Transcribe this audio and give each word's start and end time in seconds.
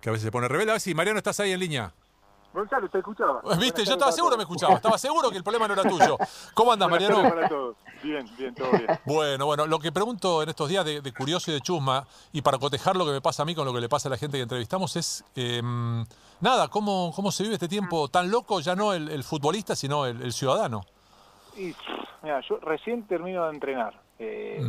que 0.00 0.08
a 0.08 0.12
veces 0.12 0.24
se 0.26 0.32
pone 0.32 0.48
rebelde. 0.48 0.72
A 0.72 0.74
ver 0.74 0.80
si 0.80 0.94
Mariano 0.94 1.18
estás 1.18 1.38
ahí 1.40 1.52
en 1.52 1.60
línea. 1.60 1.92
Gonzalo, 2.52 2.88
te 2.88 2.98
escuchaba. 2.98 3.42
Viste, 3.60 3.84
yo 3.84 3.92
estaba 3.92 4.10
seguro 4.10 4.32
que 4.32 4.38
me 4.38 4.42
escuchaba, 4.44 4.74
estaba 4.74 4.96
seguro 4.96 5.30
que 5.30 5.36
el 5.36 5.42
problema 5.44 5.68
no 5.68 5.74
era 5.74 5.82
tuyo. 5.82 6.16
¿Cómo 6.54 6.72
andas, 6.72 6.88
Mariano? 6.88 7.16
tardes 7.16 7.32
para 7.34 7.48
todos. 7.48 7.76
Bien, 8.02 8.26
bien, 8.38 8.54
todo 8.54 8.70
bien. 8.70 8.86
Bueno, 9.04 9.44
bueno, 9.44 9.66
lo 9.66 9.78
que 9.78 9.92
pregunto 9.92 10.42
en 10.42 10.48
estos 10.48 10.68
días 10.68 10.84
de, 10.84 11.02
de 11.02 11.12
curioso 11.12 11.50
y 11.50 11.54
de 11.54 11.60
chusma, 11.60 12.06
y 12.32 12.40
para 12.40 12.58
cotejar 12.58 12.96
lo 12.96 13.04
que 13.04 13.12
me 13.12 13.20
pasa 13.20 13.42
a 13.42 13.46
mí 13.46 13.54
con 13.54 13.66
lo 13.66 13.72
que 13.74 13.80
le 13.80 13.88
pasa 13.88 14.08
a 14.08 14.10
la 14.10 14.16
gente 14.16 14.38
que 14.38 14.42
entrevistamos, 14.42 14.96
es 14.96 15.24
eh, 15.36 15.60
nada, 16.40 16.68
¿cómo, 16.68 17.12
¿cómo 17.14 17.30
se 17.30 17.42
vive 17.42 17.54
este 17.56 17.68
tiempo 17.68 18.08
tan 18.08 18.30
loco? 18.30 18.60
Ya 18.60 18.74
no 18.74 18.94
el, 18.94 19.10
el 19.10 19.24
futbolista, 19.24 19.76
sino 19.76 20.06
el, 20.06 20.22
el 20.22 20.32
ciudadano. 20.32 20.86
Y, 21.54 21.74
mira, 22.22 22.40
yo 22.48 22.58
recién 22.62 23.06
termino 23.06 23.44
de 23.44 23.50
entrenar. 23.50 24.00
eh. 24.18 24.62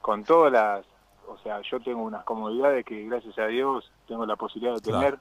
Con 0.00 0.24
todas 0.24 0.52
las. 0.52 0.86
O 1.30 1.38
sea, 1.38 1.60
yo 1.62 1.78
tengo 1.80 2.02
unas 2.02 2.24
comodidades 2.24 2.84
que, 2.84 3.04
gracias 3.04 3.38
a 3.38 3.46
Dios, 3.46 3.90
tengo 4.08 4.26
la 4.26 4.34
posibilidad 4.36 4.74
de 4.74 4.80
Claro. 4.80 4.98
tener 4.98 5.20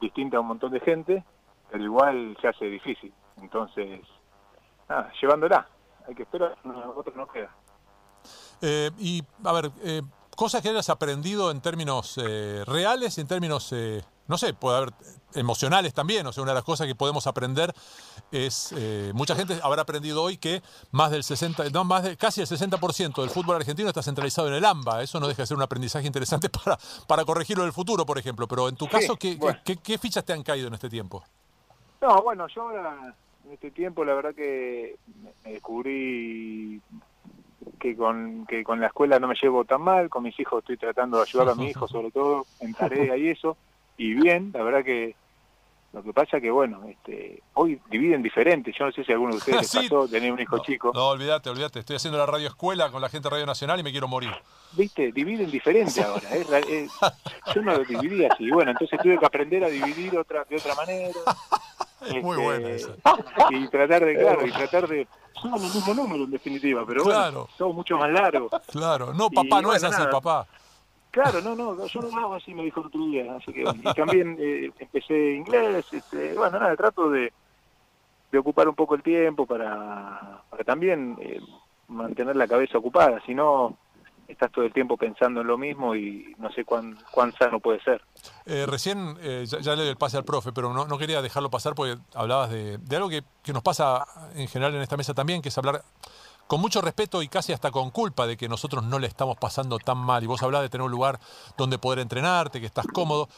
distinta 0.00 0.36
a 0.36 0.40
un 0.40 0.48
montón 0.48 0.72
de 0.72 0.80
gente, 0.80 1.24
pero 1.70 1.84
igual 1.84 2.36
se 2.40 2.48
hace 2.48 2.64
difícil. 2.66 3.12
Entonces, 3.40 4.00
nada, 4.88 5.12
llevándola. 5.20 5.68
Hay 6.08 6.14
que 6.14 6.24
esperar, 6.24 6.56
no, 6.64 6.94
otro 6.96 7.12
no 7.14 7.26
queda. 7.28 7.50
Eh, 8.60 8.90
y, 8.98 9.22
a 9.44 9.52
ver, 9.52 9.70
eh, 9.82 10.02
cosas 10.36 10.62
que 10.62 10.68
hayas 10.70 10.90
aprendido 10.90 11.50
en 11.50 11.60
términos 11.60 12.18
eh, 12.18 12.64
reales 12.66 13.16
y 13.18 13.20
en 13.20 13.28
términos, 13.28 13.72
eh, 13.72 14.02
no 14.28 14.38
sé, 14.38 14.54
puede 14.54 14.76
haber 14.78 14.92
emocionales 15.34 15.92
también. 15.94 16.26
O 16.26 16.32
sea, 16.32 16.42
una 16.42 16.52
de 16.52 16.56
las 16.56 16.64
cosas 16.64 16.86
que 16.86 16.94
podemos 16.94 17.26
aprender 17.26 17.72
es, 18.32 18.72
eh, 18.76 19.12
mucha 19.14 19.34
gente 19.36 19.58
habrá 19.62 19.82
aprendido 19.82 20.22
hoy 20.22 20.36
que 20.38 20.62
más 20.92 21.10
del 21.10 21.22
60, 21.24 21.70
no, 21.70 21.84
más 21.84 22.02
de 22.04 22.16
casi 22.16 22.40
el 22.40 22.46
60% 22.46 23.20
del 23.20 23.30
fútbol 23.30 23.56
argentino 23.56 23.88
está 23.88 24.02
centralizado 24.02 24.48
en 24.48 24.54
el 24.54 24.64
AMBA. 24.64 25.02
Eso 25.02 25.20
no 25.20 25.28
deja 25.28 25.42
de 25.42 25.46
ser 25.46 25.56
un 25.56 25.62
aprendizaje 25.62 26.06
interesante 26.06 26.48
para, 26.64 26.78
para 27.06 27.24
corregirlo 27.24 27.62
en 27.64 27.68
el 27.68 27.72
futuro, 27.72 28.06
por 28.06 28.18
ejemplo. 28.18 28.48
Pero 28.48 28.68
en 28.68 28.76
tu 28.76 28.86
Sí, 28.86 28.90
caso, 28.92 29.16
¿qué, 29.16 29.36
bueno. 29.36 29.58
qué, 29.64 29.76
qué 29.76 29.98
fichas 29.98 30.24
te 30.24 30.32
han 30.32 30.42
caído 30.42 30.68
en 30.68 30.74
este 30.74 30.88
tiempo? 30.88 31.22
No, 32.00 32.22
bueno, 32.22 32.46
yo 32.48 32.62
ahora, 32.62 33.14
en 33.46 33.52
este 33.52 33.70
tiempo, 33.70 34.04
la 34.04 34.14
verdad 34.14 34.34
que 34.34 34.96
me- 35.22 35.32
me 35.44 35.52
descubrí 35.52 36.80
que 37.80 37.96
con, 37.96 38.46
que 38.46 38.62
con 38.64 38.80
la 38.80 38.86
escuela 38.88 39.18
no 39.18 39.28
me 39.28 39.34
llevo 39.40 39.64
tan 39.64 39.82
mal, 39.82 40.08
con 40.08 40.22
mis 40.22 40.38
hijos 40.38 40.60
estoy 40.60 40.76
tratando 40.76 41.16
de 41.18 41.24
ayudar 41.24 41.48
a 41.50 41.54
mi 41.54 41.66
hijo 41.68 41.86
sobre 41.88 42.10
todo 42.10 42.46
en 42.60 42.74
tarea 42.74 43.16
y 43.16 43.28
eso, 43.28 43.56
y 43.96 44.14
bien, 44.14 44.50
la 44.54 44.62
verdad 44.62 44.84
que 44.84 45.14
lo 45.92 46.02
que 46.02 46.12
pasa 46.12 46.40
que 46.40 46.50
bueno, 46.50 46.82
este, 46.88 47.42
hoy 47.54 47.80
dividen 47.90 48.22
diferente, 48.22 48.70
yo 48.78 48.84
no 48.84 48.92
sé 48.92 49.02
si 49.02 49.12
a 49.12 49.14
alguno 49.14 49.32
de 49.32 49.38
ustedes 49.38 49.58
les 49.62 49.70
Sí. 49.70 49.78
pasó 49.88 50.06
tener 50.08 50.30
un 50.30 50.40
hijo 50.40 50.58
chico, 50.58 50.92
No, 50.94 51.08
olvídate, 51.08 51.48
olvídate. 51.48 51.78
Estoy 51.78 51.96
haciendo 51.96 52.18
la 52.18 52.26
radio 52.26 52.48
escuela 52.48 52.90
con 52.90 53.00
la 53.00 53.08
gente 53.08 53.28
de 53.28 53.30
Radio 53.30 53.46
Nacional 53.46 53.80
y 53.80 53.82
me 53.82 53.90
quiero 53.92 54.06
morir. 54.08 54.30
viste, 54.72 55.10
dividen 55.12 55.50
diferente 55.50 56.02
ahora, 56.02 56.28
es 56.34 56.46
ra- 56.50 56.58
es- 56.58 56.90
yo 57.54 57.62
no 57.62 57.72
lo 57.72 57.84
dividía 57.84 58.28
así, 58.32 58.50
bueno, 58.50 58.72
entonces 58.72 58.98
tuve 59.02 59.18
que 59.18 59.24
aprender 59.24 59.64
a 59.64 59.68
dividir 59.68 60.18
otra 60.18 60.44
de 60.44 60.56
otra 60.56 60.74
manera. 60.74 61.10
Es 62.06 62.22
muy 62.22 62.36
Este, 62.36 62.44
buena 62.44 62.68
esa. 62.70 62.90
Y 63.50 63.68
tratar 63.68 64.04
de, 64.04 64.14
claro, 64.16 64.46
y 64.46 64.52
tratar 64.52 64.86
de... 64.86 65.08
Somos 65.40 65.62
el 65.64 65.74
mismo 65.74 65.94
número 65.94 66.24
en 66.24 66.30
definitiva, 66.30 66.84
pero 66.86 67.02
Claro. 67.02 67.32
bueno, 67.32 67.48
somos 67.56 67.74
mucho 67.74 67.96
más 67.96 68.10
largos. 68.10 68.52
Claro. 68.70 69.14
No, 69.14 69.28
Y 69.30 69.34
papá, 69.34 69.62
no 69.62 69.72
es 69.72 69.80
bueno, 69.82 69.88
así, 69.96 69.98
nada. 70.04 70.10
papá. 70.10 70.46
Claro, 71.16 71.40
no, 71.40 71.54
no, 71.56 71.86
yo 71.86 72.00
no 72.02 72.18
hago 72.18 72.34
así, 72.34 72.52
me 72.52 72.62
dijo 72.62 72.80
el 72.80 72.88
otro 72.88 73.00
día. 73.06 73.36
Así 73.36 73.50
que, 73.50 73.62
y 73.62 73.94
también 73.94 74.36
eh, 74.38 74.70
empecé 74.78 75.32
inglés, 75.32 75.86
este, 75.90 76.34
bueno, 76.34 76.60
nada, 76.60 76.76
trato 76.76 77.08
de, 77.08 77.32
de 78.30 78.38
ocupar 78.38 78.68
un 78.68 78.74
poco 78.74 78.96
el 78.96 79.02
tiempo 79.02 79.46
para, 79.46 80.42
para 80.50 80.64
también 80.64 81.16
eh, 81.22 81.40
mantener 81.88 82.36
la 82.36 82.46
cabeza 82.46 82.76
ocupada, 82.76 83.18
si 83.24 83.34
no 83.34 83.78
estás 84.28 84.52
todo 84.52 84.66
el 84.66 84.74
tiempo 84.74 84.98
pensando 84.98 85.40
en 85.40 85.46
lo 85.46 85.56
mismo 85.56 85.94
y 85.94 86.34
no 86.36 86.52
sé 86.52 86.66
cuán, 86.66 86.98
cuán 87.10 87.32
sano 87.32 87.60
puede 87.60 87.80
ser. 87.80 88.02
Eh, 88.44 88.66
recién, 88.66 89.16
eh, 89.22 89.44
ya, 89.46 89.60
ya 89.60 89.70
le 89.74 89.84
doy 89.84 89.90
el 89.92 89.96
pase 89.96 90.18
al 90.18 90.24
profe, 90.24 90.52
pero 90.52 90.74
no, 90.74 90.86
no 90.86 90.98
quería 90.98 91.22
dejarlo 91.22 91.48
pasar 91.48 91.74
porque 91.74 91.96
hablabas 92.12 92.50
de, 92.50 92.76
de 92.76 92.96
algo 92.96 93.08
que, 93.08 93.22
que 93.42 93.54
nos 93.54 93.62
pasa 93.62 94.04
en 94.34 94.48
general 94.48 94.74
en 94.74 94.82
esta 94.82 94.98
mesa 94.98 95.14
también, 95.14 95.40
que 95.40 95.48
es 95.48 95.56
hablar 95.56 95.80
con 96.46 96.60
mucho 96.60 96.80
respeto 96.80 97.22
y 97.22 97.28
casi 97.28 97.52
hasta 97.52 97.70
con 97.70 97.90
culpa 97.90 98.26
de 98.26 98.36
que 98.36 98.48
nosotros 98.48 98.84
no 98.84 98.98
le 98.98 99.06
estamos 99.06 99.36
pasando 99.36 99.78
tan 99.78 99.98
mal. 99.98 100.22
Y 100.22 100.26
vos 100.26 100.42
hablabas 100.42 100.64
de 100.64 100.70
tener 100.70 100.84
un 100.84 100.90
lugar 100.90 101.18
donde 101.56 101.78
poder 101.78 101.98
entrenarte, 102.00 102.60
que 102.60 102.66
estás 102.66 102.86
cómodo. 102.86 103.28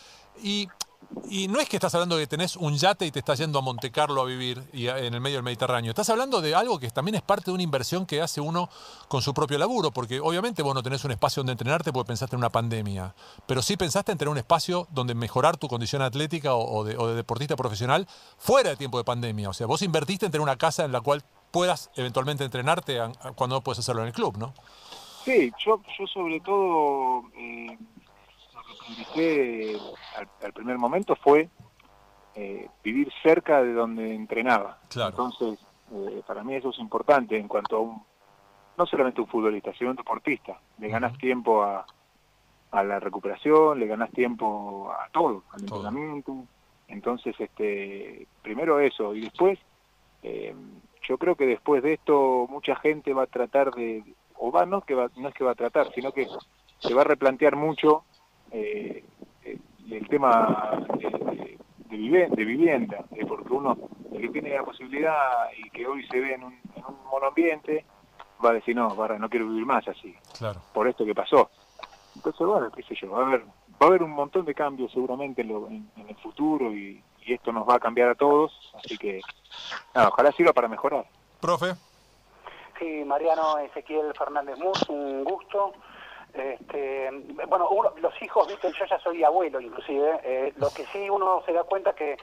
Y, 0.42 0.68
y 1.30 1.48
no 1.48 1.58
es 1.58 1.68
que 1.68 1.76
estás 1.76 1.94
hablando 1.94 2.16
de 2.16 2.24
que 2.24 2.26
tenés 2.26 2.56
un 2.56 2.76
yate 2.76 3.06
y 3.06 3.10
te 3.10 3.18
estás 3.18 3.38
yendo 3.38 3.58
a 3.58 3.62
Monte 3.62 3.90
Carlo 3.90 4.20
a 4.20 4.24
vivir 4.24 4.62
y 4.72 4.88
en 4.88 5.14
el 5.14 5.20
medio 5.20 5.38
del 5.38 5.42
Mediterráneo. 5.42 5.90
Estás 5.90 6.10
hablando 6.10 6.40
de 6.40 6.54
algo 6.54 6.78
que 6.78 6.90
también 6.90 7.14
es 7.14 7.22
parte 7.22 7.46
de 7.46 7.52
una 7.52 7.62
inversión 7.62 8.04
que 8.04 8.20
hace 8.20 8.40
uno 8.40 8.68
con 9.08 9.22
su 9.22 9.32
propio 9.32 9.58
laburo, 9.58 9.90
porque 9.90 10.20
obviamente 10.20 10.62
vos 10.62 10.74
no 10.74 10.82
tenés 10.82 11.04
un 11.04 11.10
espacio 11.10 11.40
donde 11.40 11.52
entrenarte 11.52 11.92
porque 11.92 12.08
pensaste 12.08 12.36
en 12.36 12.38
una 12.38 12.50
pandemia, 12.50 13.14
pero 13.46 13.62
sí 13.62 13.76
pensaste 13.76 14.12
en 14.12 14.18
tener 14.18 14.30
un 14.30 14.38
espacio 14.38 14.86
donde 14.90 15.14
mejorar 15.14 15.56
tu 15.56 15.66
condición 15.66 16.02
atlética 16.02 16.54
o, 16.54 16.80
o 16.80 16.84
de, 16.84 16.96
o 16.96 17.08
de 17.08 17.14
deportista 17.14 17.56
profesional 17.56 18.06
fuera 18.36 18.70
de 18.70 18.76
tiempo 18.76 18.98
de 18.98 19.04
pandemia. 19.04 19.48
O 19.48 19.54
sea, 19.54 19.66
vos 19.66 19.82
invertiste 19.82 20.26
en 20.26 20.32
tener 20.32 20.42
una 20.42 20.56
casa 20.56 20.84
en 20.84 20.92
la 20.92 21.00
cual 21.00 21.24
puedas 21.50 21.90
eventualmente 21.96 22.44
entrenarte 22.44 22.98
cuando 23.34 23.56
no 23.56 23.60
puedes 23.62 23.78
hacerlo 23.78 24.02
en 24.02 24.08
el 24.08 24.12
club, 24.14 24.36
¿no? 24.38 24.52
Sí, 25.24 25.52
yo, 25.64 25.80
yo 25.98 26.06
sobre 26.06 26.40
todo 26.40 27.24
eh, 27.36 27.76
lo 28.98 29.12
que 29.14 29.78
al, 30.16 30.28
al 30.44 30.52
primer 30.52 30.78
momento 30.78 31.16
fue 31.16 31.48
eh, 32.34 32.68
vivir 32.82 33.12
cerca 33.22 33.62
de 33.62 33.72
donde 33.72 34.14
entrenaba. 34.14 34.78
Claro. 34.88 35.10
Entonces, 35.10 35.58
eh, 35.92 36.22
para 36.26 36.42
mí 36.44 36.54
eso 36.54 36.70
es 36.70 36.78
importante 36.78 37.36
en 37.36 37.48
cuanto 37.48 37.76
a 37.76 37.80
un, 37.80 38.02
no 38.76 38.86
solamente 38.86 39.20
un 39.20 39.26
futbolista, 39.26 39.72
sino 39.76 39.90
un 39.90 39.96
deportista. 39.96 40.58
Le 40.78 40.88
ganas 40.88 41.16
tiempo 41.18 41.62
a, 41.62 41.84
a 42.70 42.82
la 42.84 43.00
recuperación, 43.00 43.78
le 43.80 43.86
ganas 43.86 44.10
tiempo 44.12 44.90
a 44.92 45.08
todo, 45.10 45.42
al 45.50 45.66
Todo. 45.66 45.78
entrenamiento. 45.86 46.36
Entonces, 46.86 47.34
este, 47.38 48.26
primero 48.40 48.80
eso, 48.80 49.14
y 49.14 49.22
después, 49.22 49.58
eh, 50.22 50.54
yo 51.08 51.16
creo 51.18 51.34
que 51.36 51.46
después 51.46 51.82
de 51.82 51.94
esto 51.94 52.46
mucha 52.50 52.76
gente 52.76 53.14
va 53.14 53.22
a 53.22 53.26
tratar 53.26 53.72
de, 53.72 54.04
o 54.34 54.52
va, 54.52 54.66
no, 54.66 54.82
que 54.82 54.94
va, 54.94 55.08
no 55.16 55.28
es 55.28 55.34
que 55.34 55.42
va 55.44 55.52
a 55.52 55.56
tratar, 55.56 55.90
sino 55.94 56.12
que 56.12 56.26
se 56.80 56.92
va 56.94 57.00
a 57.00 57.04
replantear 57.04 57.56
mucho 57.56 58.04
eh, 58.50 59.04
el 59.42 60.06
tema 60.08 60.78
de, 60.98 61.08
de- 61.08 62.44
vivienda, 62.44 63.04
eh, 63.16 63.24
porque 63.26 63.52
uno, 63.52 63.76
el 64.12 64.20
que 64.20 64.28
tiene 64.28 64.50
la 64.54 64.62
posibilidad 64.64 65.48
y 65.56 65.70
que 65.70 65.86
hoy 65.86 66.06
se 66.06 66.20
ve 66.20 66.34
en 66.34 66.44
un, 66.44 66.52
en 66.52 66.84
un 66.86 67.04
monoambiente, 67.10 67.84
va 68.44 68.50
a 68.50 68.54
decir, 68.54 68.76
no, 68.76 68.94
barra, 68.94 69.18
no 69.18 69.28
quiero 69.28 69.48
vivir 69.48 69.64
más 69.66 69.86
así, 69.88 70.14
Claro. 70.38 70.60
por 70.72 70.86
esto 70.88 71.04
que 71.04 71.14
pasó. 71.14 71.50
Entonces, 72.14 72.46
bueno, 72.46 72.70
qué 72.70 72.82
sé 72.82 72.94
yo, 73.00 73.10
va 73.10 73.22
a 73.22 73.26
haber, 73.26 73.44
va 73.44 73.46
a 73.80 73.86
haber 73.86 74.02
un 74.02 74.10
montón 74.10 74.44
de 74.44 74.54
cambios 74.54 74.92
seguramente 74.92 75.42
en, 75.42 75.48
lo- 75.48 75.68
en- 75.68 75.90
en 75.96 76.08
el 76.08 76.16
futuro 76.16 76.72
y, 76.74 77.02
y 77.28 77.34
esto 77.34 77.52
nos 77.52 77.68
va 77.68 77.74
a 77.76 77.80
cambiar 77.80 78.08
a 78.08 78.14
todos, 78.14 78.52
así 78.82 78.96
que, 78.96 79.20
nada, 79.94 80.08
ojalá 80.08 80.32
sirva 80.32 80.52
para 80.52 80.68
mejorar. 80.68 81.04
Profe, 81.40 81.74
Sí, 82.78 83.02
Mariano 83.04 83.58
Ezequiel 83.58 84.12
Fernández 84.16 84.56
Mus, 84.58 84.88
un 84.88 85.24
gusto. 85.24 85.72
Este, 86.32 87.10
bueno, 87.48 87.68
uno- 87.70 87.92
los 88.00 88.22
hijos, 88.22 88.46
viste, 88.46 88.70
yo 88.78 88.84
ya 88.84 88.98
soy 89.00 89.24
abuelo 89.24 89.60
inclusive, 89.60 90.20
eh, 90.22 90.52
lo 90.56 90.68
que 90.70 90.84
sí 90.86 91.10
uno 91.10 91.42
se 91.44 91.52
da 91.52 91.64
cuenta 91.64 91.94
que 91.94 92.16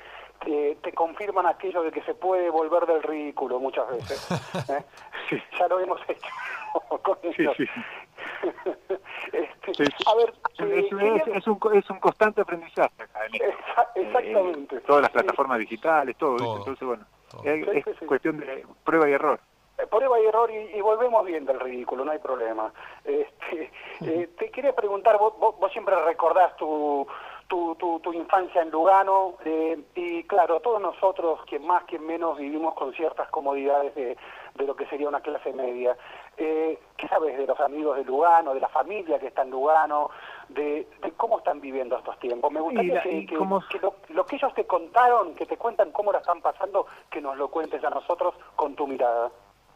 te, 0.44 0.76
te 0.82 0.94
confirman 0.94 1.46
aquello 1.46 1.84
de 1.84 1.92
que 1.92 2.02
se 2.04 2.14
puede 2.16 2.50
volver 2.50 2.86
del 2.86 3.04
ridículo 3.04 3.60
muchas 3.60 3.88
veces. 3.90 4.20
¿eh? 4.70 4.84
Sí. 5.30 5.42
Ya 5.60 5.68
lo 5.68 5.80
hemos 5.80 6.00
hecho 6.10 6.30
con 7.04 7.18
Sí, 7.22 7.42
ellos. 7.42 7.56
sí. 7.58 7.66
Este. 9.32 9.76
A 10.06 10.16
ver, 10.16 10.34
Es, 10.60 10.92
eh, 10.92 11.16
es- 11.26 11.28
es 11.36 11.48
un, 11.48 11.60
es 11.74 11.90
un 11.90 12.00
constante 12.00 12.42
aprendizaje 12.42 13.04
acá 13.04 13.26
en. 13.26 13.34
Exa- 13.34 13.88
exactamente. 13.96 14.76
Eh, 14.78 14.82
todas 14.82 15.02
las 15.02 15.12
plataformas 15.12 15.60
digitales, 15.60 16.16
todo. 16.18 16.38
Todo. 16.38 16.58
Entonces, 16.58 16.88
bueno, 16.88 17.06
Todo. 17.32 17.44
es, 17.44 17.66
Sí, 17.66 17.72
es 17.80 17.84
sí, 17.86 17.92
sí. 18.00 18.06
cuestión 18.06 18.38
de 18.38 18.66
prueba 18.84 19.10
y 19.10 19.14
error. 19.14 19.40
Eh, 19.78 19.88
Prueba 19.88 20.20
y 20.22 20.26
error 20.26 20.50
y, 20.52 20.56
y 20.78 20.82
volvemos 20.82 21.26
bien 21.26 21.46
del 21.46 21.60
ridículo, 21.60 22.06
no 22.06 22.12
hay 22.12 22.20
problema. 22.20 22.72
Este, 23.04 23.72
eh, 24.02 24.30
te 24.38 24.50
quería 24.52 24.74
preguntar, 24.74 25.18
vos, 25.18 25.38
vos- 25.38 25.58
vos 25.60 25.72
siempre 25.74 25.96
recordás 26.06 26.56
tu, 26.56 27.06
tu, 27.48 27.76
tu, 27.76 28.00
tu 28.00 28.12
infancia 28.14 28.62
en 28.62 28.72
Lugano 28.72 29.36
eh, 29.46 29.78
y 29.96 30.24
claro, 30.24 30.60
todos 30.62 30.82
nosotros, 30.82 31.40
quien 31.48 31.66
más, 31.66 31.84
quien 31.84 32.06
menos, 32.06 32.38
vivimos 32.38 32.74
con 32.74 32.92
ciertas 32.94 33.30
comodidades 33.30 33.94
de, 33.96 34.18
de 34.56 34.66
lo 34.66 34.76
que 34.76 34.88
sería 34.88 35.08
una 35.08 35.22
clase 35.22 35.54
media. 35.54 35.96
Eh, 36.38 36.80
¿Qué 36.98 37.08
sabes 37.08 37.38
de 37.38 37.46
los 37.46 37.60
amigos 37.60 37.98
de 37.98 38.04
Lugano, 38.04 38.54
de 38.54 38.60
la 38.60 38.68
familia 38.70 39.20
que 39.20 39.28
está 39.28 39.44
en 39.44 39.52
Lugano, 39.52 40.10
de, 40.50 40.88
de 41.02 41.12
cómo 41.12 41.38
están 41.38 41.62
viviendo 41.62 41.98
estos 41.98 42.18
tiempos? 42.20 42.52
Me 42.52 42.60
gustaría 42.62 42.96
la- 42.96 43.02
que, 43.04 43.12
y 43.12 43.26
que- 43.28 43.36
cómo- 43.36 43.64
que 43.70 43.80
lo, 43.80 43.94
lo 44.10 44.26
que 44.26 44.38
ellos 44.38 44.54
te 44.56 44.66
contaron, 44.66 45.36
que 45.36 45.46
te 45.46 45.58
cuentan 45.58 45.92
cómo 45.92 46.12
la 46.12 46.20
están 46.20 46.42
pasando, 46.42 46.88
que 47.12 47.22
nos 47.22 47.38
lo 47.38 47.50
cuentes 47.50 47.84
a 47.84 47.90
nosotros 47.92 48.34
con 48.56 48.76
tu 48.76 48.88
mirada. 48.88 49.30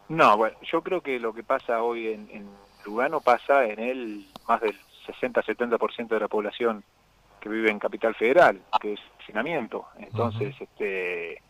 No, 0.08 0.36
bueno, 0.38 0.58
yo 0.64 0.82
creo 0.82 1.02
que 1.02 1.20
lo 1.20 1.34
que 1.34 1.44
pasa 1.44 1.84
hoy 1.84 2.08
en, 2.14 2.28
en 2.32 2.50
Lugano 2.84 3.22
pasa 3.22 3.66
en 3.66 3.80
él 3.80 4.26
más 4.48 4.60
del 4.62 4.76
60-70% 5.22 6.08
de 6.08 6.20
la 6.20 6.28
población 6.28 6.84
que 7.40 7.50
vive 7.50 7.70
en 7.70 7.80
Capital 7.80 8.16
Federal, 8.16 8.62
que 8.82 8.94
es 8.94 9.00
hacinamiento. 9.20 9.86
Entonces, 9.98 10.56
este, 10.60 11.42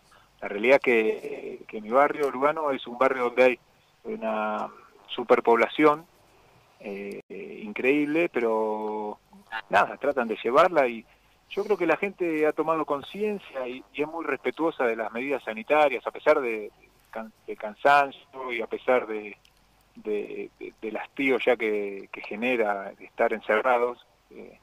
la 0.41 0.47
realidad 0.47 0.79
que, 0.81 1.63
que 1.67 1.81
mi 1.81 1.89
barrio, 1.89 2.31
Lugano, 2.31 2.71
es 2.71 2.85
un 2.87 2.97
barrio 2.97 3.25
donde 3.25 3.43
hay 3.43 3.59
una 4.03 4.69
superpoblación 5.07 6.05
eh, 6.79 7.21
increíble, 7.63 8.29
pero 8.29 9.19
nada, 9.69 9.97
tratan 9.97 10.27
de 10.27 10.37
llevarla 10.41 10.87
y, 10.87 11.05
yo 11.49 11.63
creo 11.63 11.77
que 11.77 11.87
la 11.87 11.97
gente 11.97 12.45
ha 12.45 12.53
tomado 12.53 12.85
conciencia 12.85 13.67
y, 13.67 13.83
es 13.93 14.07
muy 14.07 14.23
respetuosa 14.23 14.85
de 14.85 14.95
las 14.95 15.11
medidas 15.11 15.43
sanitarias, 15.43 16.05
a 16.05 16.11
pesar 16.11 16.39
de, 16.39 16.71
de 17.47 17.55
cansancio 17.55 18.53
y 18.53 18.61
a 18.61 18.67
pesar 18.67 19.07
de, 19.07 19.35
de, 19.95 20.51
del 20.81 20.97
hastío 20.97 21.37
ya 21.39 21.55
que, 21.55 22.09
genera 22.27 22.91
estar 22.99 23.33
encerrados. 23.33 24.05
Eh, 24.31 24.59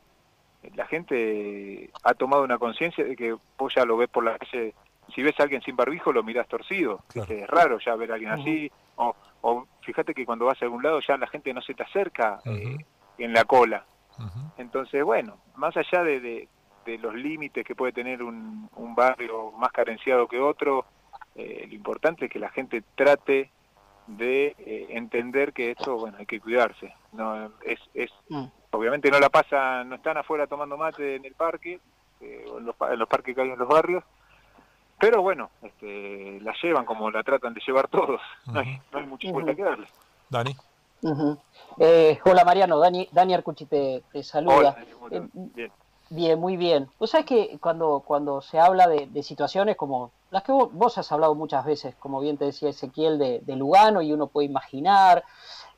la 0.74 0.86
gente 0.86 1.90
ha 2.02 2.14
tomado 2.14 2.42
una 2.42 2.58
conciencia 2.58 3.04
de 3.04 3.16
que 3.16 3.36
vos 3.58 3.72
ya 3.74 3.84
lo 3.84 3.96
ves 3.96 4.08
por 4.08 4.24
la 4.24 4.38
calle, 4.38 4.74
si 5.14 5.22
ves 5.22 5.38
a 5.38 5.44
alguien 5.44 5.62
sin 5.62 5.76
barbijo 5.76 6.12
lo 6.12 6.22
mirás 6.22 6.48
torcido, 6.48 7.00
es 7.14 7.46
raro 7.48 7.78
ya 7.78 7.94
ver 7.94 8.10
a 8.10 8.14
alguien 8.14 8.32
así, 8.32 8.70
o, 8.96 9.14
o, 9.42 9.66
fíjate 9.82 10.14
que 10.14 10.26
cuando 10.26 10.46
vas 10.46 10.60
a 10.60 10.64
algún 10.64 10.82
lado 10.82 11.00
ya 11.06 11.16
la 11.16 11.26
gente 11.26 11.52
no 11.54 11.62
se 11.62 11.74
te 11.74 11.82
acerca 11.82 12.40
eh, 12.44 12.76
en 13.18 13.32
la 13.32 13.44
cola. 13.44 13.84
Entonces, 14.56 15.04
bueno, 15.04 15.36
más 15.56 15.76
allá 15.76 16.02
de, 16.02 16.48
de, 16.86 16.98
los 16.98 17.14
límites 17.14 17.64
que 17.66 17.74
puede 17.74 17.92
tener 17.92 18.22
un, 18.22 18.70
un 18.76 18.94
barrio 18.94 19.52
más 19.52 19.70
carenciado 19.72 20.26
que 20.26 20.40
otro, 20.40 20.86
eh, 21.34 21.66
lo 21.68 21.74
importante 21.74 22.24
es 22.24 22.30
que 22.30 22.38
la 22.38 22.48
gente 22.48 22.82
trate 22.94 23.50
de 24.06 24.54
eh, 24.58 24.86
entender 24.90 25.52
que 25.52 25.72
esto, 25.72 25.98
bueno, 25.98 26.16
hay 26.18 26.26
que 26.26 26.40
cuidarse. 26.40 26.94
No 27.12 27.50
es, 27.64 27.80
es 27.92 28.10
mm. 28.28 28.46
Obviamente 28.76 29.10
no 29.10 29.18
la 29.18 29.28
pasan, 29.28 29.88
no 29.88 29.96
están 29.96 30.16
afuera 30.16 30.46
tomando 30.46 30.76
mate 30.76 31.16
en 31.16 31.24
el 31.24 31.34
parque, 31.34 31.80
eh, 32.20 32.44
o 32.50 32.58
en, 32.58 32.66
los, 32.66 33.08
parques 33.08 33.34
que 33.34 33.40
hay 33.40 33.50
en 33.50 33.58
los 33.58 33.68
barrios, 33.68 34.04
pero 34.98 35.22
bueno, 35.22 35.50
este, 35.62 36.40
la 36.40 36.54
llevan 36.62 36.84
como 36.84 37.10
la 37.10 37.22
tratan 37.22 37.54
de 37.54 37.60
llevar 37.66 37.88
todos. 37.88 38.20
No 38.46 38.60
hay, 38.60 38.80
no 38.92 38.98
hay 38.98 39.06
mucha 39.06 39.30
vuelta 39.30 39.54
que 39.54 39.62
darle. 39.62 39.86
Dani. 40.30 40.56
hola 42.24 42.44
Mariano, 42.44 42.78
Dani, 42.78 43.08
Dani 43.12 43.34
Arcucci 43.34 43.66
te, 43.66 44.02
saluda. 44.22 44.76
bien. 45.10 45.70
bien. 46.08 46.40
muy 46.40 46.56
bien. 46.56 46.88
Vos 46.98 47.10
sabés 47.10 47.26
que 47.26 47.58
cuando, 47.60 48.02
cuando 48.06 48.40
se 48.40 48.58
habla 48.58 48.88
de, 48.88 49.06
de 49.06 49.22
situaciones 49.22 49.76
como 49.76 50.12
las 50.30 50.42
que 50.42 50.52
vos, 50.52 50.98
has 50.98 51.12
hablado 51.12 51.34
muchas 51.34 51.64
veces, 51.64 51.94
como 51.96 52.20
bien 52.20 52.36
te 52.36 52.46
decía 52.46 52.68
Ezequiel, 52.68 53.18
de, 53.18 53.56
Lugano, 53.56 54.02
y 54.02 54.12
uno 54.12 54.26
puede 54.26 54.46
imaginar 54.46 55.24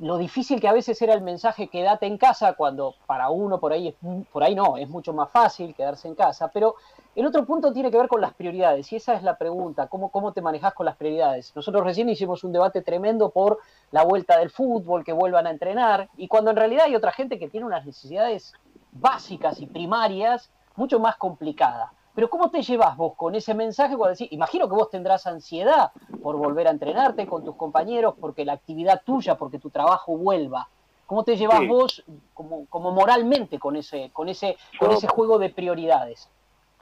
lo 0.00 0.16
difícil 0.16 0.60
que 0.60 0.68
a 0.68 0.72
veces 0.72 1.00
era 1.02 1.12
el 1.12 1.22
mensaje 1.22 1.68
quédate 1.68 2.06
en 2.06 2.18
casa, 2.18 2.52
cuando 2.52 2.94
para 3.06 3.30
uno 3.30 3.58
por 3.58 3.72
ahí, 3.72 3.88
es, 3.88 3.94
por 4.32 4.44
ahí 4.44 4.54
no, 4.54 4.76
es 4.76 4.88
mucho 4.88 5.12
más 5.12 5.30
fácil 5.30 5.74
quedarse 5.74 6.06
en 6.06 6.14
casa, 6.14 6.48
pero 6.48 6.76
el 7.16 7.26
otro 7.26 7.44
punto 7.44 7.72
tiene 7.72 7.90
que 7.90 7.96
ver 7.96 8.06
con 8.06 8.20
las 8.20 8.32
prioridades, 8.34 8.92
y 8.92 8.96
esa 8.96 9.14
es 9.14 9.24
la 9.24 9.36
pregunta, 9.36 9.88
¿cómo, 9.88 10.10
cómo 10.10 10.32
te 10.32 10.40
manejas 10.40 10.72
con 10.74 10.86
las 10.86 10.96
prioridades? 10.96 11.54
Nosotros 11.56 11.82
recién 11.82 12.08
hicimos 12.08 12.44
un 12.44 12.52
debate 12.52 12.80
tremendo 12.82 13.30
por 13.30 13.58
la 13.90 14.04
vuelta 14.04 14.38
del 14.38 14.50
fútbol, 14.50 15.04
que 15.04 15.12
vuelvan 15.12 15.48
a 15.48 15.50
entrenar, 15.50 16.08
y 16.16 16.28
cuando 16.28 16.50
en 16.50 16.56
realidad 16.56 16.84
hay 16.86 16.94
otra 16.94 17.10
gente 17.10 17.38
que 17.38 17.48
tiene 17.48 17.66
unas 17.66 17.84
necesidades 17.84 18.54
básicas 18.92 19.60
y 19.60 19.66
primarias 19.66 20.50
mucho 20.76 21.00
más 21.00 21.16
complicadas. 21.16 21.90
Pero 22.18 22.30
¿cómo 22.30 22.50
te 22.50 22.62
llevas 22.62 22.96
vos 22.96 23.14
con 23.14 23.36
ese 23.36 23.54
mensaje 23.54 23.96
cuando 23.96 24.16
decís, 24.16 24.32
imagino 24.32 24.68
que 24.68 24.74
vos 24.74 24.90
tendrás 24.90 25.28
ansiedad 25.28 25.92
por 26.20 26.34
volver 26.34 26.66
a 26.66 26.72
entrenarte 26.72 27.28
con 27.28 27.44
tus 27.44 27.54
compañeros, 27.54 28.16
porque 28.20 28.44
la 28.44 28.54
actividad 28.54 29.02
tuya, 29.04 29.36
porque 29.38 29.60
tu 29.60 29.70
trabajo 29.70 30.16
vuelva? 30.16 30.68
¿Cómo 31.06 31.22
te 31.22 31.36
llevas 31.36 31.64
vos 31.68 32.04
como, 32.34 32.66
como 32.66 32.90
moralmente 32.90 33.60
con 33.60 33.76
ese, 33.76 34.10
con 34.12 34.28
ese, 34.28 34.56
con 34.80 34.90
ese 34.90 35.06
juego 35.06 35.38
de 35.38 35.50
prioridades? 35.50 36.28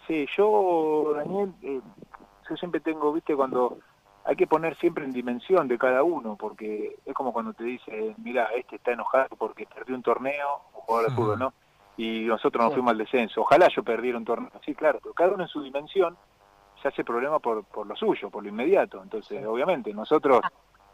Sí, 0.07 0.27
yo, 0.35 1.13
Daniel, 1.15 1.53
eh, 1.61 1.83
yo 2.49 2.57
siempre 2.57 2.81
tengo, 2.81 3.13
viste, 3.13 3.37
cuando 3.37 3.77
hay 4.25 4.37
que 4.37 4.47
poner 4.47 4.75
siempre 4.79 5.05
en 5.05 5.13
dimensión 5.13 5.69
de 5.69 5.77
cada 5.77 6.03
uno, 6.03 6.37
porque 6.37 6.97
es 7.05 7.13
como 7.13 7.35
cuando 7.35 7.53
te 7.53 7.65
dice, 7.65 8.15
mira, 8.17 8.49
este 8.57 8.77
está 8.77 8.93
enojado 8.93 9.37
porque 9.37 9.67
perdió 9.67 9.97
un 9.97 10.03
torneo, 10.03 10.63
un 10.75 10.81
jugador 10.81 11.11
de 11.11 11.15
fútbol, 11.15 11.39
¿no? 11.39 11.53
Y 11.97 12.21
nosotros 12.25 12.65
nos 12.65 12.75
fuimos 12.75 12.93
al 12.93 12.99
descenso. 12.99 13.41
Ojalá 13.41 13.69
yo 13.69 13.83
perdiera 13.83 14.19
un 14.19 14.25
torneo. 14.25 14.51
Sí, 14.65 14.75
claro, 14.75 14.99
pero 15.03 15.15
cada 15.15 15.33
uno 15.33 15.45
en 15.45 15.49
su 15.49 15.63
dimensión 15.63 16.17
se 16.83 16.89
hace 16.89 17.05
problema 17.05 17.39
por, 17.39 17.65
por 17.65 17.87
lo 17.87 17.97
suyo, 17.97 18.31
por 18.31 18.43
lo 18.43 18.49
inmediato. 18.49 19.03
Entonces, 19.03 19.45
obviamente, 19.47 19.93
nosotros, 19.95 20.43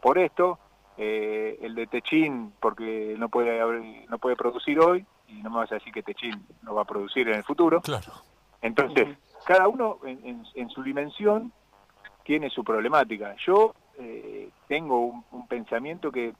por 0.01 0.17
esto, 0.17 0.59
eh, 0.97 1.57
el 1.61 1.75
de 1.75 1.87
Techín, 1.87 2.53
porque 2.59 3.15
no 3.17 3.29
puede 3.29 4.05
no 4.07 4.17
puede 4.17 4.35
producir 4.35 4.79
hoy, 4.79 5.05
y 5.27 5.41
no 5.41 5.49
me 5.49 5.57
vas 5.57 5.71
a 5.71 5.75
decir 5.75 5.91
que 5.91 6.03
Techín 6.03 6.45
no 6.61 6.75
va 6.75 6.83
a 6.83 6.85
producir 6.85 7.27
en 7.27 7.35
el 7.35 7.43
futuro. 7.43 7.81
Claro. 7.81 8.11
Entonces, 8.61 9.17
cada 9.45 9.67
uno 9.67 9.99
en, 10.05 10.45
en, 10.55 10.69
su 10.69 10.83
dimensión 10.83 11.51
tiene 12.23 12.49
su 12.49 12.63
problemática. 12.63 13.35
Yo 13.45 13.73
eh, 13.99 14.49
tengo 14.69 14.99
un, 14.99 15.25
un 15.31 15.47
pensamiento 15.47 16.11
que 16.11 16.33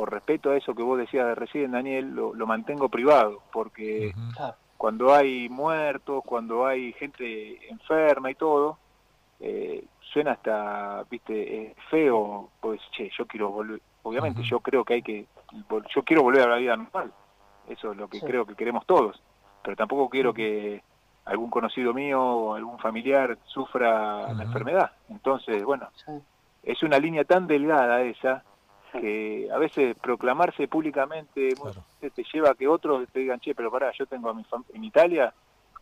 por 0.00 0.10
respeto 0.10 0.50
a 0.50 0.56
eso 0.56 0.74
que 0.74 0.82
vos 0.82 0.96
decías 0.96 1.26
de 1.26 1.34
recién, 1.34 1.72
Daniel, 1.72 2.14
lo, 2.14 2.46
mantengo 2.46 2.88
privado, 2.88 3.42
porque 3.52 4.14
cuando 4.78 5.12
hay 5.12 5.50
muertos, 5.50 6.24
cuando 6.24 6.66
hay 6.66 6.94
gente 6.94 7.68
enferma 7.68 8.30
y 8.30 8.34
todo, 8.34 8.78
eh, 9.40 9.84
suena 10.00 10.32
hasta, 10.32 11.04
viste, 11.10 11.76
feo, 11.90 12.48
pues, 12.62 12.80
che, 12.92 13.10
yo 13.14 13.26
quiero 13.26 13.50
volver, 13.50 13.82
obviamente 14.02 14.42
yo 14.42 14.60
creo 14.60 14.86
que 14.86 14.94
hay 14.94 15.02
que, 15.02 15.26
yo 15.94 16.02
quiero 16.02 16.22
volver 16.22 16.44
a 16.44 16.52
la 16.52 16.56
vida 16.56 16.76
normal, 16.78 17.12
eso 17.68 17.92
es 17.92 17.98
lo 17.98 18.08
que 18.08 18.20
creo 18.20 18.46
que 18.46 18.54
queremos 18.54 18.86
todos, 18.86 19.22
pero 19.62 19.76
tampoco 19.76 20.08
quiero 20.08 20.32
que 20.32 20.82
algún 21.26 21.50
conocido 21.50 21.92
mío 21.92 22.22
o 22.22 22.54
algún 22.54 22.78
familiar 22.78 23.36
sufra 23.44 24.32
la 24.32 24.44
enfermedad. 24.44 24.92
Entonces, 25.10 25.62
bueno, 25.62 25.90
es 26.62 26.82
una 26.82 26.98
línea 26.98 27.24
tan 27.24 27.46
delgada 27.46 28.00
esa 28.00 28.44
que 28.92 29.48
a 29.52 29.58
veces 29.58 29.96
proclamarse 29.96 30.68
públicamente 30.68 31.54
te 32.00 32.24
lleva 32.32 32.50
a 32.50 32.54
que 32.54 32.68
otros 32.68 33.08
te 33.12 33.20
digan, 33.20 33.40
che, 33.40 33.54
pero 33.54 33.70
pará, 33.70 33.92
yo 33.92 34.06
tengo 34.06 34.30
a 34.30 34.34
mi 34.34 34.44
en 34.74 34.84
Italia, 34.84 35.32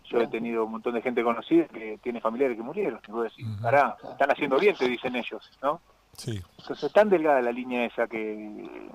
yo 0.05 0.21
he 0.21 0.27
tenido 0.27 0.65
un 0.65 0.73
montón 0.73 0.95
de 0.95 1.03
gente 1.03 1.23
conocida 1.23 1.67
que 1.67 1.99
tiene 2.03 2.21
familiares 2.21 2.57
que 2.57 2.63
murieron. 2.63 3.01
Y 3.07 3.11
vos 3.11 3.25
decís, 3.25 3.47
pará, 3.61 3.97
están 4.11 4.31
haciendo 4.31 4.59
bien, 4.59 4.75
te 4.77 4.89
dicen 4.89 5.15
ellos, 5.17 5.51
¿no? 5.63 5.81
Sí. 6.17 6.43
Entonces 6.59 6.85
es 6.85 6.93
tan 6.93 7.09
delgada 7.09 7.41
la 7.43 7.53
línea 7.53 7.85
esa 7.85 8.07
que 8.07 8.89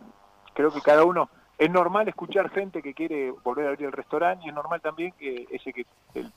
creo 0.54 0.71
que 0.71 0.81
cada 0.81 1.04
uno... 1.04 1.30
Es 1.56 1.69
normal 1.69 2.07
escuchar 2.10 2.50
gente 2.50 2.81
que 2.81 2.95
quiere 2.95 3.30
volver 3.30 3.68
a 3.68 3.69
abrir 3.69 3.86
el 3.86 3.92
restaurante 3.92 4.44
y 4.44 4.50
es 4.50 4.56
normal 4.56 4.81
también 4.81 5.13
que 5.13 5.48
ese 5.51 5.71
que 5.71 5.86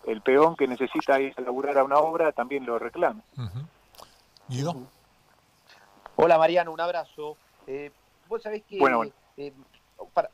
el, 0.07 0.21
peón 0.21 0.55
que 0.55 0.69
necesita 0.69 1.19
ir 1.19 1.33
a 1.39 1.41
laburar 1.41 1.79
a 1.79 1.85
una 1.85 1.97
obra 1.97 2.33
también 2.33 2.67
lo 2.67 2.79
reclame. 2.79 3.23
Hola 6.17 6.39
Mariano, 6.39 6.71
un 6.71 6.81
abrazo. 6.81 7.39
Eh, 7.67 7.91
vos 8.29 8.43
sabés 8.43 8.63
que 8.65 8.79
eh, 9.37 9.53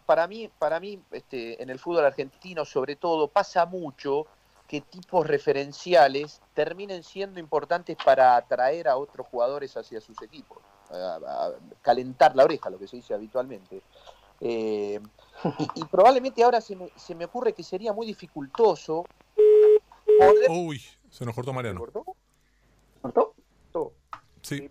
para, 0.07 0.27
mí, 0.27 0.51
para 0.59 0.81
mí 0.81 1.01
este, 1.13 1.63
en 1.63 1.71
el 1.71 1.79
fútbol 1.79 2.05
argentino 2.05 2.65
sobre 2.65 2.97
todo 2.97 3.29
pasa 3.29 3.67
mucho 3.67 4.27
que 4.67 4.81
tipos 4.81 5.27
referenciales 5.27 6.41
terminen 6.55 7.03
siendo 7.03 7.39
importantes 7.39 7.97
para 8.03 8.37
atraer 8.37 8.89
a 8.89 8.97
otros 8.97 9.27
jugadores 9.27 9.77
hacia 9.77 10.01
sus 10.01 10.21
equipos, 10.23 10.59
a, 10.91 11.51
calentar 11.83 12.35
la 12.35 12.45
oreja, 12.45 12.71
lo 12.71 12.79
que 12.79 12.89
se 12.89 12.97
dice 12.97 13.13
habitualmente. 13.13 13.83
Eh, 14.41 14.99
y, 15.75 15.85
probablemente 15.85 16.43
ahora 16.43 16.61
se 16.61 16.75
me, 16.75 16.91
se 16.97 17.15
me, 17.15 17.27
ocurre 17.27 17.53
que 17.53 17.63
sería 17.63 17.93
muy 17.93 18.07
dificultoso 18.07 19.05
Uy, 20.49 20.83
se 21.11 21.25
nos 21.25 21.35
cortó 21.35 21.53
Mariano. 21.53 21.81
¿Cortó? 21.81 22.05
¿Cortó? 23.01 23.35
Sí, 24.43 24.69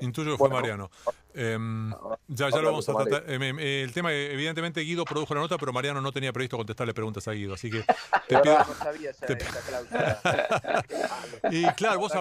intuyo 0.00 0.32
que 0.32 0.38
fue 0.38 0.48
Mariano. 0.48 0.88
Em, 1.34 1.90
ya, 2.28 2.50
ya 2.50 2.58
lo 2.58 2.70
vamos 2.70 2.88
a 2.88 2.94
tratar. 2.94 3.30
Em, 3.30 3.42
em, 3.42 3.58
el 3.58 3.92
tema, 3.92 4.12
evidentemente, 4.12 4.80
Guido 4.80 5.04
produjo 5.04 5.34
la 5.34 5.40
nota, 5.40 5.58
pero 5.58 5.72
Mariano 5.72 6.00
no 6.00 6.12
tenía 6.12 6.32
previsto 6.32 6.56
contestarle 6.56 6.94
preguntas 6.94 7.26
a 7.28 7.32
Guido, 7.32 7.54
así 7.54 7.70
que 7.70 7.82
te 8.28 8.38
pido. 8.38 8.58
y 11.50 11.64
claro, 11.72 12.00
vos 12.00 12.12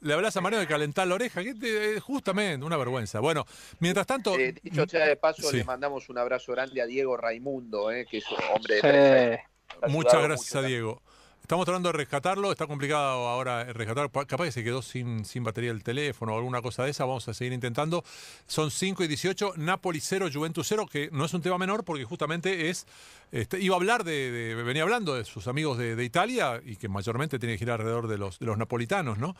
le 0.00 0.14
hablas 0.14 0.36
a 0.36 0.40
Mariano 0.40 0.60
de 0.60 0.66
calentar 0.66 1.06
la 1.06 1.14
oreja, 1.14 1.42
que 1.42 2.00
justamente, 2.00 2.64
una 2.64 2.76
vergüenza. 2.76 3.20
Bueno, 3.20 3.44
mientras 3.80 4.06
tanto. 4.06 4.38
Eh, 4.38 4.54
dicho 4.62 4.86
sea 4.86 5.06
de 5.06 5.16
paso, 5.16 5.50
le 5.52 5.64
mandamos 5.64 6.08
un 6.08 6.18
abrazo 6.18 6.52
grande 6.52 6.82
a 6.82 6.86
Diego 6.86 7.16
Raimundo, 7.16 7.90
eh, 7.90 8.06
que 8.10 8.18
es 8.18 8.24
un 8.30 8.38
hombre 8.54 8.80
de 8.80 9.40
Muchas 9.88 10.22
gracias 10.22 10.54
a 10.56 10.62
Diego. 10.62 11.02
Estamos 11.48 11.64
tratando 11.64 11.88
de 11.88 11.94
rescatarlo, 11.94 12.52
está 12.52 12.66
complicado 12.66 13.26
ahora 13.26 13.64
rescatar, 13.64 14.10
capaz 14.10 14.44
que 14.44 14.52
se 14.52 14.62
quedó 14.62 14.82
sin, 14.82 15.24
sin 15.24 15.44
batería 15.44 15.70
el 15.70 15.82
teléfono 15.82 16.34
o 16.34 16.36
alguna 16.36 16.60
cosa 16.60 16.84
de 16.84 16.90
esa, 16.90 17.06
vamos 17.06 17.26
a 17.26 17.32
seguir 17.32 17.54
intentando. 17.54 18.04
Son 18.46 18.70
5 18.70 19.02
y 19.04 19.08
18, 19.08 19.54
Napoli 19.56 19.98
0, 19.98 20.28
Juventus 20.30 20.66
0, 20.68 20.86
que 20.92 21.08
no 21.10 21.24
es 21.24 21.32
un 21.32 21.40
tema 21.40 21.56
menor 21.56 21.84
porque 21.84 22.04
justamente 22.04 22.68
es, 22.68 22.86
este, 23.32 23.62
iba 23.62 23.74
a 23.76 23.78
hablar 23.78 24.04
de, 24.04 24.62
venía 24.62 24.82
hablando 24.82 25.14
de 25.14 25.24
sus 25.24 25.48
amigos 25.48 25.78
de, 25.78 26.04
Italia 26.04 26.60
y 26.62 26.76
que 26.76 26.90
mayormente 26.90 27.38
tiene 27.38 27.54
que 27.54 27.60
girar 27.60 27.80
alrededor 27.80 28.08
de 28.08 28.18
los, 28.18 28.38
de 28.38 28.44
los 28.44 28.58
napolitanos, 28.58 29.16
¿no? 29.16 29.34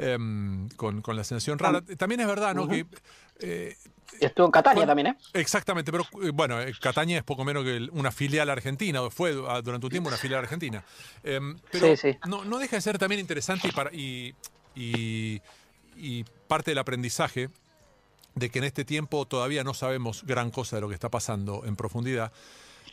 Em, 0.00 0.68
con, 0.70 1.00
con, 1.00 1.14
la 1.14 1.22
sensación 1.22 1.60
rara. 1.60 1.80
También 1.96 2.22
es 2.22 2.26
verdad, 2.26 2.56
¿no? 2.56 2.66
Que 2.66 2.86
eh, 3.38 3.76
Estuvo 4.26 4.46
en 4.46 4.52
Catania 4.52 4.86
también, 4.86 5.08
¿eh? 5.08 5.16
Exactamente, 5.32 5.90
pero 5.90 6.04
eh, 6.22 6.30
bueno, 6.32 6.60
eh, 6.60 6.72
Catania 6.80 7.18
es 7.18 7.24
poco 7.24 7.44
menos 7.44 7.64
que 7.64 7.88
una 7.92 8.10
filial 8.10 8.50
argentina, 8.50 9.00
fue 9.10 9.34
ah, 9.48 9.60
durante 9.62 9.86
un 9.86 9.90
tiempo 9.90 10.08
una 10.08 10.18
filial 10.18 10.40
argentina. 10.40 10.84
Em, 11.22 11.56
pero 11.70 11.86
No, 12.26 12.44
no, 12.44 12.58
deja 12.58 12.76
de 12.76 12.82
ser 12.82 12.98
también 12.98 13.20
interesante 13.20 13.68
y, 13.68 13.72
para, 13.72 13.90
y, 13.92 14.34
y, 14.74 16.24
parte 16.48 16.70
del 16.70 16.78
aprendizaje 16.78 17.48
de 18.34 18.50
que 18.50 18.58
en 18.58 18.64
este 18.64 18.84
tiempo 18.84 19.26
todavía 19.26 19.64
no 19.64 19.74
sabemos 19.74 20.24
gran 20.24 20.50
cosa 20.50 20.76
de 20.76 20.82
lo 20.82 20.88
que 20.88 20.94
está 20.94 21.10
pasando 21.10 21.62
en 21.64 21.76
profundidad. 21.76 22.32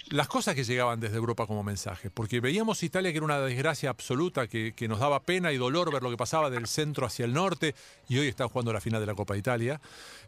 Las 0.10 0.28
cosas 0.28 0.56
que 0.56 0.64
llegaban 0.64 1.00
desde 1.00 1.18
Europa 1.18 1.46
como 1.46 1.64
mensaje, 1.64 2.10
porque 2.10 2.40
veíamos 2.40 2.82
Italia 2.84 3.12
que 3.12 3.18
era 3.18 3.26
una 3.26 3.40
desgracia 3.40 3.90
absoluta, 3.90 4.48
que, 4.48 4.74
nos 4.88 5.00
daba 5.00 5.22
pena 5.22 5.52
y 5.52 5.58
dolor 5.58 5.92
ver 5.94 6.02
lo 6.02 6.10
que 6.10 6.18
pasaba 6.18 6.50
del 6.50 6.68
centro 6.68 7.06
hacia 7.06 7.26
el 7.26 7.34
norte, 7.34 7.76
y 8.08 8.18
hoy 8.18 8.28
están 8.28 8.50
jugando 8.50 8.74
la 8.74 8.82
final 8.82 9.00
de 9.00 9.06
la 9.06 9.14
Copa 9.14 9.34
de 9.34 9.40
Italia, 9.40 9.80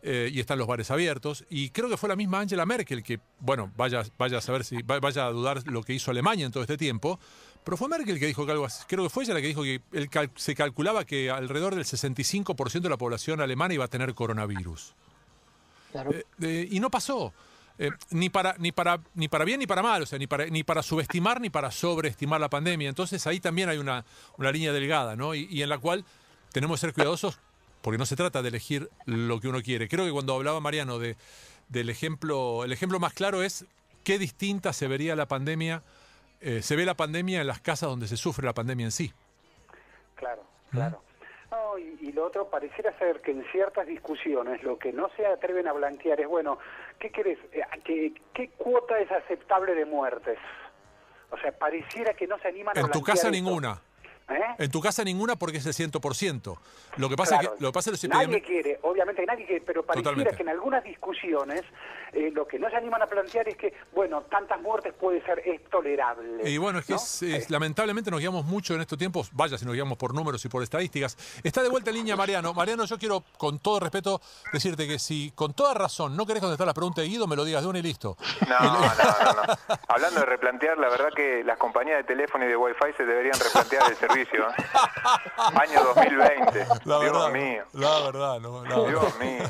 eh, 0.04 0.30
y 0.32 0.40
están 0.40 0.60
los 0.60 0.68
bares 0.68 0.92
abiertos, 0.92 1.46
y 1.50 1.70
creo 1.72 1.90
que 1.90 1.98
fue 1.98 2.10
la 2.10 2.16
misma 2.16 2.40
Angela 2.40 2.66
Merkel, 2.66 3.04
que, 3.04 3.20
bueno, 3.40 3.72
vaya, 3.76 4.04
vaya 4.18 4.38
a 4.38 4.42
saber 4.42 4.64
si, 4.64 4.82
vaya 4.84 5.26
a 5.26 5.32
dudar 5.32 5.66
lo 5.68 5.84
que 5.84 5.94
hizo 5.94 6.12
Alemania 6.12 6.46
en 6.46 6.52
todo 6.52 6.64
este 6.64 6.78
tiempo, 6.78 7.20
pero 7.64 7.78
fue 7.78 7.88
Merkel 7.88 8.20
que 8.20 8.28
dijo 8.28 8.46
que 8.46 8.52
algo 8.52 8.66
así, 8.66 8.84
creo 8.88 9.04
que 9.04 9.10
fue 9.10 9.24
ella 9.24 9.34
la 9.34 9.42
que 9.42 9.48
dijo 9.48 9.64
que 9.64 9.82
se 10.36 10.56
calculaba 10.56 11.06
que 11.06 11.30
alrededor 11.30 11.76
del 11.76 11.86
65% 11.86 12.82
de 12.82 12.90
la 12.90 12.98
población 12.98 13.42
alemana 13.42 13.74
iba 13.74 13.86
a 13.86 13.88
tener 13.88 14.14
coronavirus. 14.14 14.96
Eh, 16.42 16.68
y 16.72 16.80
no 16.80 16.90
pasó. 16.90 17.34
Eh, 17.78 17.92
ni, 18.12 18.30
para, 18.30 18.56
ni, 18.60 18.72
para, 18.72 19.02
ni 19.16 19.28
para 19.28 19.46
bien 19.46 19.60
ni 19.60 19.68
para 19.68 19.82
mal, 19.82 20.04
o 20.04 20.06
sea, 20.06 20.20
ni 20.20 20.28
para, 20.28 20.46
ni 20.46 20.64
para 20.64 20.84
subestimar 20.84 21.42
ni 21.42 21.50
para 21.50 21.72
sobreestimar 21.72 22.40
la 22.40 22.50
pandemia. 22.50 22.90
Entonces 22.90 23.26
ahí 23.28 23.40
también 23.40 23.70
hay 23.70 23.78
una, 23.78 24.06
una 24.38 24.52
línea 24.52 24.72
delgada, 24.72 25.16
¿no? 25.16 25.34
Y, 25.34 25.62
en 25.62 25.70
la 25.70 25.78
cual 25.78 26.06
tenemos 26.52 26.80
que 26.80 26.88
ser 26.88 26.94
cuidadosos 26.94 27.40
porque 27.82 27.98
no 27.98 28.06
se 28.06 28.16
trata 28.16 28.42
de 28.42 28.50
elegir 28.50 28.90
lo 29.06 29.40
que 29.40 29.48
uno 29.48 29.62
quiere. 29.62 29.88
Creo 29.88 30.06
que 30.06 30.12
cuando 30.12 30.36
hablaba 30.36 30.60
Mariano 30.60 31.00
de, 31.00 31.18
del 31.70 31.90
ejemplo, 31.90 32.64
el 32.64 32.72
ejemplo 32.72 33.00
más 33.00 33.14
claro 33.14 33.42
es 33.42 33.66
qué 34.04 34.20
distinta 34.20 34.74
se 34.74 34.88
vería 34.88 35.16
la 35.16 35.28
pandemia, 35.28 35.82
eh, 36.42 36.62
se 36.62 36.76
ve 36.76 36.86
la 36.86 36.96
pandemia 36.96 37.42
en 37.42 37.48
las 37.48 37.62
casas 37.62 37.90
donde 37.90 38.08
se 38.08 38.18
sufre 38.18 38.46
la 38.46 38.54
pandemia 38.54 38.86
en 38.86 38.92
sí. 38.92 39.14
Claro, 40.16 40.44
claro. 40.70 41.04
Y, 41.78 42.12
lo 42.12 42.26
otro 42.26 42.50
pareciera 42.50 42.98
ser 42.98 43.22
que 43.22 43.32
en 43.32 43.44
ciertas 43.52 43.88
discusiones 43.88 44.64
lo 44.64 44.78
que 44.78 44.92
no 44.92 45.10
se 45.16 45.26
atreven 45.26 45.68
a 45.68 45.74
blanquear 45.74 46.20
es, 46.20 46.28
bueno, 46.28 46.58
¿qué 47.00 47.10
querés? 47.10 47.40
Eh, 47.52 47.62
¿Qué, 47.84 48.14
qué 48.34 48.50
cuota 48.58 49.00
es 49.00 49.12
aceptable 49.12 49.74
de 49.76 49.86
muertes? 49.86 50.38
O 51.32 51.38
sea, 51.38 51.52
pareciera 51.58 52.14
que 52.14 52.28
no 52.28 52.38
se 52.40 52.50
animan 52.50 52.78
a 52.78 52.82
En 52.82 52.92
tu 52.92 53.02
casa 53.02 53.30
ninguna. 53.32 53.82
¿Eh? 54.36 54.56
En 54.60 54.72
tu 54.72 54.82
casa 54.82 55.04
ninguna 55.04 55.36
porque 55.36 55.58
es 55.58 55.66
el 55.66 55.74
100%. 55.74 56.58
Lo 56.98 57.10
que 57.10 57.16
pasa 57.16 57.36
es 57.36 57.42
que, 57.42 57.48
lo 57.60 57.70
que 57.70 57.74
pasa 57.74 57.92
es 57.92 58.10
Nadie 58.10 58.42
quiere, 58.42 58.80
obviamente 58.82 59.26
nadie 59.26 59.46
quiere, 59.46 59.62
pero 59.62 59.84
pareciera 59.84 60.32
que 60.32 60.44
en 60.44 60.50
algunas 60.50 60.84
discusiones 60.84 61.64
eh, 62.14 62.32
lo 62.34 62.46
que 62.48 62.60
no 62.60 62.70
se 62.70 62.76
animan 62.76 63.02
a 63.02 63.08
plantear 63.08 63.48
es 63.48 63.56
que, 63.56 63.74
bueno, 63.94 64.24
tantas 64.24 64.60
muertes 64.62 64.94
puede 64.94 65.22
ser, 65.24 65.42
es 65.46 65.64
tolerable. 65.70 66.50
Y 66.50 66.58
bueno, 66.58 66.80
es 66.80 66.86
que 66.86 66.94
es, 66.96 67.50
lamentablemente 67.50 68.12
nos 68.12 68.20
guiamos 68.20 68.46
mucho 68.46 68.76
en 68.76 68.82
estos 68.82 68.98
tiempos, 68.98 69.30
vaya 69.34 69.58
si 69.58 69.66
nos 69.66 69.74
guiamos 69.74 69.98
por 69.98 70.14
números 70.14 70.44
y 70.44 70.50
por 70.50 70.64
estadísticas. 70.64 71.18
Está 71.44 71.64
de 71.64 71.70
vuelta 71.70 71.90
en 71.90 71.98
línea 71.98 72.16
Mariano. 72.16 72.54
Mariano, 72.54 72.86
yo 72.86 72.98
quiero 72.98 73.24
con 73.38 73.60
todo 73.60 73.80
respeto 73.80 74.22
decirte 74.52 74.88
que 74.88 75.00
si 75.00 75.32
con 75.36 75.54
toda 75.54 75.74
razón 75.74 76.18
no 76.18 76.26
querés 76.26 76.42
contestar 76.42 76.68
la 76.68 76.74
pregunta 76.74 77.02
de 77.02 77.08
Guido, 77.08 77.28
me 77.28 77.36
lo 77.36 77.46
digas 77.46 77.64
de 77.64 77.70
una 77.70 77.80
y 77.80 77.84
listo. 77.84 78.18
No, 78.48 78.60
no, 78.60 78.80
no, 78.80 78.82
no. 78.82 79.78
Hablando 79.88 80.20
de 80.20 80.26
replantear, 80.26 80.78
la 80.78 80.90
verdad 80.90 81.10
que 81.16 81.44
las 81.44 81.58
compañías 81.58 81.98
de 81.98 82.04
teléfono 82.04 82.46
y 82.46 82.48
de 82.48 82.58
wifi 82.58 82.94
se 82.98 83.06
deberían 83.06 83.40
replantear 83.40 83.90
el 83.90 83.96
servicio 83.96 84.21
Año 85.56 85.84
2020. 85.96 86.68
La 86.86 87.00
Dios 87.00 87.12
verdad, 87.14 87.32
mío. 87.32 87.64
La 87.74 88.00
verdad, 88.02 88.40
no. 88.40 88.64
Dios 88.64 89.20
mío. 89.20 89.44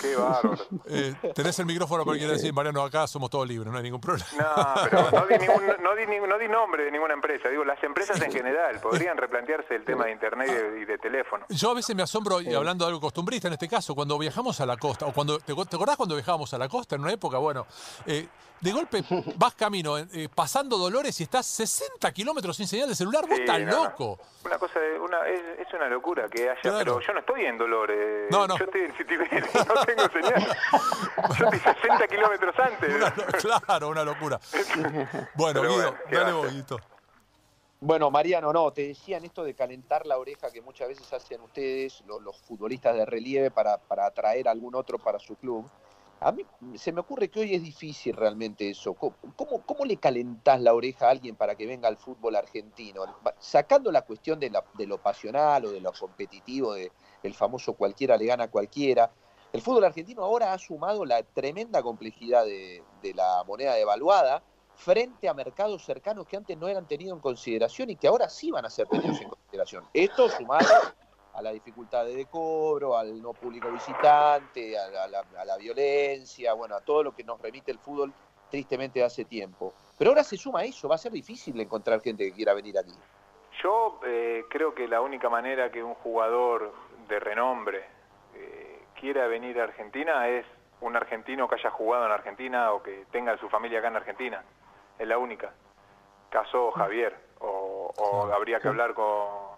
Qué 0.00 0.16
bárbaro. 0.16 0.66
Eh, 0.86 1.14
tenés 1.34 1.58
el 1.58 1.66
micrófono 1.66 2.04
para 2.04 2.18
quiere 2.18 2.34
decir, 2.34 2.52
Mariano, 2.52 2.82
acá 2.82 3.06
somos 3.06 3.30
todos 3.30 3.46
libres, 3.46 3.70
no 3.70 3.78
hay 3.78 3.84
ningún 3.84 4.00
problema. 4.00 4.26
No, 4.38 4.74
pero 4.84 5.10
no 5.12 5.26
di, 5.26 5.38
ningún, 5.38 5.66
no, 5.82 5.94
di, 5.94 6.06
no 6.28 6.38
di 6.38 6.48
nombre 6.48 6.84
de 6.84 6.90
ninguna 6.90 7.14
empresa. 7.14 7.48
Digo, 7.48 7.64
las 7.64 7.82
empresas 7.82 8.20
en 8.20 8.32
general 8.32 8.80
podrían 8.80 9.16
replantearse 9.16 9.74
el 9.74 9.84
tema 9.84 10.06
de 10.06 10.12
internet 10.12 10.50
y 10.80 10.84
de, 10.84 10.98
teléfono. 10.98 11.46
Yo 11.48 11.70
a 11.70 11.74
veces 11.74 11.96
me 11.96 12.02
asombro, 12.02 12.40
y 12.40 12.52
hablando 12.54 12.84
de 12.84 12.90
algo 12.90 13.00
costumbrista 13.00 13.48
en 13.48 13.54
este 13.54 13.68
caso, 13.68 13.94
cuando 13.94 14.18
viajamos 14.18 14.60
a 14.60 14.66
la 14.66 14.76
costa, 14.76 15.06
o 15.06 15.12
cuando, 15.12 15.38
¿te, 15.38 15.52
acordás 15.52 15.96
cuando 15.96 16.14
viajábamos 16.14 16.52
a 16.52 16.58
la 16.58 16.68
costa 16.68 16.96
en 16.96 17.02
una 17.02 17.12
época? 17.12 17.38
Bueno, 17.38 17.66
eh, 18.06 18.28
de 18.60 18.72
golpe 18.72 19.02
vas 19.36 19.54
camino, 19.54 19.96
eh, 19.98 20.28
pasando 20.34 20.76
Dolores 20.76 21.18
y 21.20 21.22
estás 21.22 21.46
60 21.46 22.12
kilómetros 22.12 22.56
sin 22.56 22.68
señal 22.68 22.88
de 22.88 22.94
celular, 22.94 23.26
vos 23.26 23.38
estás 23.38 23.58
loco. 23.70 24.18
Una 24.44 24.58
cosa, 24.58 24.80
una, 25.00 25.28
es, 25.28 25.40
es, 25.58 25.74
una 25.74 25.88
locura 25.88 26.28
que 26.28 26.48
haya, 26.48 26.60
pero 26.62 27.00
yo 27.00 27.12
no 27.12 27.20
estoy 27.20 27.44
en 27.44 27.58
Dolores. 27.58 28.30
No, 28.30 28.46
no. 28.46 28.56
Yo 28.56 28.64
estoy 28.64 28.82
en 28.82 28.96
City 28.96 29.14
no 29.68 29.84
tengo 29.84 30.08
señal. 30.10 30.56
Yo 31.38 31.44
estoy 31.44 31.58
60 31.58 32.08
kilómetros 32.08 32.58
antes. 32.58 33.12
claro, 33.40 33.88
una 33.88 34.04
locura. 34.04 34.40
Bueno, 35.34 35.62
Guido, 35.62 35.94
dale 36.10 36.32
vos, 36.32 36.80
Bueno, 37.80 38.10
Mariano, 38.10 38.52
no, 38.52 38.72
te 38.72 38.88
decían 38.88 39.24
esto 39.24 39.44
de 39.44 39.54
calentar 39.54 40.06
la 40.06 40.18
oreja 40.18 40.50
que 40.50 40.60
muchas 40.60 40.88
veces 40.88 41.12
hacen 41.12 41.40
ustedes, 41.40 42.02
los, 42.06 42.22
los 42.22 42.40
futbolistas 42.42 42.94
de 42.96 43.06
relieve, 43.06 43.50
para, 43.50 43.78
para 43.78 44.06
atraer 44.06 44.48
a 44.48 44.50
algún 44.50 44.74
otro 44.74 44.98
para 44.98 45.18
su 45.18 45.36
club. 45.36 45.68
A 46.22 46.32
mí 46.32 46.44
se 46.74 46.92
me 46.92 47.00
ocurre 47.00 47.30
que 47.30 47.40
hoy 47.40 47.54
es 47.54 47.62
difícil 47.62 48.14
realmente 48.14 48.68
eso. 48.68 48.92
¿Cómo, 48.92 49.84
le 49.86 49.96
calentás 49.96 50.60
la 50.60 50.74
oreja 50.74 51.06
a 51.06 51.10
alguien 51.10 51.34
para 51.34 51.54
que 51.54 51.66
venga 51.66 51.88
al 51.88 51.96
fútbol 51.96 52.36
argentino? 52.36 53.04
Sacando 53.38 53.90
la 53.90 54.02
cuestión 54.02 54.38
de, 54.38 54.50
lo 54.86 54.98
pasional 54.98 55.64
o 55.64 55.70
de 55.70 55.80
lo 55.80 55.92
competitivo, 55.92 56.74
de 56.74 56.92
el 57.22 57.32
famoso 57.32 57.72
cualquiera 57.72 58.18
le 58.18 58.26
gana 58.26 58.44
a 58.44 58.50
cualquiera, 58.50 59.10
el 59.50 59.62
fútbol 59.62 59.84
argentino 59.84 60.22
ahora 60.22 60.52
ha 60.52 60.58
sumado 60.58 61.06
la 61.06 61.22
tremenda 61.22 61.82
complejidad 61.82 62.44
de, 62.44 62.82
de 63.02 63.14
la 63.14 63.42
moneda 63.46 63.74
devaluada 63.74 64.42
frente 64.74 65.26
a 65.26 65.34
mercados 65.34 65.84
cercanos 65.84 66.26
que 66.26 66.36
antes 66.36 66.56
no 66.56 66.68
eran 66.68 66.86
tenidos 66.86 67.16
en 67.16 67.20
consideración 67.20 67.90
y 67.90 67.96
que 67.96 68.08
ahora 68.08 68.28
sí 68.28 68.50
van 68.50 68.66
a 68.66 68.70
ser 68.70 68.86
tenidos 68.88 69.20
en 69.22 69.30
consideración. 69.30 69.84
Esto 69.94 70.28
sumado 70.28 70.68
a 71.34 71.42
la 71.42 71.52
dificultad 71.52 72.04
de 72.06 72.26
cobro, 72.26 72.96
al 72.96 73.20
no 73.22 73.32
público 73.32 73.70
visitante, 73.70 74.76
a 74.78 75.06
la, 75.44 75.56
violencia, 75.56 76.52
bueno, 76.54 76.74
a 76.74 76.80
todo 76.80 77.04
lo 77.04 77.14
que 77.14 77.24
nos 77.24 77.40
remite 77.40 77.70
el 77.70 77.78
fútbol 77.78 78.12
tristemente 78.50 79.02
hace 79.02 79.24
tiempo. 79.24 79.72
Pero 79.98 80.10
ahora 80.10 80.24
se 80.24 80.36
suma 80.36 80.60
a 80.60 80.64
eso, 80.64 80.88
va 80.88 80.96
a 80.96 80.98
ser 80.98 81.12
difícil 81.12 81.60
encontrar 81.60 82.00
gente 82.00 82.24
que 82.24 82.32
quiera 82.32 82.54
venir 82.54 82.78
aquí. 82.78 82.92
Yo 83.62 84.00
eh, 84.06 84.44
creo 84.48 84.74
que 84.74 84.88
la 84.88 85.00
única 85.00 85.28
manera 85.28 85.70
que 85.70 85.82
un 85.82 85.94
jugador 85.94 86.72
de 87.08 87.20
renombre 87.20 87.84
eh, 88.34 88.80
quiera 88.98 89.26
venir 89.28 89.60
a 89.60 89.64
Argentina 89.64 90.28
es 90.28 90.46
un 90.80 90.96
argentino 90.96 91.46
que 91.46 91.56
haya 91.56 91.70
jugado 91.70 92.06
en 92.06 92.12
Argentina 92.12 92.72
o 92.72 92.82
que 92.82 93.04
tenga 93.12 93.36
su 93.38 93.48
familia 93.48 93.78
acá 93.78 93.88
en 93.88 93.96
Argentina. 93.96 94.42
Es 94.98 95.06
la 95.06 95.18
única. 95.18 95.52
Caso 96.30 96.70
Javier. 96.72 97.14
o 97.40 97.92
habría 98.32 98.60
que 98.60 98.68
hablar 98.68 98.94
con, 98.94 99.49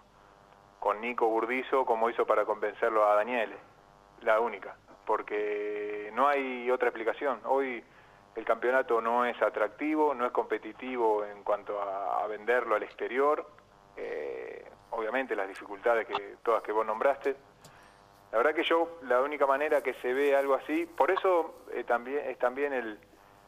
con 0.83 0.99
Nico 0.99 1.29
Burdizo 1.29 1.85
como 1.85 2.09
hizo 2.09 2.25
para 2.25 2.43
convencerlo 2.43 3.09
a 3.09 3.15
Daniele, 3.15 3.55
la 4.19 4.41
única, 4.41 4.75
porque 5.05 6.11
no 6.13 6.27
hay 6.27 6.69
otra 6.69 6.89
explicación. 6.89 7.39
Hoy 7.45 7.81
el 8.35 8.43
campeonato 8.43 8.99
no 8.99 9.23
es 9.23 9.41
atractivo, 9.41 10.13
no 10.13 10.25
es 10.25 10.33
competitivo 10.33 11.23
en 11.23 11.41
cuanto 11.41 11.81
a, 11.81 12.27
venderlo 12.27 12.75
al 12.75 12.83
exterior, 12.83 13.47
eh, 13.95 14.69
obviamente 14.89 15.37
las 15.37 15.47
dificultades 15.47 16.05
que 16.05 16.35
todas 16.43 16.61
que 16.61 16.73
vos 16.73 16.85
nombraste. 16.85 17.33
La 18.33 18.39
verdad 18.39 18.53
que 18.53 18.63
yo, 18.63 18.99
la 19.03 19.21
única 19.21 19.47
manera 19.47 19.79
que 19.79 19.93
se 20.01 20.13
ve 20.13 20.35
algo 20.35 20.53
así, 20.53 20.85
por 20.85 21.11
eso 21.11 21.63
eh, 21.71 21.85
también 21.85 22.27
es 22.27 22.37
también 22.39 22.73
el, 22.73 22.99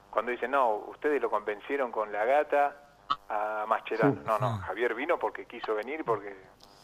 cuando 0.10 0.32
dicen, 0.32 0.52
no, 0.52 0.74
ustedes 0.88 1.22
lo 1.22 1.30
convencieron 1.30 1.92
con 1.92 2.14
la 2.14 2.24
gata 2.24 2.78
a 3.28 3.66
Mascherano. 3.68 4.22
No, 4.26 4.40
no, 4.40 4.58
Javier 4.60 4.96
vino 4.96 5.20
porque 5.20 5.46
quiso 5.46 5.76
venir, 5.76 6.06
porque 6.06 6.34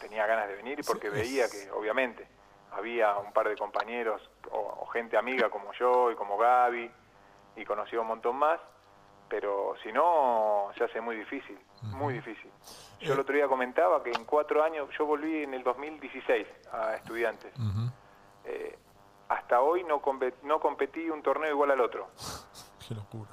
tenía 0.02 0.26
ganas 0.26 0.48
de 0.48 0.56
venir 0.56 0.80
porque 0.86 1.08
veía 1.08 1.48
que 1.48 1.70
obviamente 1.70 2.26
había 2.72 3.16
un 3.16 3.32
par 3.32 3.48
de 3.48 3.56
compañeros 3.56 4.20
o, 4.50 4.86
gente 4.86 5.16
amiga 5.16 5.48
como 5.48 5.72
yo 5.72 6.10
y 6.10 6.14
como 6.16 6.36
Gaby 6.36 6.90
y 7.56 7.64
conocía 7.64 8.00
un 8.00 8.08
montón 8.08 8.36
más, 8.36 8.60
pero 9.28 9.74
si 9.82 9.92
no 9.92 10.70
se 10.76 10.84
hace 10.84 11.00
muy 11.00 11.16
difícil, 11.16 11.58
muy 11.82 12.14
difícil. 12.14 12.50
Yo 13.00 13.14
el 13.14 13.20
otro 13.20 13.34
día 13.34 13.48
comentaba 13.48 14.02
que 14.02 14.10
en 14.10 14.24
cuatro 14.24 14.62
años, 14.62 14.88
yo 14.98 15.06
volví 15.06 15.42
en 15.42 15.54
el 15.54 15.62
2016 15.62 16.46
a 16.72 16.94
estudiantes. 16.94 17.52
Eh, 18.44 18.78
hasta 19.28 19.60
hoy 19.60 19.84
no, 19.84 20.02
no 20.42 20.60
competí 20.60 21.08
un 21.08 21.22
torneo 21.22 21.50
igual 21.50 21.70
al 21.70 21.80
otro. 21.80 22.08
Qué 22.86 22.94
locura. 22.94 23.30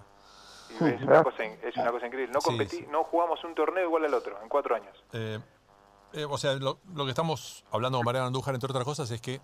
es, 0.69 1.01
una 1.01 1.23
cosa, 1.23 1.43
es 1.43 1.75
una 1.75 1.91
cosa 1.91 2.07
increíble. 2.07 2.33
No, 2.33 2.41
competí, 2.41 2.85
no 2.87 3.03
jugamos 3.03 3.43
un 3.43 3.53
torneo 3.53 3.83
igual 3.83 4.05
al 4.05 4.13
otro 4.13 4.41
en 4.41 4.47
cuatro 4.47 4.75
años. 4.75 5.03
Eh, 5.11 5.39
eh, 6.13 6.25
o 6.25 6.37
sea, 6.37 6.53
lo, 6.55 6.77
que 6.77 7.09
estamos 7.09 7.63
hablando 7.71 7.99
con 7.99 8.05
Mariano 8.05 8.27
Andújar, 8.27 8.55
entre 8.55 8.69
otras 8.69 8.85
cosas, 8.85 9.09
es 9.11 9.21
que 9.21 9.41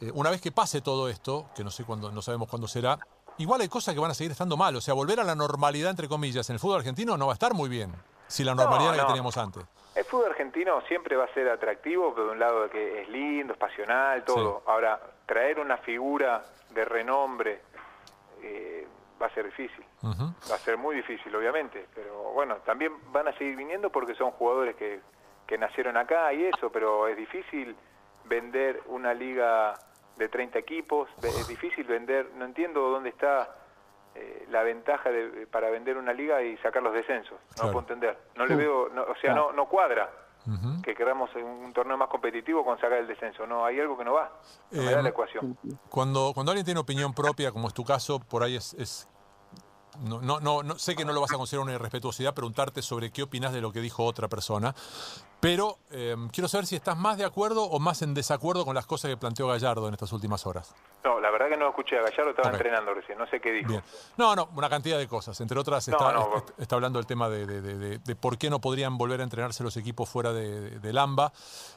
eh, 0.00 0.10
una 0.14 0.30
vez 0.30 0.40
que 0.40 0.52
pase 0.52 0.80
todo 0.80 1.08
esto, 1.08 1.46
que 1.54 1.64
no 1.64 1.70
sé 1.70 1.84
cuándo, 1.84 2.10
no 2.10 2.22
sabemos 2.22 2.48
cuándo 2.48 2.68
será, 2.68 2.98
igual 3.38 3.60
hay 3.60 3.68
cosas 3.68 3.94
que 3.94 4.00
van 4.00 4.10
a 4.10 4.14
seguir 4.14 4.32
estando 4.32 4.56
mal. 4.56 4.74
O 4.76 4.80
sea, 4.80 4.94
volver 4.94 5.20
a 5.20 5.24
la 5.24 5.34
normalidad, 5.34 5.90
entre 5.90 6.08
comillas, 6.08 6.48
en 6.50 6.54
el 6.54 6.60
fútbol 6.60 6.78
argentino 6.78 7.16
no 7.16 7.26
va 7.26 7.32
a 7.32 7.34
estar 7.34 7.54
muy 7.54 7.68
bien, 7.68 7.92
si 8.26 8.44
la 8.44 8.54
normalidad 8.54 8.94
que 8.94 9.04
teníamos 9.06 9.36
antes. 9.36 9.64
El 9.94 10.04
fútbol 10.04 10.30
argentino 10.30 10.80
siempre 10.82 11.16
va 11.16 11.24
a 11.24 11.34
ser 11.34 11.48
atractivo, 11.48 12.12
pero 12.14 12.26
de 12.26 12.32
un 12.32 12.38
lado 12.38 12.62
de 12.62 12.70
que 12.70 13.02
es 13.02 13.08
lindo, 13.08 13.52
es 13.52 13.58
pasional, 13.58 14.24
todo. 14.24 14.62
Ahora, 14.66 15.00
traer 15.26 15.58
una 15.58 15.76
figura 15.78 16.44
de 16.70 16.84
renombre 16.84 17.60
eh, 18.42 18.86
va 19.20 19.26
a 19.26 19.34
ser 19.34 19.46
difícil. 19.46 19.84
Va 20.04 20.54
a 20.54 20.58
ser 20.58 20.78
muy 20.78 20.96
difícil, 20.96 21.34
obviamente. 21.34 21.86
Pero 21.94 22.32
bueno, 22.32 22.56
también 22.64 22.92
van 23.12 23.28
a 23.28 23.32
seguir 23.36 23.56
viniendo 23.56 23.90
porque 23.90 24.14
son 24.14 24.30
jugadores 24.32 24.76
que 24.76 25.00
que 25.48 25.58
nacieron 25.58 25.96
acá 25.96 26.32
y 26.34 26.44
eso, 26.44 26.70
pero 26.70 27.08
es 27.08 27.16
difícil 27.16 27.74
vender 28.26 28.82
una 28.86 29.14
liga 29.14 29.74
de 30.16 30.28
30 30.28 30.58
equipos, 30.58 31.08
es 31.22 31.48
difícil 31.48 31.84
vender, 31.84 32.30
no 32.36 32.44
entiendo 32.44 32.82
dónde 32.90 33.08
está 33.08 33.56
eh, 34.14 34.46
la 34.50 34.62
ventaja 34.62 35.10
de, 35.10 35.46
para 35.46 35.70
vender 35.70 35.96
una 35.96 36.12
liga 36.12 36.42
y 36.42 36.58
sacar 36.58 36.82
los 36.82 36.92
descensos. 36.92 37.38
No 37.56 37.64
puedo 37.64 37.80
entender. 37.80 38.18
No 38.36 38.46
le 38.46 38.56
veo, 38.56 38.84
o 38.84 39.16
sea, 39.20 39.34
no, 39.34 39.52
no 39.52 39.66
cuadra. 39.66 40.10
que 40.82 40.94
queramos 40.94 41.30
un 41.34 41.72
torneo 41.72 41.96
más 41.96 42.08
competitivo 42.08 42.64
con 42.64 42.76
sacar 42.78 42.98
el 42.98 43.06
descenso. 43.06 43.46
No, 43.46 43.64
hay 43.64 43.80
algo 43.80 43.96
que 43.96 44.04
no 44.04 44.14
va. 44.14 44.30
No 44.70 44.82
me 44.82 44.92
da 44.92 45.02
la 45.02 45.08
ecuación. 45.08 45.56
Cuando, 45.88 46.32
cuando 46.34 46.52
alguien 46.52 46.66
tiene 46.66 46.80
opinión 46.80 47.14
propia, 47.14 47.52
como 47.52 47.68
es 47.68 47.74
tu 47.74 47.84
caso, 47.84 48.20
por 48.20 48.42
ahí 48.42 48.56
es, 48.56 48.74
es 48.74 49.08
no, 50.00 50.20
no, 50.20 50.62
no, 50.62 50.78
sé 50.78 50.94
que 50.94 51.04
no 51.04 51.12
lo 51.12 51.20
vas 51.20 51.32
a 51.32 51.36
considerar 51.36 51.64
una 51.64 51.74
irrespetuosidad 51.74 52.34
preguntarte 52.34 52.82
sobre 52.82 53.10
qué 53.10 53.22
opinas 53.22 53.52
de 53.52 53.60
lo 53.60 53.72
que 53.72 53.80
dijo 53.80 54.04
otra 54.04 54.28
persona, 54.28 54.74
pero 55.40 55.78
em, 55.90 56.28
quiero 56.30 56.48
saber 56.48 56.66
si 56.66 56.74
estás 56.74 56.96
más 56.96 57.16
de 57.16 57.24
acuerdo 57.24 57.64
o 57.64 57.78
más 57.78 58.02
en 58.02 58.12
desacuerdo 58.12 58.64
con 58.64 58.74
las 58.74 58.86
cosas 58.86 59.10
que 59.10 59.16
planteó 59.16 59.46
Gallardo 59.46 59.86
en 59.86 59.94
estas 59.94 60.12
últimas 60.12 60.46
horas. 60.46 60.74
No, 61.04 61.20
la 61.20 61.30
verdad 61.30 61.48
que 61.48 61.56
no 61.56 61.68
escuché 61.68 61.96
a 61.96 62.02
Gallardo, 62.02 62.30
estaba 62.30 62.50
entrenando 62.50 62.92
recién, 62.92 63.16
no 63.18 63.26
sé 63.28 63.40
qué 63.40 63.52
dijo. 63.52 63.80
No, 64.16 64.34
no, 64.34 64.48
una 64.56 64.68
cantidad 64.68 64.98
de 64.98 65.06
cosas. 65.06 65.40
Entre 65.40 65.56
otras, 65.56 65.86
está, 65.86 66.26
está, 66.58 66.74
hablando 66.74 66.98
del 66.98 67.06
tema 67.06 67.28
de, 67.28 68.16
por 68.20 68.36
qué 68.36 68.50
no 68.50 68.60
podrían 68.60 68.98
volver 68.98 69.20
a 69.20 69.24
entrenarse 69.24 69.62
los 69.62 69.76
equipos 69.76 70.08
fuera 70.08 70.32
de, 70.32 70.80
de 70.80 70.92
Lamba. 70.92 71.32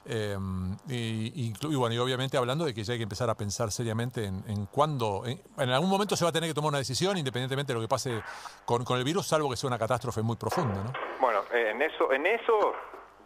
Em, 0.05 0.75
y, 0.89 1.53
bueno, 1.75 1.93
y 1.93 1.99
obviamente 1.99 2.37
hablando 2.37 2.65
de 2.65 2.73
que 2.73 2.83
ya 2.83 2.93
hay 2.93 2.99
que 2.99 3.03
empezar 3.03 3.29
a 3.29 3.35
pensar 3.35 3.71
seriamente 3.71 4.25
en, 4.25 4.43
en 4.47 4.65
cuándo. 4.65 5.23
En, 5.25 5.69
algún 5.69 5.89
momento 5.89 6.15
se 6.15 6.25
va 6.25 6.29
a 6.29 6.33
tener 6.33 6.49
que 6.49 6.55
tomar 6.55 6.69
una 6.69 6.79
decisión, 6.79 7.15
independientemente 7.15 7.73
de 7.73 7.75
lo 7.75 7.81
que 7.81 7.87
pase 7.87 8.23
con, 8.65 8.83
con 8.83 8.97
el 8.97 9.03
virus, 9.03 9.27
salvo 9.27 9.51
que 9.51 9.55
sea 9.55 9.67
una 9.67 9.77
catástrofe 9.77 10.23
muy 10.23 10.35
profunda. 10.35 10.83
¿no? 10.83 10.93
Bueno, 11.19 11.41
en 11.53 11.81
eso, 11.83 12.11
en 12.11 12.25
eso 12.25 12.73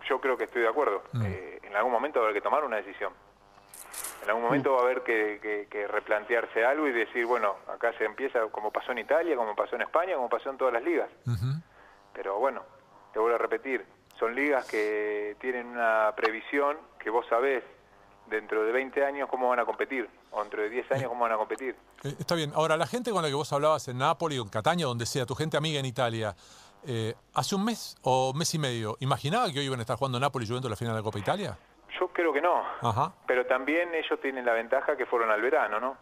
yo 0.07 0.19
creo 0.19 0.37
que 0.37 0.45
estoy 0.45 0.61
de 0.61 0.67
acuerdo. 0.67 1.03
Mm. 1.13 1.25
Eh, 1.25 1.59
en 1.63 1.75
algún 1.75 1.91
momento 1.91 2.19
va 2.19 2.25
a 2.25 2.29
haber 2.29 2.41
que 2.41 2.43
tomar 2.43 2.63
una 2.63 2.77
decisión. 2.77 3.13
En 4.23 4.29
algún 4.29 4.43
momento 4.43 4.73
va 4.73 4.79
a 4.79 4.83
haber 4.83 5.03
que, 5.03 5.87
replantearse 5.91 6.65
algo 6.65 6.87
y 6.87 6.91
decir, 6.91 7.25
bueno, 7.25 7.55
acá 7.67 7.93
se 7.97 8.05
empieza 8.05 8.41
como 8.47 8.71
pasó 8.71 8.91
en 8.91 8.99
Italia, 8.99 9.35
como 9.35 9.55
pasó 9.55 9.75
en 9.75 9.83
España, 9.83 10.15
como 10.15 10.29
pasó 10.29 10.49
en 10.49 10.57
todas 10.57 10.73
las 10.73 10.83
ligas. 10.83 11.09
Pero 12.13 12.39
bueno, 12.39 12.63
te 13.13 13.19
vuelvo 13.19 13.35
a 13.35 13.39
repetir, 13.39 13.85
son 14.17 14.33
ligas 14.33 14.65
que 14.65 15.35
tienen 15.39 15.67
una 15.67 16.13
previsión 16.15 16.77
que 16.97 17.09
vos 17.09 17.25
sabés 17.29 17.63
dentro 18.29 18.63
de 18.63 18.71
20 18.71 19.05
años 19.05 19.29
cómo 19.29 19.49
van 19.49 19.59
a 19.59 19.65
competir, 19.65 20.09
o 20.31 20.41
dentro 20.41 20.61
de 20.61 20.69
10 20.69 20.91
años 20.93 21.09
cómo 21.09 21.23
van 21.23 21.33
a 21.33 21.37
competir. 21.37 21.75
Eh, 22.03 22.15
está 22.17 22.35
bien. 22.35 22.51
Ahora, 22.55 22.77
la 22.77 22.87
gente 22.87 23.11
con 23.11 23.21
la 23.21 23.27
que 23.27 23.35
vos 23.35 23.51
hablabas 23.53 23.87
en 23.87 23.97
Nápoles 23.97 24.39
o 24.39 24.43
en 24.43 24.49
Catania, 24.49 24.85
donde 24.85 25.05
sea, 25.05 25.25
tu 25.25 25.35
gente 25.35 25.57
amiga 25.57 25.79
en 25.79 25.85
Italia, 25.85 26.35
eh, 26.87 27.13
hace 27.33 27.55
un 27.55 27.65
mes 27.65 27.97
o 28.03 28.33
mes 28.33 28.53
y 28.53 28.59
medio, 28.59 28.97
¿imaginaba 28.99 29.51
que 29.51 29.59
hoy 29.59 29.65
iban 29.65 29.79
a 29.79 29.81
estar 29.81 29.97
jugando 29.97 30.19
Napoli 30.19 30.45
y 30.45 30.47
Juventus 30.47 30.69
la 30.69 30.75
final 30.75 30.93
de 30.93 30.99
la 30.99 31.03
Copa 31.03 31.19
Italia? 31.19 31.57
Yo 31.99 32.07
creo 32.09 32.33
que 32.33 32.41
no. 32.41 32.63
Pero 33.25 33.45
también 33.45 33.93
ellos 33.93 34.19
tienen 34.21 34.45
la 34.45 34.53
ventaja 34.53 34.97
que 34.97 35.05
fueron 35.05 35.31
al 35.31 35.41
verano, 35.41 35.79
¿no? 35.79 35.97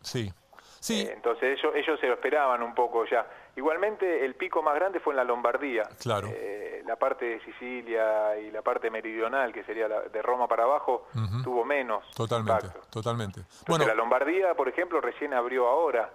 Sí. 0.00 0.32
Sí. 0.80 1.02
Eh, 1.02 1.12
entonces 1.14 1.58
ellos, 1.58 1.74
ellos 1.76 2.00
se 2.00 2.06
lo 2.06 2.14
esperaban 2.14 2.62
un 2.62 2.74
poco 2.74 3.04
ya. 3.06 3.26
Igualmente 3.56 4.24
el 4.24 4.34
pico 4.34 4.62
más 4.62 4.74
grande 4.74 5.00
fue 5.00 5.12
en 5.12 5.18
la 5.18 5.24
Lombardía. 5.24 5.84
Claro. 6.00 6.28
Eh, 6.32 6.71
la 6.86 6.96
parte 6.96 7.24
de 7.24 7.40
Sicilia 7.44 8.38
y 8.38 8.50
la 8.50 8.62
parte 8.62 8.90
meridional, 8.90 9.52
que 9.52 9.64
sería 9.64 9.88
la, 9.88 10.02
de 10.02 10.22
Roma 10.22 10.46
para 10.48 10.64
abajo, 10.64 11.08
tuvo 11.42 11.64
menos 11.64 12.04
Totalmente, 12.14 12.68
totalmente. 12.90 13.42
bueno, 13.66 13.86
la 13.86 13.94
Lombardía, 13.94 14.54
por 14.54 14.68
ejemplo, 14.68 15.00
recién 15.00 15.34
abrió 15.34 15.68
ahora 15.68 16.10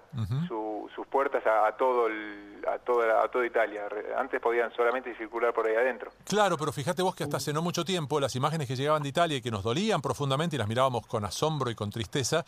sus 0.48 1.08
puertas 1.08 1.44
a, 1.46 1.72
todo 1.78 2.08
el, 2.08 2.64
a, 2.68 2.80
toda, 2.80 3.24
a 3.24 3.28
toda 3.30 3.46
Italia. 3.46 3.88
Antes 4.18 4.42
podían 4.42 4.72
solamente 4.74 5.16
circular 5.16 5.54
por 5.54 5.68
ahí 5.68 5.76
adentro. 5.76 6.12
Claro, 6.26 6.58
pero 6.58 6.72
fíjate 6.72 7.02
vos 7.02 7.16
que 7.16 7.24
hasta 7.24 7.38
hace 7.38 7.54
no 7.54 7.62
mucho 7.62 7.86
tiempo 7.86 8.20
las 8.20 8.36
imágenes 8.36 8.68
que 8.68 8.76
llegaban 8.76 9.04
de 9.04 9.10
Italia 9.10 9.38
y 9.38 9.42
que 9.42 9.52
nos 9.52 9.64
dolían 9.64 10.02
profundamente 10.02 10.56
y 10.56 10.60
las 10.60 10.68
mirábamos 10.68 11.06
con 11.08 11.24
asombro 11.26 11.70
y 11.70 11.76
con 11.76 11.90
tristeza, 11.90 12.44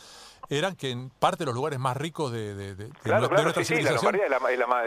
eran 0.50 0.76
que 0.76 0.90
en 0.92 1.10
parte 1.10 1.40
de 1.40 1.46
los 1.46 1.56
lugares 1.56 1.80
más 1.80 1.96
ricos 1.96 2.32
de, 2.32 2.56
de, 2.56 2.76
de, 2.76 2.90
claro, 3.04 3.30
claro, 3.30 3.54
sí, 3.54 3.64
Sí, 3.70 3.82
la 3.82 3.92
Lombardía 3.92 4.26
es 4.26 4.32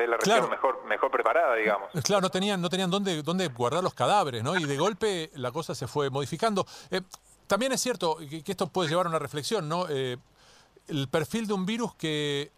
la, 0.09 0.17
región 0.17 0.51
mejor, 0.51 0.85
mejor 0.87 1.11
preparada, 1.11 1.55
digamos. 1.55 1.91
Claro, 2.05 2.23
no 2.23 2.31
tenían, 2.31 2.61
no 2.61 2.69
tenían 2.69 2.91
dónde 2.91 3.22
dónde 3.23 3.49
guardar 3.49 3.83
los 3.83 3.95
cadáveres, 3.95 4.43
¿no? 4.43 4.57
Y 4.57 4.65
de 4.65 4.77
golpe 4.77 5.31
la 5.35 5.51
cosa 5.51 5.75
se 5.75 5.87
fue 5.87 6.11
modificando. 6.11 6.67
Eh, 6.91 7.01
también 7.47 7.73
es 7.73 7.81
cierto 7.81 8.17
que, 8.19 8.43
esto 8.47 8.69
puede 8.69 8.89
llevar 8.89 9.07
a 9.07 9.09
una 9.11 9.19
reflexión, 9.19 9.69
¿no? 9.69 9.87
Eh, 9.89 10.17
el 10.89 11.09
perfil 11.09 11.47
de 11.47 11.55
un 11.55 11.67
virus 11.67 11.95
que, 11.95 12.51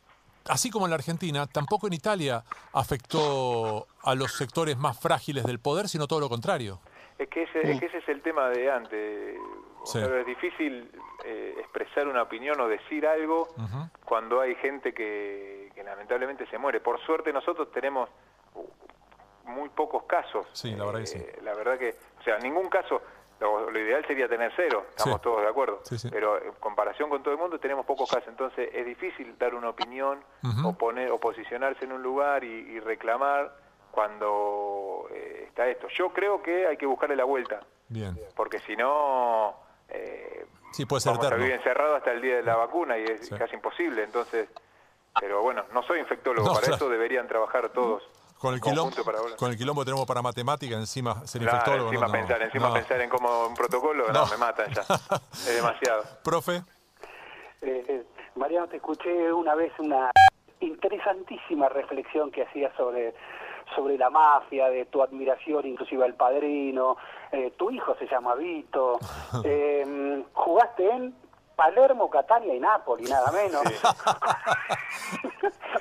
así 0.49 0.71
como 0.71 0.87
en 0.87 0.91
la 0.91 0.97
Argentina, 0.97 1.47
tampoco 1.47 1.87
en 1.87 1.93
Italia 1.93 2.45
afectó 2.73 3.87
a 4.03 4.15
los 4.15 4.33
sectores 4.33 4.77
más 4.77 4.99
frágiles 4.99 5.45
del 5.45 5.59
poder, 5.59 5.89
sino 5.89 6.07
todo 6.07 6.21
lo 6.21 6.29
contrario. 6.29 6.81
Es 7.19 7.29
que 7.29 7.45
ese, 7.45 7.61
es, 7.61 7.81
que 7.81 7.87
ese 7.87 7.99
es 7.99 8.09
el 8.09 8.23
tema 8.23 8.49
de 8.49 8.71
antes. 8.71 9.37
es 9.95 10.27
difícil 10.27 10.91
eh, 11.25 11.55
expresar 11.59 12.09
una 12.09 12.23
opinión 12.23 12.61
o 12.61 12.69
decir 12.69 13.07
algo 13.07 13.49
cuando 14.05 14.41
hay 14.41 14.55
gente 14.57 14.93
que, 14.93 15.71
que, 15.75 15.85
lamentablemente 15.85 16.47
se 16.49 16.59
muere. 16.59 16.81
Por 16.81 17.01
suerte 17.05 17.33
nosotros 17.33 17.71
tenemos 17.73 18.09
muy 19.45 19.69
pocos 19.71 20.05
casos. 20.05 20.47
Sí, 20.53 20.75
la 20.75 20.85
verdad 20.85 21.01
que 21.01 21.07
sí. 21.07 21.19
Eh, 21.19 21.39
la 21.43 21.55
verdad 21.55 21.79
que, 21.79 21.97
o 22.21 22.23
sea, 22.23 22.39
ningún 22.39 22.69
caso, 22.69 23.03
lo, 23.41 23.79
ideal 23.79 24.05
sería 24.07 24.29
tener 24.29 24.53
cero, 24.57 24.87
estamos 24.91 25.21
todos 25.21 25.43
de 25.43 25.49
acuerdo. 25.49 25.83
Pero 26.11 26.43
en 26.43 26.53
comparación 26.53 27.11
con 27.11 27.23
todo 27.23 27.35
el 27.35 27.41
mundo 27.41 27.59
tenemos 27.59 27.85
pocos 27.85 28.09
casos, 28.09 28.29
entonces 28.29 28.71
es 28.73 28.87
difícil 28.87 29.37
dar 29.39 29.55
una 29.55 29.71
opinión 29.71 30.21
o 30.65 30.73
poner 30.73 31.11
o 31.11 31.19
posicionarse 31.19 31.85
en 31.85 31.93
un 31.93 32.03
lugar 32.03 32.45
y, 32.45 32.81
reclamar 32.81 33.55
cuando 33.91 35.07
eh, 35.13 35.45
está 35.47 35.69
esto. 35.69 35.87
Yo 35.89 36.13
creo 36.13 36.43
que 36.43 36.67
hay 36.67 36.77
que 36.77 36.87
buscarle 36.87 37.15
la 37.15 37.25
vuelta. 37.25 37.61
Bien. 37.89 38.19
Porque 38.35 38.59
si 38.59 38.75
no, 38.75 39.55
eh, 39.89 40.47
sí, 40.73 40.85
puede 40.85 41.01
ser 41.01 41.13
vamos 41.13 41.31
a 41.31 41.37
vivir 41.37 41.53
encerrado 41.53 41.95
hasta 41.95 42.11
el 42.13 42.21
día 42.21 42.37
de 42.37 42.43
la 42.43 42.57
vacuna 42.57 42.99
y 42.99 43.05
es 43.05 43.31
casi 43.31 43.55
imposible. 43.55 44.03
Entonces, 44.03 44.49
pero 45.19 45.43
bueno, 45.43 45.65
no 45.73 45.83
soy 45.85 46.01
infectólogo, 46.01 46.53
para 46.53 46.75
eso 46.75 46.89
deberían 46.89 47.29
trabar 47.29 47.69
todos. 47.69 48.03
Con 48.45 48.53
el, 48.53 48.61
quilombo, 48.61 48.95
con 49.39 49.51
el 49.51 49.57
quilombo 49.57 49.81
que 49.81 49.87
tenemos 49.87 50.07
para 50.07 50.21
matemática, 50.21 50.77
encima 50.77 51.27
ser 51.27 51.41
infectólogo. 51.41 51.91
Encima, 51.91 52.13
pensar, 52.13 52.43
encima 52.43 52.75
pensar 52.75 53.01
en 53.01 53.09
cómo 53.09 53.47
un 53.47 53.55
protocolo, 53.55 54.13
no, 54.13 54.27
me 54.27 54.37
matan 54.37 54.71
ya. 54.71 54.83
es 55.33 55.57
demasiado. 55.57 56.05
Profe. 56.23 56.57
Eh, 57.63 57.85
eh, 57.89 58.05
Mariano, 58.35 58.69
te 58.69 58.77
escuché 58.77 59.33
una 59.33 59.55
vez 59.55 59.73
una 59.79 60.11
interesantísima 60.61 61.71
reflexión 61.71 62.31
que 62.31 62.43
hacías 62.43 62.71
sobre 62.77 63.15
sobre 63.75 63.97
la 63.97 64.11
mafia, 64.11 64.69
de 64.69 64.85
tu 64.85 65.03
admiración 65.03 65.67
inclusive 65.67 66.05
al 66.05 66.13
padrino, 66.13 66.99
eh, 67.33 67.55
tu 67.57 67.71
hijo 67.71 67.97
se 67.99 68.07
llama 68.07 68.35
Vito, 68.35 68.99
eh, 69.45 70.23
jugaste 70.35 70.87
en 70.91 71.15
Palermo, 71.57 72.11
Catania 72.11 72.55
y 72.55 72.61
Nápoles, 72.61 73.09
nada 73.09 73.33
menos. 73.33 73.63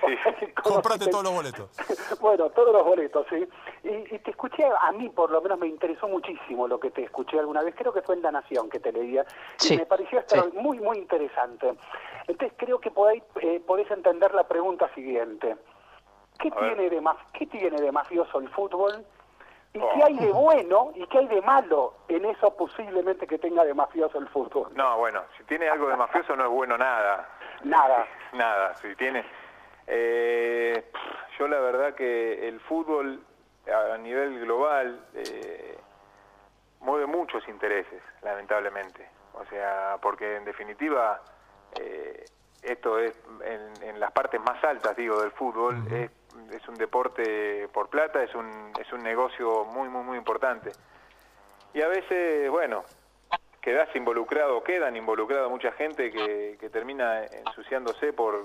Comprate 0.63 1.07
todos 1.07 1.23
los 1.23 1.33
boletos. 1.33 1.69
bueno, 2.21 2.49
todos 2.49 2.73
los 2.73 2.85
boletos, 2.85 3.25
sí. 3.29 3.47
Y, 3.83 4.19
te 4.19 4.31
escuché, 4.31 4.65
a 4.65 4.91
mí 4.91 5.09
por 5.09 5.31
lo 5.31 5.41
menos 5.41 5.59
me 5.59 5.67
interesó 5.67 6.07
muchísimo 6.07 6.67
lo 6.67 6.79
que 6.79 6.91
te 6.91 7.03
escuché 7.03 7.39
alguna 7.39 7.63
vez, 7.63 7.75
creo 7.75 7.93
que 7.93 8.01
fue 8.01 8.15
en 8.15 8.21
La 8.21 8.31
Nación 8.31 8.69
que 8.69 8.79
te 8.79 8.91
leía, 8.91 9.25
y 9.69 9.77
me 9.77 9.85
pareció 9.85 10.19
estar 10.19 10.53
muy, 10.53 10.79
muy 10.79 10.97
interesante. 10.97 11.73
Entonces 12.27 12.53
creo 12.57 12.79
que 12.79 12.91
podéis, 12.91 13.23
eh, 13.41 13.61
podés 13.65 13.89
entender 13.91 14.33
la 14.33 14.47
pregunta 14.47 14.89
siguiente. 14.95 15.57
¿Qué 16.39 16.49
tiene, 16.51 16.89
de, 16.89 17.01
¿Qué 17.33 17.45
tiene 17.45 17.79
de 17.79 17.91
mafioso 17.91 18.39
el 18.39 18.49
fútbol? 18.49 19.05
¿Y 19.73 19.79
qué 19.79 19.85
oh. 19.85 20.05
hay 20.05 20.17
de 20.17 20.31
bueno 20.31 20.91
y 20.95 21.05
qué 21.07 21.17
hay 21.19 21.27
de 21.27 21.41
malo 21.41 21.95
en 22.07 22.25
eso 22.25 22.55
posiblemente 22.55 23.25
que 23.25 23.39
tenga 23.39 23.63
de 23.63 23.73
mafioso 23.73 24.19
el 24.19 24.27
fútbol? 24.29 24.71
No, 24.75 24.97
bueno, 24.97 25.21
si 25.37 25.43
tiene 25.45 25.67
algo 25.67 25.87
de 25.87 25.97
mafioso 25.97 26.35
no 26.35 26.43
es 26.43 26.49
bueno 26.49 26.77
nada. 26.77 27.27
Nada. 27.63 28.05
Nada, 28.33 28.75
si 28.75 28.95
tiene... 28.95 29.23
Eh, 29.87 30.83
yo 31.37 31.47
la 31.47 31.59
verdad 31.59 31.95
que 31.95 32.47
el 32.47 32.59
fútbol 32.61 33.23
a 33.67 33.97
nivel 33.97 34.39
global 34.41 35.05
eh, 35.13 35.77
mueve 36.81 37.05
muchos 37.05 37.47
intereses, 37.47 38.01
lamentablemente. 38.21 39.07
O 39.33 39.45
sea, 39.45 39.97
porque 40.01 40.35
en 40.35 40.45
definitiva 40.45 41.21
eh, 41.79 42.25
esto 42.61 42.99
es 42.99 43.13
en, 43.81 43.99
las 43.99 44.11
partes 44.11 44.39
más 44.41 44.63
altas, 44.63 44.95
digo, 44.95 45.21
del 45.21 45.31
fútbol, 45.31 45.75
es 45.91 46.11
es 46.51 46.67
un 46.67 46.75
deporte 46.75 47.67
por 47.69 47.89
plata, 47.89 48.23
es 48.23 48.33
un, 48.35 48.71
es 48.79 48.91
un 48.91 49.03
negocio 49.03 49.65
muy, 49.65 49.89
muy, 49.89 50.03
muy 50.03 50.17
importante. 50.17 50.71
Y 51.73 51.81
a 51.81 51.87
veces, 51.87 52.49
bueno, 52.49 52.83
quedas 53.61 53.95
involucrado, 53.95 54.63
quedan 54.63 54.95
involucrados 54.95 55.49
mucha 55.49 55.71
gente 55.73 56.11
que, 56.11 56.57
que 56.59 56.69
termina 56.69 57.23
ensuciándose 57.25 58.13
por, 58.13 58.43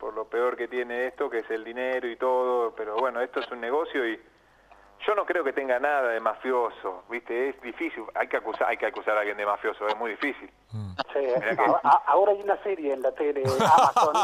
por 0.00 0.14
lo 0.14 0.24
peor 0.24 0.56
que 0.56 0.66
tiene 0.66 1.06
esto, 1.06 1.28
que 1.28 1.40
es 1.40 1.50
el 1.50 1.62
dinero 1.62 2.08
y 2.08 2.16
todo, 2.16 2.74
pero 2.74 2.96
bueno, 2.96 3.20
esto 3.20 3.40
es 3.40 3.50
un 3.52 3.60
negocio 3.60 4.08
y 4.08 4.18
yo 5.06 5.14
no 5.14 5.24
creo 5.24 5.44
que 5.44 5.52
tenga 5.52 5.78
nada 5.78 6.08
de 6.08 6.20
mafioso, 6.20 7.04
¿viste? 7.10 7.50
Es 7.50 7.60
difícil, 7.60 8.04
hay 8.14 8.26
que 8.26 8.38
acusar, 8.38 8.68
hay 8.68 8.78
que 8.78 8.86
acusar 8.86 9.16
a 9.16 9.20
alguien 9.20 9.36
de 9.36 9.46
mafioso, 9.46 9.86
es 9.86 9.96
muy 9.96 10.12
difícil. 10.12 10.50
Mm. 10.72 10.92
Sí, 11.12 11.18
ahora 12.06 12.32
hay 12.32 12.40
una 12.42 12.56
serie 12.62 12.94
en 12.94 13.02
la 13.02 13.12
tele 13.12 13.42
Amazon, 13.44 14.14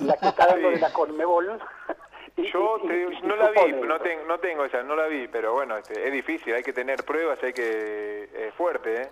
la 0.06 0.16
que 0.16 0.26
está 0.26 0.46
dando 0.46 0.70
de 0.70 0.80
la 0.80 0.92
Conmebol, 0.92 1.60
yo 2.36 2.78
no 3.22 3.36
la 3.36 3.50
vi, 3.50 3.72
no, 3.72 3.98
no 4.26 4.38
tengo 4.40 4.64
esa, 4.64 4.82
no 4.82 4.96
la 4.96 5.06
vi, 5.06 5.28
pero 5.28 5.52
bueno, 5.52 5.76
este, 5.76 6.06
es 6.06 6.12
difícil, 6.12 6.54
hay 6.54 6.62
que 6.64 6.72
tener 6.72 7.04
pruebas, 7.04 7.42
hay 7.42 7.52
que... 7.52 8.24
es 8.34 8.54
fuerte, 8.54 9.02
¿eh? 9.02 9.10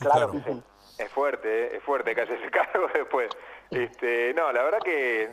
Claro 0.00 0.30
que 0.32 0.38
sí. 0.40 0.62
Es 0.98 1.10
fuerte, 1.10 1.48
¿eh? 1.48 1.76
es 1.76 1.82
fuerte 1.82 2.14
que 2.14 2.20
hace 2.20 2.34
ese 2.34 2.50
cargo 2.50 2.88
después. 2.92 3.30
Este, 3.70 4.32
no, 4.34 4.52
la 4.52 4.62
verdad 4.62 4.78
que 4.84 5.30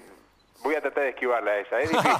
Voy 0.63 0.75
a 0.75 0.81
tratar 0.81 1.03
de 1.03 1.09
esquivarla 1.09 1.57
esa, 1.57 1.79
es 1.79 1.89
difícil. 1.89 2.11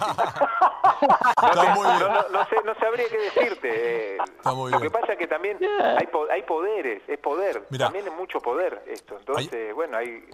no, 1.56 2.30
no, 2.30 2.46
sé, 2.46 2.56
no 2.66 2.74
sabría 2.76 3.06
qué 3.08 3.18
decirte. 3.18 4.18
Lo 4.44 4.80
que 4.80 4.90
pasa 4.90 5.14
es 5.14 5.20
que 5.20 5.28
también 5.28 5.60
hay, 5.80 6.10
hay 6.32 6.42
poderes, 6.42 7.04
es 7.08 7.20
poder. 7.20 7.64
También 7.78 8.08
es 8.08 8.14
mucho 8.14 8.40
poder 8.40 8.82
esto. 8.88 9.18
Entonces, 9.20 9.76
bueno, 9.76 9.98
hay, 9.98 10.28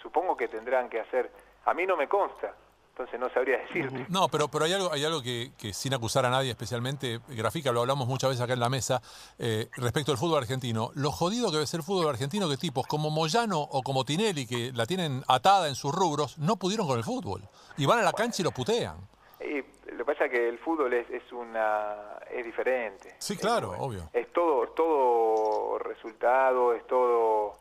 supongo 0.00 0.36
que 0.36 0.46
tendrán 0.46 0.88
que 0.88 1.00
hacer. 1.00 1.30
A 1.64 1.74
mí 1.74 1.86
no 1.86 1.96
me 1.96 2.08
consta 2.08 2.54
entonces 3.00 3.18
no 3.20 3.30
sabría 3.32 3.58
decirte. 3.58 4.06
No, 4.10 4.28
pero, 4.28 4.48
pero 4.48 4.66
hay 4.66 4.74
algo, 4.74 4.92
hay 4.92 5.04
algo 5.04 5.22
que, 5.22 5.52
sin 5.72 5.94
acusar 5.94 6.26
a 6.26 6.30
nadie, 6.30 6.50
especialmente 6.50 7.20
Grafica, 7.28 7.72
lo 7.72 7.80
hablamos 7.80 8.06
muchas 8.06 8.30
veces 8.30 8.42
acá 8.42 8.52
en 8.52 8.60
la 8.60 8.68
mesa, 8.68 9.00
eh, 9.38 9.68
respecto 9.76 10.12
al 10.12 10.18
fútbol 10.18 10.38
argentino. 10.38 10.90
Lo 10.94 11.10
jodido 11.10 11.46
que 11.46 11.54
debe 11.56 11.66
ser 11.66 11.80
el 11.80 11.84
fútbol 11.84 12.08
argentino 12.08 12.48
que 12.48 12.58
tipos 12.58 12.86
como 12.86 13.10
Moyano 13.10 13.60
o 13.60 13.82
como 13.82 14.04
Tinelli, 14.04 14.46
que 14.46 14.72
la 14.74 14.84
tienen 14.84 15.22
atada 15.28 15.68
en 15.68 15.74
sus 15.74 15.94
rubros, 15.94 16.36
no 16.38 16.56
pudieron 16.56 16.86
con 16.86 16.98
el 16.98 17.04
fútbol. 17.04 17.42
Y 17.78 17.86
van 17.86 18.00
a 18.00 18.02
la 18.02 18.12
cancha 18.12 18.42
y 18.42 18.44
lo 18.44 18.50
putean. 18.50 18.96
Y 19.40 19.62
lo 19.92 19.98
que 19.98 20.04
pasa 20.04 20.26
es 20.26 20.30
que 20.30 20.48
el 20.48 20.58
fútbol 20.58 20.92
es, 20.92 21.08
es 21.08 21.32
una 21.32 22.18
es 22.30 22.44
diferente. 22.44 23.14
Sí, 23.18 23.36
claro, 23.36 23.72
obvio. 23.78 24.10
Es 24.12 24.30
todo, 24.32 24.68
todo 24.68 25.78
resultado, 25.78 26.74
es 26.74 26.86
todo... 26.86 27.54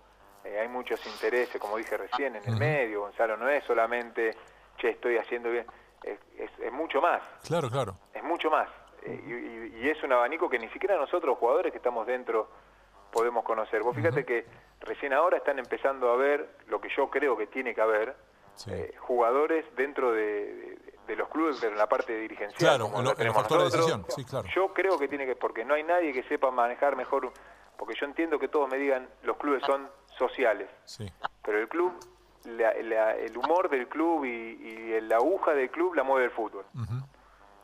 Eh, 0.44 0.60
hay 0.60 0.68
muchos 0.68 1.06
intereses, 1.06 1.60
como 1.60 1.78
dije 1.78 1.98
recién, 1.98 2.36
en 2.36 2.44
el 2.46 2.58
medio, 2.58 3.02
Gonzalo, 3.02 3.36
no 3.38 3.50
es 3.50 3.64
solamente 3.66 4.36
che, 4.80 4.90
estoy 4.90 5.18
haciendo 5.18 5.52
bien. 5.52 5.66
Es, 6.04 6.72
mucho 6.72 7.02
más. 7.02 7.22
Claro, 7.46 7.70
claro. 7.70 7.94
Es 8.14 8.24
mucho 8.24 8.50
más. 8.50 8.70
Eh, 9.04 9.72
y, 9.82 9.88
es 9.90 10.02
un 10.04 10.12
abanico 10.14 10.50
que 10.50 10.60
ni 10.60 10.70
siquiera 10.70 10.96
nosotros, 10.98 11.38
jugadores 11.38 11.72
que 11.72 11.78
estamos 11.78 12.08
dentro, 12.08 12.50
podemos 13.12 13.44
conocer. 13.44 13.84
Vos 13.84 13.96
fíjate 13.96 14.26
que 14.26 14.46
recién 14.82 15.14
ahora 15.14 15.38
están 15.38 15.60
empezando 15.60 16.12
a 16.12 16.16
ver 16.16 16.58
lo 16.68 16.80
que 16.80 16.90
yo 16.96 17.10
creo 17.10 17.36
que 17.38 17.48
tiene 17.48 17.74
que 17.76 17.82
haber, 17.82 18.16
eh, 18.68 18.94
jugadores 19.00 19.66
dentro 19.76 20.12
de, 20.12 20.78
los 21.08 21.28
clubes, 21.30 21.58
pero 21.60 21.74
en 21.74 21.78
la 21.78 21.90
parte 21.90 22.16
dirigencial. 22.18 22.78
Claro, 22.78 22.86
en, 22.96 23.04
lo, 23.04 23.14
de 23.14 23.64
decisión. 23.66 24.06
Sí, 24.10 24.24
claro. 24.24 24.48
Yo 24.54 24.74
creo 24.74 24.98
que 25.00 25.08
tiene 25.08 25.26
que, 25.26 25.36
porque 25.36 25.66
no 25.66 25.74
hay 25.74 25.84
nadie 25.84 26.14
que 26.14 26.24
sepa 26.24 26.52
manejar 26.52 26.96
mejor, 26.96 27.32
porque 27.78 27.96
yo 28.00 28.06
entiendo 28.06 28.38
que 28.38 28.48
todos 28.48 28.70
me 28.70 28.78
digan, 28.78 29.10
los 29.24 29.38
clubes 29.38 29.64
son 29.66 29.90
sociales, 30.18 30.70
sí. 30.86 31.12
pero 31.44 31.58
el 31.60 31.68
club 31.68 31.94
el 32.46 33.38
humor 33.38 33.70
del 33.70 33.88
club 33.88 34.26
y, 34.26 35.00
la 35.02 35.18
aguja 35.18 35.54
del 35.54 35.70
club 35.70 35.96
la 35.96 36.04
mueve 36.04 36.26
el 36.26 36.32
fútbol. 36.32 36.66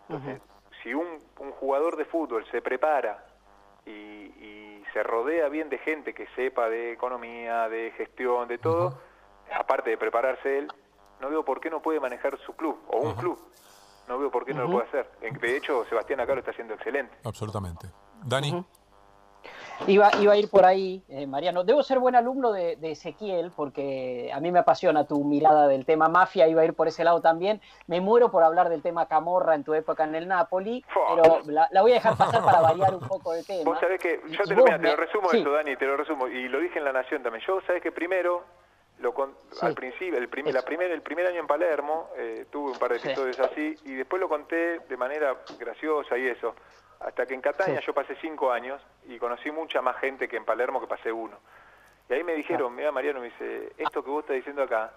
Entonces, 0.09 0.41
si 0.83 0.93
un, 0.93 1.19
jugador 1.59 1.97
de 1.97 2.05
fútbol 2.05 2.45
se 2.51 2.61
prepara 2.61 3.25
y, 3.85 4.83
se 4.93 5.03
rodea 5.03 5.49
bien 5.49 5.69
de 5.69 5.77
gente 5.79 6.13
que 6.13 6.25
sepa 6.37 6.69
de 6.69 6.93
economía, 6.93 7.67
de 7.67 7.91
gestión, 7.97 8.47
de 8.47 8.57
todo, 8.57 8.97
aparte 9.53 9.89
de 9.89 9.97
prepararse 9.97 10.59
él, 10.59 10.71
no 11.19 11.29
veo 11.29 11.43
por 11.43 11.59
qué 11.59 11.69
no 11.69 11.81
puede 11.81 11.99
manejar 11.99 12.37
su 12.45 12.55
club 12.55 12.79
o 12.87 12.99
un 12.99 13.13
club. 13.15 13.37
No 14.07 14.17
veo 14.17 14.31
por 14.31 14.45
qué 14.45 14.53
no 14.53 14.63
lo 14.63 14.71
puede 14.71 14.87
hacer. 14.87 15.11
De 15.19 15.57
hecho, 15.57 15.83
Sebastián 15.85 16.21
acá 16.21 16.33
lo 16.33 16.39
está 16.39 16.51
haciendo 16.51 16.75
excelente. 16.75 17.13
Absolutamente. 17.25 17.87
Dani. 18.23 18.65
Iba, 19.87 20.09
iba 20.19 20.33
a 20.33 20.37
ir 20.37 20.49
por 20.49 20.65
ahí, 20.65 21.03
eh, 21.09 21.27
Mariano. 21.27 21.63
Debo 21.63 21.83
ser 21.83 21.99
buen 21.99 22.15
alumno 22.15 22.51
de, 22.51 22.77
Ezequiel 22.81 23.51
porque 23.55 24.31
a 24.33 24.39
mí 24.39 24.51
me 24.51 24.59
apasiona 24.59 25.05
tu 25.05 25.23
mirada 25.23 25.67
del 25.67 25.85
tema 25.85 26.07
mafia. 26.07 26.47
Iba 26.47 26.61
a 26.61 26.65
ir 26.65 26.73
por 26.73 26.87
ese 26.87 27.03
lado 27.03 27.21
también. 27.21 27.61
Me 27.87 28.01
muero 28.01 28.31
por 28.31 28.43
hablar 28.43 28.69
del 28.69 28.81
tema 28.81 29.07
Camorra 29.07 29.55
en 29.55 29.63
tu 29.63 29.73
época 29.73 30.03
en 30.03 30.15
el 30.15 30.27
Napoli, 30.27 30.83
pero 30.93 31.41
la, 31.47 31.81
voy 31.81 31.91
a 31.91 31.95
dejar 31.95 32.17
pasar 32.17 32.43
para 32.43 32.61
variar 32.61 32.93
un 32.93 33.01
poco 33.01 33.33
de 33.33 33.43
tema. 33.43 33.63
Vos 33.65 33.79
sabés 33.79 33.99
que, 33.99 34.21
yo 34.29 34.43
te, 34.43 34.55
lo, 34.55 34.95
resumo 34.95 35.31
eso, 35.31 35.51
Dani, 35.51 35.75
te 35.75 35.85
lo 35.85 35.97
resumo. 35.97 36.27
Y 36.27 36.47
lo 36.47 36.59
dije 36.59 36.79
en 36.79 36.85
La 36.85 36.93
Nación 36.93 37.21
también. 37.21 37.43
Yo, 37.45 37.61
sabés 37.61 37.81
que 37.81 37.91
primero, 37.91 38.43
lo 38.99 39.13
al 39.61 39.73
principio, 39.73 40.17
el, 40.17 40.29
primer, 40.29 40.53
la 40.53 40.61
primer, 40.61 40.91
el 40.91 41.01
primer 41.01 41.27
año 41.27 41.39
en 41.39 41.47
Palermo, 41.47 42.09
eh, 42.17 42.45
tuve 42.49 42.71
un 42.71 42.79
par 42.79 42.91
de 42.91 42.97
episodios 42.97 43.39
así, 43.39 43.75
y 43.83 43.93
después 43.95 44.19
lo 44.19 44.29
conté 44.29 44.79
de 44.79 44.97
manera 44.97 45.35
graciosa 45.59 46.17
y 46.17 46.27
eso. 46.27 46.55
Hasta 46.99 47.25
que 47.25 47.33
en 47.33 47.41
Cataña 47.41 47.79
yo 47.81 47.93
pasé 47.93 48.15
cinco 48.21 48.51
años 48.51 48.81
y 49.07 49.17
conocí 49.17 49.51
mucha 49.51 49.81
más 49.81 49.97
gente 49.97 50.27
que 50.27 50.37
en 50.37 50.45
Palermo 50.45 50.79
que 50.79 50.87
pasé 50.87 51.11
uno. 51.11 51.37
Y 52.09 52.13
ahí 52.13 52.23
me 52.23 52.33
dijeron, 52.33 52.73
mira 52.75 52.91
Mariano, 52.91 53.19
me 53.19 53.27
dice, 53.27 53.73
esto 53.77 54.03
que 54.03 54.09
vos 54.09 54.23
estás 54.23 54.35
diciendo 54.35 54.63
acá, 54.63 54.91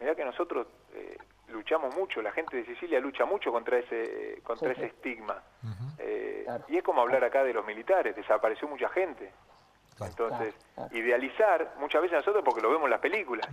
mira 0.00 0.14
que 0.14 0.24
nosotros 0.24 0.66
eh, 0.94 1.16
luchamos 1.48 1.94
mucho, 1.94 2.22
la 2.22 2.32
gente 2.32 2.56
de 2.56 2.64
Sicilia 2.64 3.00
lucha 3.00 3.24
mucho 3.24 3.52
contra 3.52 3.78
ese 3.78 4.40
contra 4.42 4.72
ese 4.72 4.86
estigma. 4.86 5.42
Eh, 5.98 6.46
y 6.68 6.78
es 6.78 6.82
como 6.82 7.02
hablar 7.02 7.24
acá 7.24 7.44
de 7.44 7.52
los 7.52 7.66
militares, 7.66 8.16
desapareció 8.16 8.68
mucha 8.68 8.88
gente. 8.88 9.30
Entonces, 10.00 10.54
idealizar 10.92 11.74
muchas 11.78 12.02
veces 12.02 12.18
nosotros 12.18 12.42
porque 12.44 12.60
lo 12.60 12.70
vemos 12.70 12.84
en 12.84 12.90
las 12.90 13.00
películas. 13.00 13.48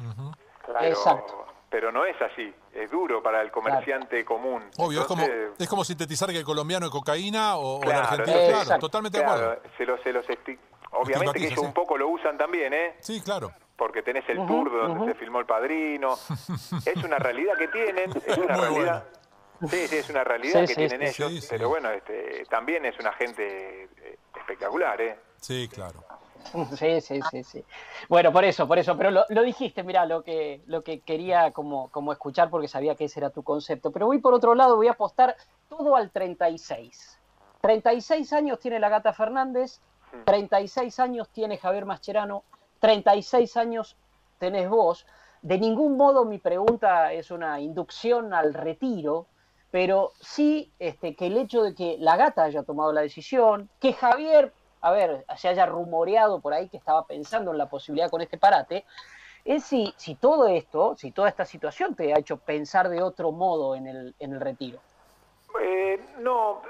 Exacto 0.82 1.59
pero 1.70 1.92
no 1.92 2.06
es 2.06 2.20
así, 2.22 2.54
es 2.74 2.90
duro 2.90 3.22
para 3.22 3.42
el 3.42 3.52
comerciante 3.52 4.26
común. 4.26 4.64
Obvio, 4.78 5.02
es, 5.58 5.68
como, 5.68 5.84
sintetizar 5.84 6.30
que 6.30 6.38
el 6.38 6.44
colombiano 6.44 6.88
es 6.88 6.92
cocaína 6.92 7.58
o, 7.58 7.82
el 7.84 7.92
argentino, 7.92 8.38
claro, 8.64 8.80
totalmente 8.80 9.20
de 9.20 9.24
acuerdo. 9.26 9.62
Se 9.78 9.86
los, 9.86 10.02
se 10.02 10.14
los 10.14 10.26
Obviamente 10.92 11.40
que 11.40 11.48
ellos 11.48 11.60
un 11.60 11.74
poco 11.74 11.98
lo 11.98 12.08
usan 12.08 12.38
también, 12.38 12.74
¿eh? 12.74 12.96
Sí, 13.00 13.22
claro. 13.22 13.52
Porque 13.76 14.02
tenés 14.02 14.28
el 14.28 14.46
tour 14.46 14.72
donde 14.72 15.14
se 15.14 15.20
filmó 15.20 15.40
El 15.40 15.46
Padrino. 15.46 16.18
es 16.86 17.04
una 17.04 17.18
realidad 17.18 17.54
que 17.58 17.68
tienen, 17.68 18.12
es 18.26 18.38
una 18.38 18.56
realidad... 18.56 19.06
Sí, 19.70 19.88
sí, 19.88 19.98
es 19.98 20.10
una 20.10 20.24
realidad 20.24 20.66
que 20.66 20.76
tienen 20.76 21.04
ellos, 21.04 21.48
pero 21.50 21.68
bueno, 21.68 21.92
este, 21.92 22.46
también 22.50 22.86
es 22.86 22.98
una 22.98 23.12
gente 23.12 23.90
eh, 23.98 24.18
espectacular, 24.34 25.02
¿eh? 25.02 25.20
Sí, 25.42 25.68
claro. 25.68 26.02
Sí, 26.78 27.02
sí, 27.02 27.20
sí, 27.30 27.44
sí. 27.44 27.66
Bueno, 28.08 28.32
por 28.32 28.44
eso, 28.44 28.68
por 28.68 28.80
eso, 28.80 28.98
pero 28.98 29.12
lo, 29.12 29.44
dijiste, 29.44 29.84
mira, 29.84 30.06
lo 30.06 30.24
que, 30.24 30.62
lo 30.66 30.84
que 30.84 31.02
quería 31.02 31.52
como, 31.52 31.90
como 31.90 32.12
escuchar 32.12 32.50
porque 32.50 32.68
sabía 32.68 32.96
que 32.96 33.06
ese 33.06 33.20
era 33.20 33.30
tu 33.30 33.44
concepto. 33.44 33.92
Pero 33.92 34.08
voy 34.08 34.20
por 34.20 34.34
otro 34.34 34.56
lado, 34.56 34.76
voy 34.76 34.88
a 34.88 34.92
apostar 34.92 35.36
todo 35.68 35.96
al 35.96 36.12
36. 36.12 37.20
36 37.62 38.34
años 38.34 38.60
tiene 38.60 38.80
la 38.80 38.90
gata 38.90 39.14
Fernández, 39.14 39.82
36 40.26 41.00
años 41.00 41.30
tiene 41.30 41.58
Javier 41.58 41.86
Mascherano, 41.86 42.44
36 42.80 43.58
años 43.58 43.98
tenés 44.38 44.70
vos. 44.70 45.06
De 45.42 45.58
ningún 45.58 45.98
modo 45.98 46.26
mi 46.26 46.38
pregunta 46.38 47.14
es 47.14 47.32
una 47.32 47.60
inducción 47.60 48.34
al 48.34 48.54
retiro, 48.54 49.28
pero 49.72 50.12
sí 50.20 50.72
este, 50.80 51.16
que 51.16 51.28
el 51.28 51.38
hecho 51.38 51.64
de 51.64 51.76
que 51.76 51.98
la 52.00 52.18
gata 52.18 52.44
haya 52.44 52.64
tomado 52.64 52.92
la 52.92 53.02
decisión, 53.02 53.70
que 53.80 53.94
Javier 53.94 54.54
a 54.82 54.92
ver, 54.92 55.26
se 55.38 55.48
haya 55.48 55.66
rumoreado 55.66 56.40
por 56.40 56.54
ahí 56.54 56.70
que 56.70 56.78
estaba 56.78 57.06
pensando 57.06 57.52
en 57.52 57.58
la 57.58 57.70
posibilidad 57.70 58.10
con 58.10 58.22
este 58.22 58.38
parate, 58.38 58.86
es 59.46 59.64
si, 59.64 59.94
si 59.98 60.16
todo 60.16 60.48
esto, 60.48 60.96
si 60.96 61.12
toda 61.12 61.30
esta 61.30 61.46
situación 61.46 61.96
te 61.96 62.14
ha 62.14 62.20
hecho 62.20 62.38
pensar 62.38 62.90
de 62.90 63.02
otro 63.02 63.32
modo 63.32 63.76
en 63.76 63.88
el, 63.88 64.16
en 64.20 64.34
el 64.34 64.42
retiro. 64.42 64.80
Eh, 65.62 66.00
no, 66.20 66.62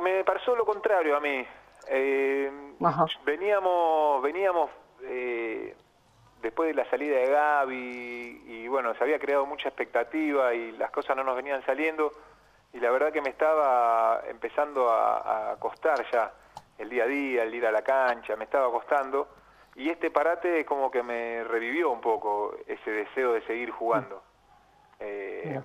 me 0.00 0.24
pasó 0.24 0.54
lo 0.54 0.64
contrario 0.64 1.16
a 1.16 1.20
mí. 1.20 1.46
Eh, 1.88 2.50
veníamos, 3.24 4.22
veníamos 4.22 4.70
eh, 5.02 5.74
después 6.42 6.68
de 6.68 6.74
la 6.74 6.88
salida 6.90 7.16
de 7.16 7.26
Gaby 7.26 8.42
y 8.46 8.68
bueno, 8.68 8.94
se 8.94 9.04
había 9.04 9.18
creado 9.18 9.46
mucha 9.46 9.68
expectativa 9.68 10.54
y 10.54 10.72
las 10.72 10.90
cosas 10.90 11.16
no 11.16 11.24
nos 11.24 11.36
venían 11.36 11.64
saliendo 11.64 12.12
y 12.72 12.80
la 12.80 12.90
verdad 12.90 13.12
que 13.12 13.22
me 13.22 13.30
estaba 13.30 14.22
empezando 14.28 14.90
a, 14.90 15.52
a 15.52 15.56
costar 15.56 16.04
ya 16.10 16.32
el 16.78 16.88
día 16.88 17.04
a 17.04 17.06
día, 17.06 17.42
el 17.42 17.54
ir 17.54 17.66
a 17.66 17.72
la 17.72 17.82
cancha, 17.82 18.36
me 18.36 18.44
estaba 18.44 18.70
costando. 18.70 19.28
Y 19.76 19.90
este 19.90 20.10
parate 20.10 20.64
como 20.64 20.90
que 20.90 21.02
me 21.02 21.42
revivió 21.44 21.90
un 21.90 22.00
poco 22.00 22.56
ese 22.66 22.90
deseo 22.90 23.32
de 23.32 23.42
seguir 23.42 23.70
jugando. 23.70 24.22
Eh, 25.00 25.60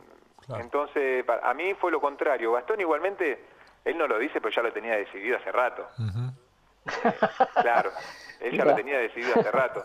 entonces, 0.60 1.24
a 1.44 1.54
mí 1.54 1.74
fue 1.76 1.92
lo 1.92 2.02
contrario. 2.02 2.54
Gastón 2.54 2.82
igualmente, 2.82 3.46
él 3.86 3.98
no 3.98 4.08
lo 4.08 4.18
dice, 4.18 4.42
pero 4.42 4.54
ya 4.54 4.64
lo 4.64 4.74
tenía 4.74 4.96
decidido 4.96 5.38
hace 5.38 5.52
rato. 5.52 5.88
claro, 7.62 7.92
él 8.40 8.58
ya 8.58 8.66
lo 8.66 8.76
tenía 8.76 8.98
decidido 8.98 9.40
hace 9.40 9.52
rato. 9.52 9.84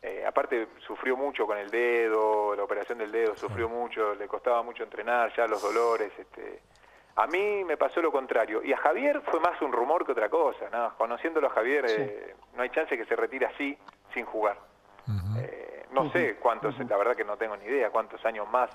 Eh, 0.00 0.22
aparte 0.26 0.68
sufrió 0.86 1.16
mucho 1.16 1.46
con 1.46 1.56
el 1.56 1.70
dedo, 1.70 2.54
la 2.54 2.62
operación 2.62 2.98
del 2.98 3.10
dedo, 3.10 3.34
sufrió 3.36 3.70
mucho, 3.70 4.14
le 4.14 4.28
costaba 4.28 4.62
mucho 4.62 4.82
entrenar, 4.82 5.34
ya 5.34 5.46
los 5.46 5.62
dolores, 5.62 6.12
este, 6.18 6.60
a 7.16 7.26
mí 7.26 7.64
me 7.64 7.76
pasó 7.76 8.00
lo 8.02 8.10
contrario. 8.10 8.62
Y 8.64 8.72
a 8.72 8.76
Javier 8.78 9.20
fue 9.22 9.40
más 9.40 9.60
un 9.62 9.72
rumor 9.72 10.04
que 10.04 10.12
otra 10.12 10.28
cosa. 10.28 10.68
¿no? 10.70 10.94
Conociéndolo 10.96 11.46
a 11.46 11.50
Javier, 11.50 11.86
eh, 11.88 12.34
no 12.56 12.62
hay 12.62 12.70
chance 12.70 12.96
que 12.96 13.04
se 13.04 13.16
retire 13.16 13.46
así, 13.46 13.76
sin 14.12 14.24
jugar. 14.24 14.56
Eh, 15.38 15.86
no 15.92 16.10
sé 16.10 16.36
cuántos, 16.36 16.78
la 16.78 16.96
verdad 16.96 17.14
que 17.14 17.24
no 17.24 17.36
tengo 17.36 17.56
ni 17.56 17.66
idea 17.66 17.90
cuántos 17.90 18.24
años 18.24 18.48
más 18.50 18.70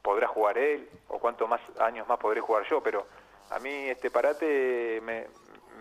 podrá 0.00 0.28
jugar 0.28 0.56
él 0.56 0.88
o 1.08 1.18
cuántos 1.18 1.48
más 1.48 1.60
años 1.80 2.06
más 2.06 2.18
podré 2.18 2.40
jugar 2.40 2.64
yo, 2.68 2.80
pero 2.82 3.06
a 3.50 3.58
mí 3.58 3.88
este 3.88 4.10
parate 4.10 5.00
me, 5.02 5.26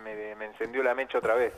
me, 0.04 0.46
encendió 0.46 0.82
la 0.82 0.96
mecha 0.96 1.18
otra 1.18 1.36
vez. 1.36 1.54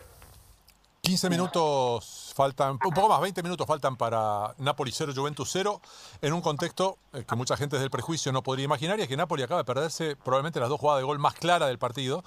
15 1.06 1.30
minutos 1.30 2.34
faltan, 2.36 2.72
un 2.72 2.80
poco 2.80 3.08
más, 3.08 3.22
20 3.22 3.44
minutos 3.44 3.68
faltan 3.68 3.96
para 3.96 4.56
Napoli 4.58 4.92
0, 4.92 5.14
Juventus 5.16 5.48
0, 5.54 5.80
en 6.20 6.34
un 6.34 6.42
contexto 6.42 6.98
eh, 7.14 7.24
que 7.28 7.36
mucha 7.36 7.56
gente 7.56 7.76
desde 7.76 7.86
el 7.86 7.92
prejuicio 7.92 8.32
no 8.32 8.42
podría 8.42 8.66
imaginar, 8.66 8.98
y 8.98 9.04
es 9.04 9.08
que 9.08 9.16
Napoli 9.16 9.44
acaba 9.44 9.62
de 9.62 9.66
perderse 9.66 10.16
probablemente 10.16 10.60
las 10.60 10.68
dos 10.68 10.80
jugadas 10.80 11.02
de 11.02 11.06
gol 11.06 11.20
más 11.20 11.36
claras 11.36 11.68
del 11.68 11.78
partido 11.78 12.24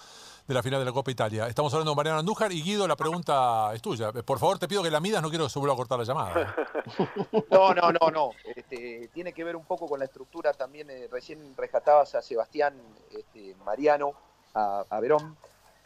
de 0.46 0.54
la 0.54 0.62
final 0.62 0.78
de 0.78 0.84
la 0.84 0.92
Copa 0.92 1.10
Italia. 1.10 1.48
Estamos 1.48 1.74
hablando 1.74 1.90
con 1.90 1.96
Mariano 1.96 2.20
Andújar 2.20 2.52
y 2.52 2.62
Guido, 2.62 2.86
la 2.86 2.94
pregunta 2.94 3.74
es 3.74 3.82
tuya. 3.82 4.12
Por 4.12 4.38
favor, 4.38 4.60
te 4.60 4.68
pido 4.68 4.84
que 4.84 4.92
la 4.92 5.00
midas, 5.00 5.22
no 5.22 5.28
quiero 5.28 5.46
que 5.46 5.50
se 5.50 5.58
vuelva 5.58 5.74
a 5.74 5.76
cortar 5.76 5.98
la 5.98 6.04
llamada. 6.04 6.54
No, 7.50 7.74
no, 7.74 7.92
no, 7.92 8.10
no. 8.10 8.30
Este, 8.56 9.10
tiene 9.12 9.34
que 9.34 9.44
ver 9.44 9.56
un 9.56 9.64
poco 9.64 9.86
con 9.86 9.98
la 9.98 10.06
estructura 10.06 10.54
también. 10.54 10.88
Eh, 10.88 11.06
recién 11.10 11.54
rescatabas 11.54 12.14
a 12.14 12.22
Sebastián 12.22 12.80
este, 13.10 13.54
Mariano, 13.64 14.14
a, 14.54 14.98
Verón. 15.00 15.36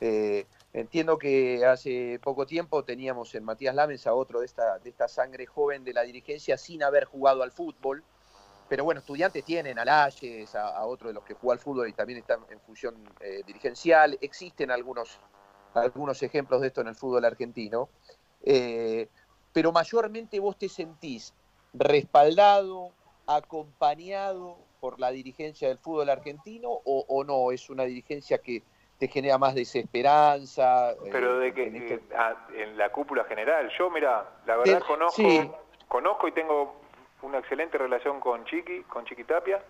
Eh, 0.00 0.46
Entiendo 0.74 1.18
que 1.18 1.66
hace 1.66 2.18
poco 2.22 2.46
tiempo 2.46 2.82
teníamos 2.82 3.35
en 3.35 3.44
Matías 3.44 3.74
Lamens 3.74 4.06
a 4.06 4.14
otro 4.14 4.40
de 4.40 4.46
esta, 4.46 4.78
de 4.78 4.88
esta 4.88 5.06
sangre 5.06 5.44
joven 5.44 5.85
de 5.85 5.92
la 5.92 6.02
dirigencia 6.02 6.56
sin 6.56 6.82
haber 6.82 7.04
jugado 7.04 7.42
al 7.42 7.52
fútbol. 7.52 8.02
Pero 8.70 8.85
bueno, 8.85 9.00
estudiantes 9.00 9.44
tienen 9.44 9.78
a 9.78 9.85
Layes, 9.85 10.54
a, 10.54 10.87
otro 10.87 11.08
de 11.08 11.14
los 11.14 11.24
que 11.24 11.35
juega 11.35 11.54
al 11.54 11.58
fútbol 11.58 11.88
y 11.88 11.92
también 11.92 12.20
están 12.20 12.40
en 12.48 12.58
función 12.61 12.94
eh, 13.20 13.42
dirigencial. 13.46 14.16
Existen 14.22 14.70
algunos, 14.70 15.20
algunos 15.74 16.22
ejemplos 16.22 16.62
de 16.62 16.68
esto 16.68 16.80
en 16.80 16.88
el 16.88 16.94
fútbol 16.94 17.26
argentino. 17.26 17.90
Eh, 18.42 19.08
pero 19.52 19.72
mayormente 19.72 20.40
vos 20.40 20.56
te 20.56 20.70
sentís 20.70 21.35
respaldado, 21.74 22.92
acompañado 23.26 24.56
por 24.80 24.98
la 24.98 25.11
dirigencia 25.11 25.68
del 25.68 25.78
fútbol 25.78 26.08
argentino 26.08 26.70
o 26.70 27.24
no, 27.24 27.52
es 27.52 27.68
una 27.68 27.85
dirigencia 27.85 28.38
que 28.38 28.62
te 29.02 29.08
genera 29.08 29.36
más 29.36 29.56
desesperanza. 29.56 30.94
Pero 31.10 31.40
de 31.40 31.48
eh, 31.48 31.52
que 31.52 31.66
este 31.66 32.00
ah, 32.16 32.36
en, 32.54 32.78
la 32.78 32.90
cúpula 32.90 33.24
general, 33.24 33.68
yo 33.76 33.90
mira, 33.90 34.24
la 34.46 34.58
verdad 34.58 34.80
conozco, 34.86 35.58
conozco 35.88 36.28
y 36.28 36.32
tengo 36.32 36.76
una 37.22 37.38
excelente 37.38 37.78
relación 37.78 38.20
con 38.20 38.44
Chiqui, 38.44 38.84
con 38.84 39.04
Chiqui 39.04 39.24
Tapia. 39.24 39.60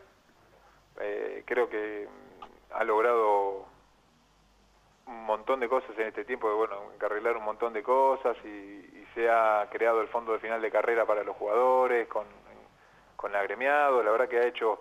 Eh, 1.00 1.44
creo 1.46 1.70
que 1.70 2.06
ha 2.74 2.84
logrado 2.84 3.64
un 5.06 5.24
montón 5.24 5.60
de 5.60 5.68
cosas 5.70 5.98
en 5.98 6.08
este 6.08 6.26
tiempo, 6.26 6.50
de, 6.50 6.54
bueno, 6.54 6.76
arreglar 7.00 7.38
un 7.38 7.44
montón 7.44 7.72
de 7.72 7.82
cosas 7.82 8.36
y, 8.44 9.02
se 9.14 9.30
ha 9.30 9.66
creado 9.70 10.00
el 10.00 10.08
fondo 10.08 10.32
de 10.32 10.38
final 10.40 10.60
de 10.62 10.70
carrera 10.70 11.04
para 11.04 11.22
los 11.22 11.36
jugadores, 11.36 12.08
con, 12.08 12.24
con 13.16 13.34
agremiado, 13.36 14.02
la 14.02 14.10
verdad 14.10 14.28
que 14.28 14.38
ha 14.38 14.46
hecho 14.46 14.78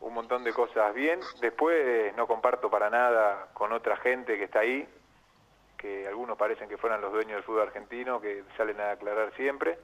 un 0.00 0.14
montón 0.14 0.44
de 0.44 0.52
cosas 0.52 0.94
bien. 0.94 1.20
Después 1.40 2.14
no 2.16 2.26
comparto 2.26 2.70
para 2.70 2.90
nada 2.90 3.48
con 3.54 3.72
otra 3.72 3.96
gente 3.96 4.36
que 4.36 4.44
está 4.44 4.60
ahí, 4.60 4.86
que 5.76 6.06
algunos 6.06 6.36
parecen 6.36 6.68
que 6.68 6.76
fueran 6.76 7.00
los 7.00 7.12
dueños 7.12 7.34
del 7.36 7.42
fútbol 7.42 7.62
argentino, 7.62 8.20
que 8.20 8.44
salen 8.56 8.80
a 8.80 8.92
aclarar 8.92 9.32
siempre. 9.34 9.78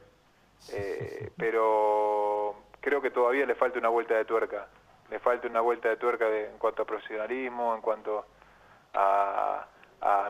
Eh, 0.73 1.31
pero 1.37 2.55
creo 2.81 3.01
que 3.01 3.11
todavía 3.11 3.47
le 3.47 3.55
falta 3.55 3.79
una 3.79 3.89
vuelta 3.89 4.15
de 4.15 4.25
tuerca. 4.25 4.69
Le 5.11 5.19
falta 5.19 5.49
una 5.49 5.61
vuelta 5.61 5.89
de 5.89 5.97
tuerca 5.97 6.29
en 6.29 6.59
cuanto 6.59 6.83
a 6.83 6.87
profesionalismo, 6.87 7.75
en 7.75 7.81
cuanto 7.83 8.25
a, 8.95 9.67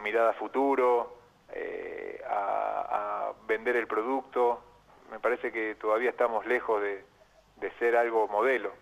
mirada 0.03 0.33
futuro, 0.35 1.19
eh, 1.53 2.21
a, 2.29 3.33
vender 3.47 3.77
el 3.77 3.87
producto. 3.87 4.63
Me 5.11 5.21
parece 5.21 5.53
que 5.53 5.75
todavía 5.75 6.11
estamos 6.11 6.47
lejos 6.47 6.83
de 6.83 7.71
ser 7.79 7.97
algo 7.97 8.27
modelo. 8.29 8.73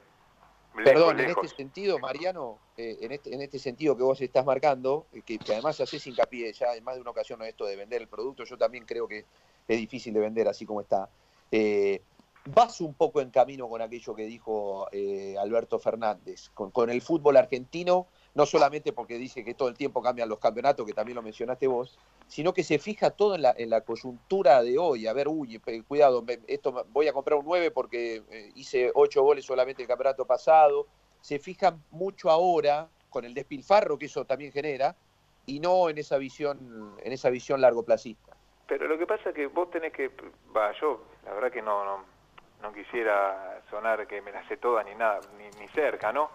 Perdón, 0.74 1.20
en 1.20 1.30
este 1.30 1.48
sentido, 1.48 1.98
Mariano, 1.98 2.58
eh, 2.76 2.98
en, 3.00 3.12
este, 3.12 3.34
en 3.34 3.42
este 3.42 3.58
sentido 3.58 3.96
que 3.96 4.02
vos 4.02 4.20
estás 4.20 4.44
marcando, 4.44 5.06
eh, 5.12 5.22
que, 5.22 5.38
además 5.48 5.80
haces 5.80 6.06
hincapié 6.06 6.52
ya 6.52 6.74
en 6.74 6.84
más 6.84 6.94
de 6.94 7.00
una 7.00 7.10
ocasión 7.10 7.42
en 7.42 7.48
esto 7.48 7.66
de 7.66 7.76
vender 7.76 8.02
el 8.02 8.08
producto, 8.08 8.44
yo 8.44 8.56
también 8.56 8.84
creo 8.86 9.08
que 9.08 9.26
es 9.66 9.78
difícil 9.78 10.14
de 10.14 10.20
vender 10.20 10.48
así 10.48 10.64
como 10.64 10.80
está. 10.80 11.08
Eh, 11.50 12.02
vas 12.46 12.80
un 12.80 12.94
poco 12.94 13.20
en 13.20 13.30
camino 13.30 13.68
con 13.68 13.82
aquello 13.82 14.14
que 14.14 14.24
dijo 14.24 14.86
Alberto 15.38 15.78
Fernández, 15.78 16.50
con, 16.54 16.90
el 16.90 17.02
fútbol 17.02 17.36
argentino, 17.36 18.06
no 18.34 18.46
solamente 18.46 18.92
porque 18.92 19.18
dice 19.18 19.44
que 19.44 19.54
todo 19.54 19.68
el 19.68 19.76
tiempo 19.76 20.02
cambian 20.02 20.28
los 20.28 20.38
campeonatos, 20.38 20.86
que 20.86 20.92
también 20.92 21.16
lo 21.16 21.22
mencionaste 21.22 21.66
vos, 21.66 21.98
sino 22.28 22.54
que 22.54 22.62
se 22.62 22.78
fija 22.78 23.10
todo 23.10 23.34
en 23.34 23.42
la, 23.42 23.54
en 23.56 23.70
la 23.70 23.80
coyuntura 23.80 24.62
de 24.62 24.78
hoy. 24.78 25.06
A 25.06 25.12
ver, 25.12 25.28
uy, 25.28 25.60
cuidado, 25.86 26.24
esto 26.46 26.86
voy 26.90 27.08
a 27.08 27.12
comprar 27.12 27.38
un 27.38 27.44
9 27.44 27.70
porque 27.72 28.22
eh, 28.30 28.52
hice 28.54 28.92
8 28.94 29.22
goles 29.22 29.44
solamente 29.44 29.82
el 29.82 29.88
campeonato 29.88 30.24
pasado. 30.26 30.86
Se 31.20 31.38
fijan 31.38 31.82
mucho 31.90 32.30
ahora 32.30 32.88
con 33.10 33.24
el 33.24 33.34
despilfarro 33.34 33.98
que 33.98 34.06
eso 34.06 34.24
también 34.24 34.52
genera 34.52 34.94
y 35.46 35.58
no 35.58 35.88
en 35.88 35.98
esa 35.98 36.16
visión 36.16 36.96
en 37.02 37.12
esa 37.12 37.30
visión 37.30 37.60
largo 37.60 37.82
placista. 37.82 38.36
Pero 38.68 38.86
lo 38.86 38.96
que 38.96 39.06
pasa 39.06 39.30
es 39.30 39.34
que 39.34 39.48
vos 39.48 39.68
tenés 39.70 39.92
que, 39.92 40.12
va, 40.56 40.72
yo 40.80 41.02
la 41.24 41.34
verdad 41.34 41.50
que 41.50 41.60
no, 41.60 41.84
no, 41.84 42.04
no 42.62 42.72
quisiera 42.72 43.60
sonar 43.68 44.06
que 44.06 44.22
me 44.22 44.30
la 44.30 44.46
sé 44.46 44.58
toda 44.58 44.84
ni 44.84 44.94
nada, 44.94 45.18
ni, 45.36 45.50
ni 45.60 45.66
cerca, 45.68 46.12
¿no? 46.12 46.30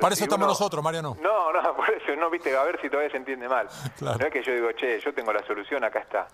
Para 0.00 0.14
eso 0.14 0.24
estamos 0.24 0.46
nosotros, 0.46 0.82
Mariano. 0.82 1.16
No, 1.20 1.52
no, 1.52 1.76
por 1.76 1.90
eso 1.90 2.16
no, 2.16 2.30
viste, 2.30 2.56
a 2.56 2.62
ver 2.64 2.80
si 2.80 2.88
todavía 2.88 3.10
se 3.10 3.16
entiende 3.16 3.48
mal. 3.48 3.68
No 4.00 4.12
es 4.12 4.30
que 4.32 4.42
yo 4.42 4.52
digo, 4.52 4.72
che, 4.72 5.00
yo 5.00 5.14
tengo 5.14 5.32
la 5.32 5.44
solución, 5.46 5.84
acá 5.84 6.00
está. 6.00 6.28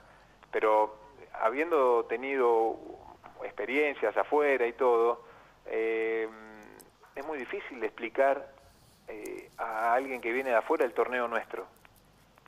Pero 0.50 0.96
habiendo 1.40 2.04
tenido 2.04 2.76
experiencias 3.44 4.16
afuera 4.16 4.66
y 4.66 4.72
todo, 4.72 5.24
eh, 5.66 6.28
es 7.14 7.26
muy 7.26 7.38
difícil 7.38 7.80
de 7.80 7.86
explicar 7.86 8.52
eh, 9.08 9.50
a 9.58 9.92
alguien 9.94 10.20
que 10.20 10.32
viene 10.32 10.50
de 10.50 10.56
afuera 10.56 10.84
el 10.84 10.92
torneo 10.92 11.28
nuestro. 11.28 11.66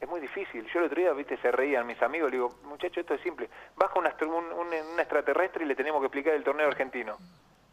Es 0.01 0.09
muy 0.09 0.21
difícil. 0.21 0.67
Yo 0.73 0.81
el 0.81 0.87
otro 0.87 1.01
día, 1.01 1.13
viste, 1.13 1.37
se 1.37 1.53
reían 1.53 1.87
mis 1.87 2.03
amigos, 2.03 2.31
le 2.31 2.39
digo, 2.39 2.51
muchacho, 2.65 3.01
esto 3.01 3.15
es 3.15 3.21
simple. 3.21 3.49
Baja 3.77 3.99
un, 3.99 4.07
un 4.35 4.99
extraterrestre 4.99 5.65
y 5.65 5.69
le 5.69 5.77
tenemos 5.77 6.01
que 6.01 6.07
explicar 6.07 6.35
el 6.35 6.43
torneo 6.43 6.67
argentino. 6.67 7.17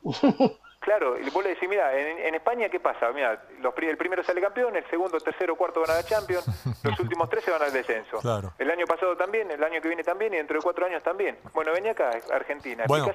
Claro, 0.80 1.20
y 1.20 1.30
vos 1.30 1.44
le 1.44 1.52
decís, 1.52 1.68
mira, 1.68 1.94
en, 1.94 2.34
España, 2.34 2.70
¿qué 2.70 2.80
pasa? 2.80 3.12
Mira, 3.12 3.44
el 3.82 3.98
primero 3.98 4.24
sale 4.24 4.40
campeón, 4.40 4.76
el 4.78 4.90
segundo, 4.90 5.20
tercero, 5.20 5.58
cuarto 5.58 5.82
van 5.82 5.92
a 5.92 5.96
la 5.96 6.04
Champions, 6.04 6.46
los 6.84 7.00
últimos 7.02 7.30
tres 7.30 7.44
se 7.44 7.52
van 7.52 7.62
al 7.62 7.74
descenso. 7.74 8.20
El 8.58 8.72
año 8.72 8.86
pasado 8.86 9.18
también, 9.18 9.52
el 9.52 9.62
año 9.62 9.82
que 9.82 9.90
viene 9.90 10.04
también, 10.04 10.34
y 10.34 10.38
dentro 10.38 10.58
de 10.58 10.64
cuatro 10.64 10.86
años 10.86 11.04
también. 11.04 11.38
Bueno, 11.54 11.74
vení 11.74 11.90
acá, 11.90 12.12
Argentina, 12.34 12.86
bueno, 12.88 13.12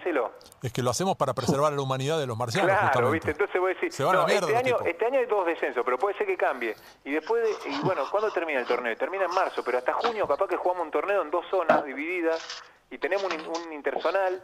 Es 0.62 0.72
que 0.72 0.82
lo 0.82 0.90
hacemos 0.90 1.16
para 1.16 1.32
preservar 1.32 1.72
a 1.72 1.76
la 1.76 1.80
humanidad 1.80 2.18
de 2.18 2.26
los 2.26 2.36
marcianos. 2.36 2.76
Claro, 2.92 3.10
¿viste? 3.10 3.30
Entonces 3.30 3.58
voy 3.58 3.72
a 3.72 3.74
decir, 3.74 3.88
este, 3.88 4.56
año, 4.56 4.76
este 4.84 5.06
año 5.06 5.20
hay 5.20 5.26
dos 5.26 5.46
descensos, 5.46 5.82
pero 5.86 5.98
puede 5.98 6.18
ser 6.18 6.26
que 6.26 6.36
cambie. 6.36 6.76
Y 7.04 7.12
después, 7.12 7.42
de, 7.42 7.70
y 7.70 7.80
bueno, 7.80 8.02
¿cuándo 8.10 8.30
termina 8.30 8.60
el 8.60 8.66
torneo? 8.66 8.94
Termina 8.96 9.24
en 9.24 9.34
marzo, 9.34 9.62
pero 9.64 9.78
hasta 9.78 9.94
junio 9.94 10.28
capaz 10.28 10.48
que 10.48 10.56
jugamos 10.56 10.84
un 10.84 10.90
torneo 10.90 11.22
en 11.22 11.30
dos 11.30 11.46
zonas 11.50 11.82
divididas 11.84 12.62
y 12.90 12.98
tenemos 12.98 13.24
un, 13.24 13.40
un 13.40 13.72
interzonal 13.72 14.42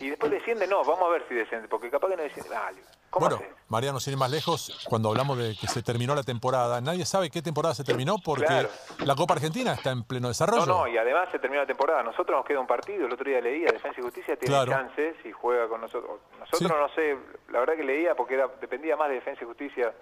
y 0.00 0.10
después 0.10 0.30
desciende, 0.30 0.66
no, 0.66 0.84
vamos 0.84 1.08
a 1.08 1.08
ver 1.08 1.24
si 1.28 1.34
desciende, 1.34 1.68
porque 1.68 1.90
capaz 1.90 2.08
que 2.08 2.16
no 2.16 2.22
desciende. 2.22 2.50
bueno, 3.18 3.40
Mariano, 3.68 3.98
sin 3.98 4.12
ir 4.12 4.18
más 4.18 4.30
lejos, 4.30 4.86
cuando 4.88 5.08
hablamos 5.08 5.38
de 5.38 5.56
que 5.60 5.66
se 5.66 5.82
terminó 5.82 6.14
la 6.14 6.22
temporada, 6.22 6.80
nadie 6.80 7.04
sabe 7.04 7.30
qué 7.30 7.42
temporada 7.42 7.74
se 7.74 7.82
terminó 7.82 8.16
porque 8.24 8.68
la 8.98 9.14
Copa 9.16 9.34
Argentina 9.34 9.72
está 9.72 9.90
en 9.90 10.04
pleno 10.04 10.28
desarrollo. 10.28 10.66
No, 10.66 10.80
no, 10.82 10.88
y 10.88 10.96
además 10.96 11.28
se 11.32 11.38
terminó 11.38 11.62
la 11.62 11.66
temporada. 11.66 12.02
Nosotros 12.02 12.36
nos 12.36 12.46
queda 12.46 12.60
un 12.60 12.66
partido, 12.66 13.06
el 13.06 13.12
otro 13.12 13.28
día 13.28 13.40
leía, 13.40 13.72
Defensa 13.72 14.00
y 14.00 14.02
Justicia 14.02 14.36
tiene 14.36 14.66
chances 14.66 15.16
y 15.24 15.32
juega 15.32 15.68
con 15.68 15.80
nosotros. 15.80 16.20
Nosotros 16.38 16.70
no 16.70 16.88
sé, 16.94 17.16
la 17.50 17.60
verdad 17.60 17.74
que 17.74 17.84
leía 17.84 18.14
porque 18.14 18.34
era, 18.34 18.48
dependía 18.60 18.96
más 18.96 19.08
de 19.08 19.16
Defensa 19.16 19.42
y 19.42 19.46
Justicia 19.46 19.92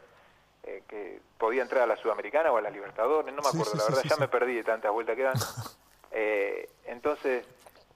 eh, 0.63 0.83
que 0.87 1.23
podía 1.39 1.63
entrar 1.63 1.85
a 1.85 1.87
la 1.87 1.97
Sudamericana 1.97 2.53
o 2.53 2.59
a 2.59 2.61
la 2.61 2.69
Libertadores, 2.69 3.35
no 3.35 3.41
me 3.41 3.49
acuerdo, 3.49 3.73
la 3.77 3.85
verdad 3.85 4.03
ya 4.05 4.17
me 4.17 4.29
perdí 4.29 4.57
de 4.57 4.65
tantas 4.65 4.93
vueltas 4.93 5.17
que 5.17 5.23
dan. 5.23 5.35
Eh, 6.13 6.69
entonces 6.87 7.47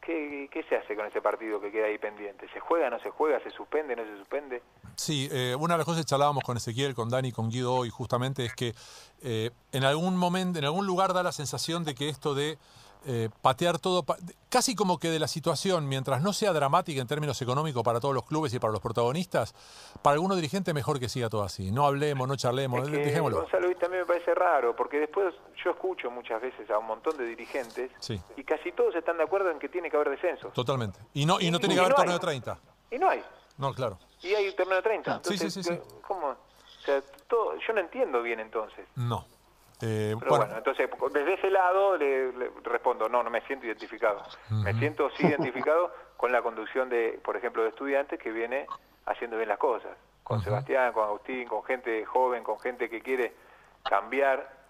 ¿Qué, 0.05 0.65
se 0.69 0.77
hace 0.77 0.95
con 0.95 1.07
ese 1.07 1.23
partido 1.23 1.61
que 1.61 1.73
queda 1.73 1.87
ahí 1.87 1.97
pendiente? 1.97 2.47
¿Se 2.53 2.61
juega, 2.61 2.91
no 2.91 2.99
se 2.99 3.11
juega? 3.11 3.41
¿Se 3.41 3.51
suspende, 3.51 3.97
no 3.97 4.05
se 4.05 4.19
suspende? 4.19 4.63
Sí, 4.97 5.29
eh, 5.33 5.57
una 5.59 5.75
de 5.75 5.79
las 5.79 5.87
cosas 5.87 6.05
que 6.05 6.09
charlábamos 6.09 6.45
con 6.45 6.59
Ezequiel, 6.59 6.95
con 6.95 7.09
Dani, 7.09 7.33
con 7.33 7.49
Guido 7.49 7.75
hoy 7.75 7.89
justamente 7.89 8.45
es 8.45 8.55
que 8.55 8.75
eh, 9.23 9.51
en 9.73 9.85
algún 9.85 10.17
momento, 10.17 10.59
en 10.59 10.67
algún 10.67 10.87
lugar 10.87 11.15
da 11.15 11.23
la 11.23 11.33
sensación 11.33 11.85
de 11.85 11.95
que 11.95 12.11
esto 12.11 12.35
de 12.35 12.59
eh, 13.07 13.29
patear 13.43 13.79
todo, 13.79 14.05
casi 14.49 14.75
como 14.75 14.99
que 14.99 15.09
de 15.09 15.19
la 15.19 15.29
situación, 15.29 15.89
mientras 15.89 16.23
no 16.23 16.33
sea 16.33 16.53
dramática 16.53 17.01
en 17.01 17.07
términos 17.07 17.41
económicos 17.43 17.83
para 17.83 18.01
todos 18.01 18.15
los 18.15 18.25
clubes 18.25 18.55
y 18.55 18.59
para 18.59 18.73
los 18.73 18.81
protagonistas, 18.81 19.55
para 20.03 20.15
algunos 20.15 20.37
dirigentes 20.37 20.73
mejor 20.75 20.99
que 20.99 21.09
siga 21.09 21.29
todo 21.29 21.43
así. 21.43 21.71
No 21.71 21.87
hablemos, 21.87 22.27
no 22.27 22.37
charlemos, 22.37 22.91
dejémoslo. 22.91 23.43
Gonzalo, 23.43 23.75
también 23.77 24.03
me 24.03 24.07
parece 24.07 24.35
raro, 24.35 24.75
porque 24.75 24.99
después 24.99 25.35
yo 25.63 25.73
escucho 25.73 26.11
muchas 26.11 26.41
veces 26.41 26.71
a 26.71 26.79
un 26.79 26.87
montón 26.87 27.17
de 27.19 27.27
dirigentes 27.27 27.91
y 28.37 28.45
casi 28.45 28.73
todos 28.73 28.95
están 28.95 29.19
de 29.19 29.25
acuerdo 29.25 29.51
en 29.51 29.59
que 29.59 29.69
tiene 29.69 29.91
que 29.91 29.97
haber 29.97 30.11
descenso. 30.11 30.49
Totalmente. 30.49 30.99
Y 31.13 31.27
no, 31.27 31.39
y 31.41 31.51
no 31.51 31.59
tiene 31.59 31.75
que 31.75 31.81
haber 31.81 31.95
torneo 31.95 32.15
de 32.15 32.21
30. 32.21 32.59
Y 32.91 32.99
no 32.99 33.11
hay. 33.11 33.23
No, 33.59 33.75
claro. 33.75 33.99
Y 34.23 34.35
hay 34.35 34.49
un 34.49 34.57
torneo 34.57 34.77
de 34.77 34.83
30. 34.83 35.21
sí, 35.25 35.37
sí, 35.37 35.63
sí, 35.63 35.79
¿Cómo? 36.07 36.29
O 36.29 36.37
sea, 36.85 37.03
todo, 37.29 37.57
yo 37.67 37.73
no 37.75 37.81
entiendo 37.81 38.23
bien 38.23 38.41
entonces. 38.41 38.87
No. 38.97 39.27
Eh, 39.83 40.15
Pero 40.19 40.37
bueno. 40.37 40.57
entonces 40.57 40.89
desde 41.13 41.35
ese 41.35 41.51
lado 41.51 41.97
le, 41.97 42.31
respondo, 42.63 43.09
no, 43.09 43.23
no 43.23 43.31
me 43.31 43.41
siento 43.43 43.67
identificado. 43.67 44.23
Me 44.51 44.73
siento 44.75 45.11
sí 45.11 45.27
identificado 45.27 45.93
con 46.17 46.33
la 46.33 46.43
conducción 46.43 46.89
de, 46.89 47.21
por 47.25 47.37
ejemplo, 47.37 47.63
de 47.63 47.71
estudiantes 47.71 48.19
que 48.19 48.31
viene 48.31 48.67
haciendo 49.07 49.37
bien 49.37 49.49
las 49.49 49.59
cosas. 49.59 49.97
Con 50.23 50.41
Sebastián, 50.41 50.93
con 50.93 51.05
Agustín, 51.05 51.47
con 51.47 51.63
gente 51.65 52.05
joven, 52.07 52.45
con 52.45 52.59
gente 52.59 52.89
que 52.89 53.03
quiere 53.03 53.35
cambiar 53.83 54.65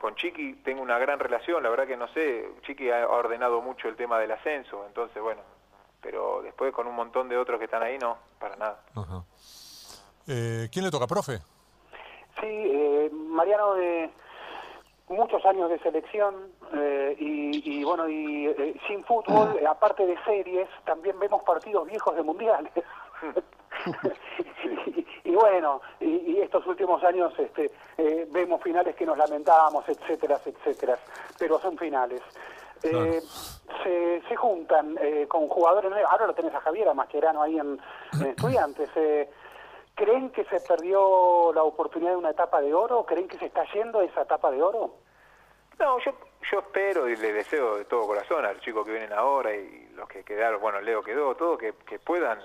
con 0.00 0.14
Chiqui 0.14 0.54
tengo 0.64 0.82
una 0.82 0.98
gran 0.98 1.18
relación, 1.18 1.62
la 1.62 1.70
verdad 1.70 1.86
que 1.86 1.96
no 1.96 2.08
sé, 2.08 2.48
Chiqui 2.62 2.90
ha 2.90 3.08
ordenado 3.08 3.60
mucho 3.60 3.88
el 3.88 3.96
tema 3.96 4.18
del 4.18 4.32
ascenso, 4.32 4.84
entonces 4.86 5.22
bueno, 5.22 5.40
pero 6.00 6.42
después 6.42 6.72
con 6.72 6.86
un 6.86 6.94
montón 6.94 7.28
de 7.28 7.36
otros 7.36 7.58
que 7.58 7.64
están 7.64 7.82
ahí, 7.82 7.98
no, 7.98 8.18
para 8.38 8.56
nada. 8.56 8.80
Eh, 10.26 10.68
¿Quién 10.70 10.84
le 10.84 10.90
toca, 10.90 11.06
profe? 11.06 11.38
Sí, 12.40 12.46
eh, 12.46 13.10
Mariano 13.12 13.74
de 13.74 14.10
muchos 15.08 15.44
años 15.46 15.70
de 15.70 15.78
selección 15.78 16.34
eh, 16.74 17.16
y, 17.18 17.84
bueno, 17.84 18.08
y 18.08 18.52
sin 18.86 19.04
fútbol, 19.04 19.64
aparte 19.66 20.06
de 20.06 20.16
series, 20.24 20.68
también 20.84 21.18
vemos 21.18 21.42
partidos 21.42 21.86
viejos 21.86 22.14
de 22.16 22.22
mundiales. 22.22 22.72
y, 25.24 25.34
bueno, 25.34 25.80
y, 26.00 26.38
estos 26.40 26.66
últimos 26.66 27.02
años 27.04 27.32
este, 27.38 27.70
vemos 28.30 28.62
finales 28.62 28.96
que 28.96 29.06
nos 29.06 29.16
lamentábamos, 29.16 29.88
etcétera, 29.88 30.40
etcétera, 30.44 30.98
pero 31.38 31.58
son 31.60 31.76
finales. 31.78 32.20
se, 32.80 33.22
se 34.28 34.36
juntan 34.36 34.96
con 35.28 35.48
jugadores, 35.48 35.92
ahora 36.08 36.26
lo 36.26 36.34
tenés 36.34 36.54
a 36.54 36.60
Javier, 36.60 36.88
a 36.88 36.94
Mascherano 36.94 37.42
ahí 37.42 37.58
en, 37.58 37.78
en 38.20 38.26
Estudiantes. 38.26 38.90
¿Creen 39.96 40.28
que 40.28 40.44
se 40.44 40.60
perdió 40.60 41.52
la 41.54 41.62
oportunidad 41.62 42.10
de 42.10 42.18
una 42.18 42.30
etapa 42.30 42.60
de 42.60 42.74
oro? 42.74 43.06
¿Creen 43.06 43.28
que 43.28 43.38
se 43.38 43.46
está 43.46 43.64
yendo 43.72 44.02
esa 44.02 44.22
etapa 44.22 44.50
de 44.50 44.62
oro? 44.62 44.90
No, 45.78 45.98
yo, 46.00 46.12
yo 46.52 46.58
espero 46.58 47.08
y 47.08 47.16
le 47.16 47.32
deseo 47.32 47.78
de 47.78 47.86
todo 47.86 48.06
corazón 48.06 48.44
a 48.44 48.52
los 48.52 48.60
chicos 48.60 48.84
que 48.84 48.92
vienen 48.92 49.14
ahora 49.14 49.54
y 49.56 49.88
los 49.94 50.06
que 50.06 50.22
quedaron, 50.22 50.60
bueno, 50.60 50.82
Leo 50.82 51.02
quedó, 51.02 51.34
todo, 51.34 51.56
que, 51.56 51.72
puedan 51.98 52.38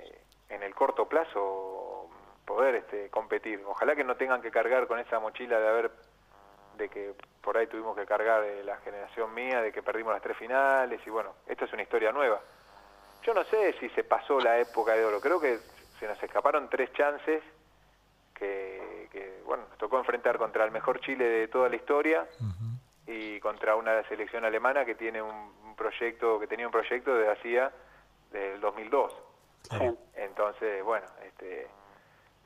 eh, 0.00 0.20
en 0.48 0.62
el 0.62 0.74
corto 0.74 1.06
plazo 1.06 2.08
poder 2.46 2.76
este, 2.76 3.10
competir. 3.10 3.62
Ojalá 3.66 3.94
que 3.94 4.02
no 4.02 4.16
tengan 4.16 4.40
que 4.40 4.50
cargar 4.50 4.86
con 4.86 4.98
esa 4.98 5.20
mochila 5.20 5.60
de 5.60 5.68
haber, 5.68 5.90
de 6.78 6.88
que 6.88 7.12
por 7.42 7.58
ahí 7.58 7.66
tuvimos 7.66 7.94
que 7.94 8.06
cargar 8.06 8.40
de 8.40 8.64
la 8.64 8.78
generación 8.78 9.34
mía, 9.34 9.60
de 9.60 9.70
que 9.70 9.82
perdimos 9.82 10.14
las 10.14 10.22
tres 10.22 10.38
finales 10.38 10.98
y 11.06 11.10
bueno, 11.10 11.34
esto 11.46 11.66
es 11.66 11.72
una 11.74 11.82
historia 11.82 12.10
nueva. 12.10 12.40
Yo 13.22 13.34
no 13.34 13.44
sé 13.44 13.74
si 13.80 13.90
se 13.90 14.02
pasó 14.02 14.40
la 14.40 14.58
época 14.58 14.92
de 14.92 15.04
oro, 15.04 15.20
creo 15.20 15.38
que 15.38 15.58
se 15.98 16.06
nos 16.06 16.22
escaparon 16.22 16.68
tres 16.68 16.92
chances 16.92 17.42
que, 18.34 19.40
bueno, 19.46 19.64
nos 19.68 19.78
tocó 19.78 19.98
enfrentar 19.98 20.38
contra 20.38 20.64
el 20.64 20.70
mejor 20.70 21.00
Chile 21.00 21.24
de 21.24 21.48
toda 21.48 21.68
la 21.68 21.76
historia 21.76 22.26
y 23.06 23.40
contra 23.40 23.76
una 23.76 24.06
selección 24.08 24.44
alemana 24.44 24.84
que 24.84 24.94
tiene 24.94 25.22
un, 25.22 25.54
proyecto, 25.76 26.40
que 26.40 26.46
tenía 26.46 26.66
un 26.66 26.72
proyecto 26.72 27.14
de 27.14 27.30
hacía 27.30 27.70
del 28.32 28.60
2002. 28.60 29.12
Entonces, 30.14 30.82
bueno, 30.82 31.06
este 31.22 31.68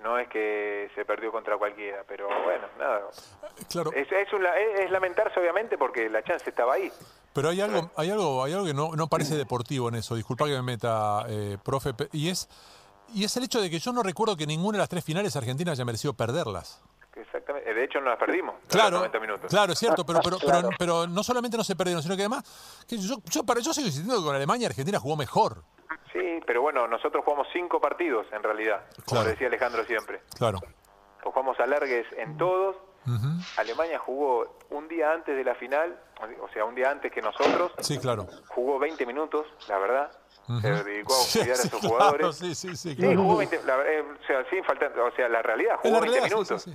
no 0.03 0.19
es 0.19 0.29
que 0.29 0.91
se 0.95 1.05
perdió 1.05 1.31
contra 1.31 1.57
cualquiera, 1.57 2.05
pero 2.09 2.27
bueno, 2.45 2.67
nada. 2.79 3.03
Claro. 3.71 3.93
Es, 3.93 4.09
es, 4.11 4.91
lamentarse 4.91 5.39
obviamente 5.39 5.77
porque 5.77 6.09
la 6.09 6.23
chance 6.23 6.49
estaba 6.49 6.75
ahí. 6.75 6.91
Pero 7.33 7.51
hay 7.51 7.61
algo, 7.61 7.91
hay 7.97 8.11
algo, 8.11 8.43
hay 8.43 8.53
algo 8.55 8.67
que 8.67 8.75
no, 8.75 8.97
no 8.97 9.07
parece 9.07 9.37
deportivo 9.37 9.89
en 9.89 9.97
eso. 9.97 10.17
Disculpa 10.17 10.47
que 10.47 10.53
me 10.53 10.63
meta, 10.63 11.25
eh, 11.29 11.59
profe, 11.63 11.91
y 12.13 12.31
es 12.31 12.49
y 13.15 13.25
es 13.25 13.37
el 13.37 13.45
hecho 13.45 13.61
de 13.61 13.71
que 13.71 13.79
yo 13.79 13.93
no 13.93 14.03
recuerdo 14.03 14.37
que 14.37 14.47
ninguna 14.47 14.77
de 14.77 14.83
las 14.83 14.89
tres 14.89 15.05
finales 15.05 15.35
argentinas 15.37 15.73
haya 15.73 15.85
merecido 15.85 16.15
perderlas. 16.15 16.83
Exactamente. 17.15 17.73
De 17.75 17.85
hecho, 17.85 18.01
no 18.01 18.11
las 18.11 18.19
perdimos. 18.19 18.55
Claro, 18.69 18.99
90 18.99 19.21
minutos. 19.21 19.51
claro, 19.51 19.73
es 19.73 19.79
cierto, 19.79 20.05
pero, 20.07 20.21
pero, 20.23 20.39
pero, 20.79 21.07
no 21.07 21.23
solamente 21.23 21.57
no 21.57 21.65
se 21.65 21.77
perdieron, 21.77 22.03
sino 22.03 22.17
que 22.17 22.23
además, 22.23 22.85
que 22.89 22.99
yo, 22.99 23.17
yo, 23.25 23.45
para, 23.45 23.61
yo 23.61 23.73
sigo 23.73 23.87
insistiendo 23.87 24.21
que 24.21 24.27
con 24.27 24.37
Alemania 24.37 24.69
Argentina 24.69 24.99
jugó 24.99 25.17
mejor. 25.17 25.63
Sí, 26.13 26.41
pero 26.47 26.63
bueno, 26.63 26.87
nosotros 26.89 27.25
jugamos 27.25 27.49
cinco 27.53 27.81
partidos 27.81 28.27
en 28.33 28.43
realidad, 28.43 28.85
como 29.05 29.25
decía 29.25 29.49
Alejandro 29.49 29.85
siempre. 29.85 30.23
Claro. 30.37 30.61
jugamos 31.23 31.59
alargues 31.61 32.07
en 32.17 32.37
todos. 32.37 32.77
Alemania 33.57 33.99
jugó 33.99 34.59
un 34.71 34.87
día 34.87 35.13
antes 35.13 35.35
de 35.35 35.43
la 35.43 35.55
final, 35.55 35.99
o 36.41 36.49
sea, 36.53 36.65
un 36.65 36.75
día 36.75 36.91
antes 36.91 37.11
que 37.11 37.21
nosotros. 37.21 37.73
Sí, 37.81 37.99
claro. 37.99 38.27
Jugó 38.49 38.79
20 38.79 39.05
minutos, 39.07 39.47
la 39.69 39.79
verdad 39.79 40.11
se 40.61 40.85
dedicó 40.85 41.15
a 41.15 41.33
cuidar 41.33 41.51
a 41.51 41.57
sus 41.57 41.81
jugadores. 41.81 42.37
Sí, 42.37 42.55
sí, 42.55 42.77
sí, 42.77 42.95
sí 42.95 43.17
jugó 43.17 43.37
20, 43.37 43.63
la, 43.65 43.77
eh, 43.87 44.03
o 44.03 44.27
sea, 44.27 44.45
sin 44.51 44.65
faltar, 44.65 44.99
o 44.99 45.13
sea, 45.15 45.29
la 45.29 45.43
realidad 45.43 45.77
jugó 45.83 46.01
20 46.01 46.23
minutos. 46.23 46.67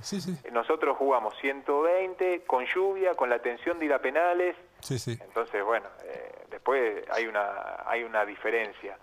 Nosotros 0.52 0.96
jugamos 0.96 1.34
120 1.40 2.44
con 2.46 2.64
lluvia, 2.66 3.14
con 3.14 3.28
la 3.28 3.40
tensión 3.40 3.78
de 3.78 3.86
ir 3.86 3.92
a 3.92 4.00
penales. 4.00 4.56
Sí, 4.80 4.98
sí. 4.98 5.18
Entonces, 5.20 5.64
bueno, 5.64 5.86
eh, 6.04 6.46
después 6.50 7.04
hay 7.10 7.26
una 7.26 7.82
hay 7.86 8.04
una 8.04 8.24
diferencia. 8.24 8.98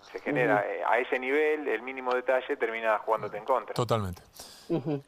Se 0.00 0.20
genera 0.20 0.64
eh, 0.66 0.82
a 0.86 0.98
ese 0.98 1.18
nivel, 1.18 1.66
el 1.68 1.82
mínimo 1.82 2.12
detalle 2.12 2.56
termina 2.56 2.98
jugándote 2.98 3.38
en 3.38 3.44
contra. 3.44 3.74
Totalmente. 3.74 4.22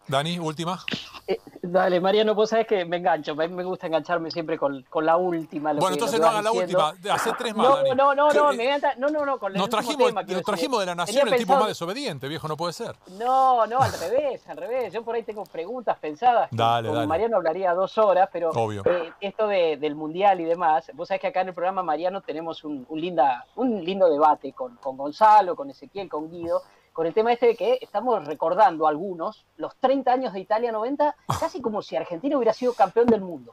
Dani, 0.09 0.39
última. 0.39 0.85
Eh, 1.27 1.39
dale, 1.63 2.01
Mariano, 2.01 2.35
vos 2.35 2.51
sabés 2.51 2.67
que 2.67 2.85
me 2.85 2.99
engancho, 2.99 3.33
a 3.33 3.35
mí 3.35 3.49
me 3.49 3.65
gusta 3.65 3.87
engancharme 3.87 4.31
siempre 4.31 4.59
con, 4.59 4.83
con 4.83 5.07
la 5.07 5.17
última. 5.17 5.73
bueno, 5.73 5.95
entonces 5.95 6.21
no 6.21 6.27
hagan 6.27 6.45
la 6.45 6.53
última, 6.53 6.95
hace 7.11 7.33
tres 7.39 7.55
más. 7.55 7.67
No, 7.67 7.95
no, 7.95 8.15
no, 8.15 8.31
no, 8.31 8.53
me 8.53 8.65
encanta, 8.65 8.95
no, 8.97 9.09
no, 9.09 9.25
no, 9.25 9.39
con 9.39 9.53
nos 9.53 9.69
trajimos, 9.71 10.13
nos 10.13 10.43
trajimos 10.43 10.81
de 10.81 10.87
la 10.87 10.95
nación 10.95 11.29
el 11.29 11.37
tipo 11.39 11.57
más 11.57 11.69
desobediente, 11.69 12.29
viejo, 12.29 12.47
no 12.49 12.57
puede 12.57 12.73
ser. 12.73 12.97
No, 13.19 13.67
no, 13.67 13.81
al 13.81 13.93
revés, 13.93 14.47
al 14.49 14.57
revés. 14.57 14.93
Yo 14.93 15.03
por 15.03 15.15
ahí 15.15 15.23
tengo 15.23 15.45
preguntas 15.45 15.97
pensadas. 15.99 16.49
Dale, 16.51 16.89
con 16.89 17.09
Mariano 17.09 17.37
hablaría 17.37 17.73
dos 17.73 17.97
horas, 17.97 18.29
pero 18.33 18.51
eh, 18.85 19.13
esto 19.21 19.47
de, 19.47 19.77
del 19.79 19.95
mundial 19.95 20.41
y 20.41 20.45
demás, 20.45 20.91
vos 20.95 21.09
sabés 21.09 21.21
que 21.23 21.29
acá 21.29 21.41
en 21.41 21.49
el 21.49 21.55
programa 21.55 21.83
Mariano 21.83 22.21
tenemos 22.21 22.65
un, 22.65 22.85
un, 22.89 23.01
linda, 23.01 23.47
un 23.57 23.83
lindo 23.85 24.11
debate 24.11 24.53
con, 24.53 24.77
con 24.77 24.97
Gonzalo, 24.97 25.57
con 25.57 25.71
Ezequiel, 25.71 26.09
con 26.09 26.31
Guido 26.31 26.63
con 26.95 27.07
el 27.07 27.13
tema 27.13 27.33
este 27.33 27.49
de 27.49 27.57
que 27.57 27.79
estamos 27.83 28.25
recordando 28.25 28.87
algunos 28.87 29.45
los 29.57 29.77
30 29.77 30.13
años 30.13 30.33
de 30.33 30.39
Italia 30.39 30.71
90, 30.71 31.17
casi 31.41 31.61
como 31.61 31.83
si 31.83 31.97
Argentina 31.97 32.37
hubiera 32.37 32.53
sido 32.53 32.73
campeón 32.73 33.09
del 33.09 33.21
mundo. 33.21 33.53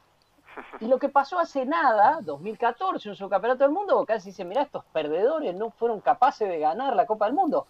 Y 0.80 0.86
lo 0.86 0.98
que 0.98 1.08
pasó 1.08 1.40
hace 1.40 1.66
nada, 1.66 2.20
2014, 2.22 3.08
un 3.08 3.16
subcampeonato 3.16 3.64
del 3.64 3.72
mundo, 3.72 4.04
casi 4.06 4.30
dice, 4.30 4.44
mira, 4.44 4.62
estos 4.62 4.84
perdedores 4.92 5.54
no 5.56 5.70
fueron 5.70 6.00
capaces 6.00 6.48
de 6.48 6.60
ganar 6.60 6.94
la 6.94 7.04
Copa 7.04 7.24
del 7.26 7.34
Mundo. 7.34 7.66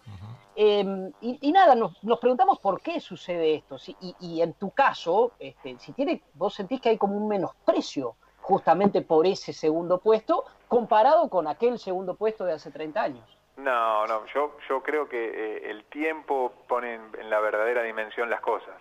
Em, 0.55 1.11
y, 1.23 1.51
nada, 1.53 1.75
nos, 1.75 1.97
preguntamos 2.21 2.59
por 2.59 2.83
qué 2.83 3.01
sucede 3.01 3.55
esto. 3.55 3.77
y, 4.21 4.43
en 4.43 4.53
tu 4.53 4.71
caso, 4.71 5.33
este, 5.39 5.79
si 5.79 5.93
tiene, 5.93 6.23
vos 6.35 6.55
sentís 6.55 6.83
que 6.83 6.91
hay 6.91 6.99
como 6.99 7.17
un 7.17 7.29
menosprecio 7.29 8.17
justamente 8.43 9.01
por 9.01 9.27
ese 9.27 9.55
segundo 9.55 9.99
puesto 9.99 10.45
comparado 10.69 11.31
con 11.31 11.47
aquel 11.47 11.79
segundo 11.79 12.15
puesto 12.15 12.45
de 12.45 12.53
hace 12.53 12.71
30 12.71 13.03
años. 13.03 13.42
No, 13.63 14.07
no, 14.07 14.27
yo, 14.27 14.57
yo 14.69 14.83
creo 14.83 15.09
que 15.09 15.25
eh, 15.25 15.71
el 15.71 15.85
tiempo 15.85 16.53
pone 16.67 16.95
en, 16.95 17.31
la 17.31 17.41
verdadera 17.41 17.83
dimensión 17.83 18.29
las 18.29 18.41
cosas. 18.41 18.75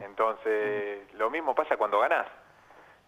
Entonces, 0.00 1.12
lo 1.14 1.28
mismo 1.28 1.54
pasa 1.54 1.76
cuando 1.76 1.98
ganás. 1.98 2.26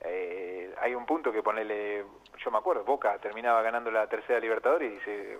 Eh, 0.00 0.74
hay 0.80 0.94
un 0.94 1.06
punto 1.06 1.32
que 1.32 1.42
ponerle, 1.42 2.04
yo 2.44 2.50
me 2.50 2.58
acuerdo, 2.58 2.84
Boca 2.84 3.16
terminaba 3.18 3.62
ganando 3.62 3.90
la 3.90 4.06
tercera 4.08 4.40
Libertadores 4.40 4.92
y 4.92 5.04
se 5.04 5.38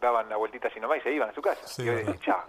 daban 0.00 0.28
la 0.28 0.36
vueltita 0.36 0.68
así 0.68 0.78
nomás 0.80 0.98
y 0.98 1.00
se 1.02 1.12
iban 1.12 1.30
a 1.30 1.34
su 1.34 1.42
casa. 1.42 1.82
y 1.82 1.86
decía, 1.86 2.44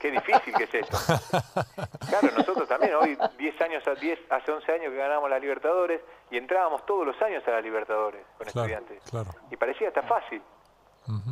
qué, 0.00 0.10
difícil 0.10 0.54
que 0.54 0.64
es 0.64 0.74
esto. 0.74 0.96
claro, 2.08 2.28
nosotros 2.36 2.68
también, 2.68 2.94
hoy 2.94 3.18
10 3.38 3.60
años, 3.60 3.84
10, 4.00 4.18
hace 4.30 4.52
11 4.52 4.72
años 4.72 4.92
que 4.92 4.96
ganamos 4.96 5.28
la 5.28 5.38
Libertadores 5.38 6.00
y 6.30 6.36
entrábamos 6.36 6.84
todos 6.86 7.06
los 7.06 7.20
años 7.22 7.46
a 7.46 7.50
la 7.52 7.60
Libertadores 7.60 8.24
con 8.38 8.46
estudiantes. 8.46 9.02
Y 9.50 9.56
parecía 9.56 9.88
hasta 9.88 10.02
fácil. 10.02 10.42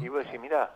Y 0.01 0.09
vos 0.09 0.25
decís, 0.25 0.41
mirá, 0.41 0.71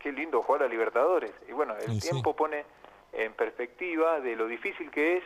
qué 0.00 0.12
lindo 0.12 0.42
jugar 0.42 0.64
a 0.64 0.68
Libertadores. 0.68 1.32
Y 1.48 1.52
bueno, 1.52 1.76
el 1.76 2.00
tiempo 2.00 2.34
pone 2.34 2.64
en 3.12 3.32
perspectiva 3.34 4.20
de 4.20 4.36
lo 4.36 4.46
difícil 4.46 4.90
que 4.90 5.18
es 5.18 5.24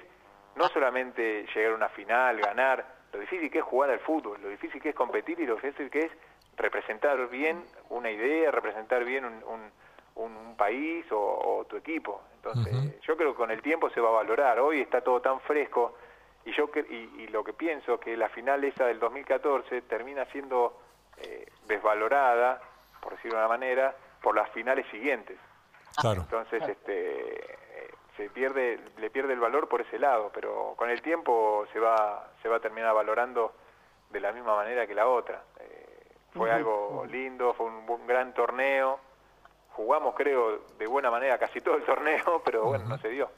no 0.57 0.69
solamente 0.69 1.47
llegar 1.55 1.73
a 1.73 1.75
una 1.75 1.89
final, 1.89 2.41
ganar, 2.41 2.85
lo 3.13 3.21
difícil 3.21 3.51
que 3.51 3.59
es 3.59 3.65
jugar 3.65 3.91
al 3.91 4.01
fútbol, 4.01 4.41
lo 4.43 4.49
difícil 4.49 4.81
que 4.81 4.91
es 4.91 4.95
competir 4.95 5.39
y 5.41 5.47
lo 5.47 5.55
difícil 5.57 5.91
que 5.91 6.01
es 6.07 6.13
representar 6.57 7.29
bien 7.29 7.65
una 7.91 8.11
idea, 8.11 8.51
representar 8.51 9.05
bien 9.05 9.25
un, 9.25 9.71
un, 10.15 10.55
país 10.57 11.05
o, 11.11 11.67
tu 11.69 11.77
equipo. 11.77 12.23
Entonces, 12.37 13.01
yo 13.01 13.17
creo 13.17 13.33
que 13.33 13.37
con 13.37 13.51
el 13.51 13.61
tiempo 13.61 13.91
se 13.91 14.01
va 14.01 14.11
a 14.11 14.13
valorar. 14.13 14.61
Hoy 14.61 14.81
está 14.81 15.01
todo 15.01 15.21
tan 15.21 15.41
fresco 15.41 15.97
y 16.45 16.53
yo 16.53 16.71
y, 16.89 17.23
y 17.23 17.27
lo 17.29 17.43
que 17.43 17.53
pienso 17.53 17.99
que 17.99 18.17
la 18.17 18.29
final 18.29 18.63
esa 18.63 18.87
del 18.87 19.01
2014 19.01 19.83
termina 19.83 20.25
siendo 20.27 20.79
eh, 21.19 21.47
desvalorada 21.67 22.61
por 23.05 23.15
decirlo 23.15 23.39
de 23.39 23.45
una 23.45 23.49
manera, 23.49 23.95
por 24.23 24.35
las 24.35 24.51
finales 24.51 24.87
siguientes. 24.91 25.39
Entonces, 26.03 26.63
este, 26.67 27.57
se 28.17 28.31
pierde, 28.31 28.81
le 28.97 29.11
pierde 29.11 29.35
el 29.35 29.41
valor 29.41 29.69
por 29.69 29.83
ese 29.83 29.99
lado, 29.99 30.31
pero 30.35 30.75
con 30.77 30.91
el 30.91 31.03
tiempo 31.03 31.67
se 31.73 31.79
va, 31.79 32.31
se 32.43 32.49
va 32.49 32.57
a 32.57 32.61
terminar 32.61 32.95
valorando 32.95 33.53
de 34.11 34.21
la 34.21 34.33
misma 34.33 34.57
manera 34.57 34.87
que 34.87 34.95
la 34.95 35.07
otra. 35.07 35.43
Eh, 35.61 35.85
fue 36.33 36.51
algo 36.51 37.05
lindo, 37.09 37.55
fue 37.55 37.67
un, 37.67 38.07
gran 38.07 38.33
torneo. 38.33 38.99
Jugamos, 39.73 40.15
creo, 40.15 40.61
de 40.79 40.87
buena 40.87 41.11
manera 41.11 41.39
casi 41.39 41.61
todo 41.61 41.77
el 41.77 41.85
torneo, 41.85 42.43
pero 42.45 42.65
bueno, 42.65 42.87
no 42.87 42.99
se 42.99 43.09
dio. 43.09 43.29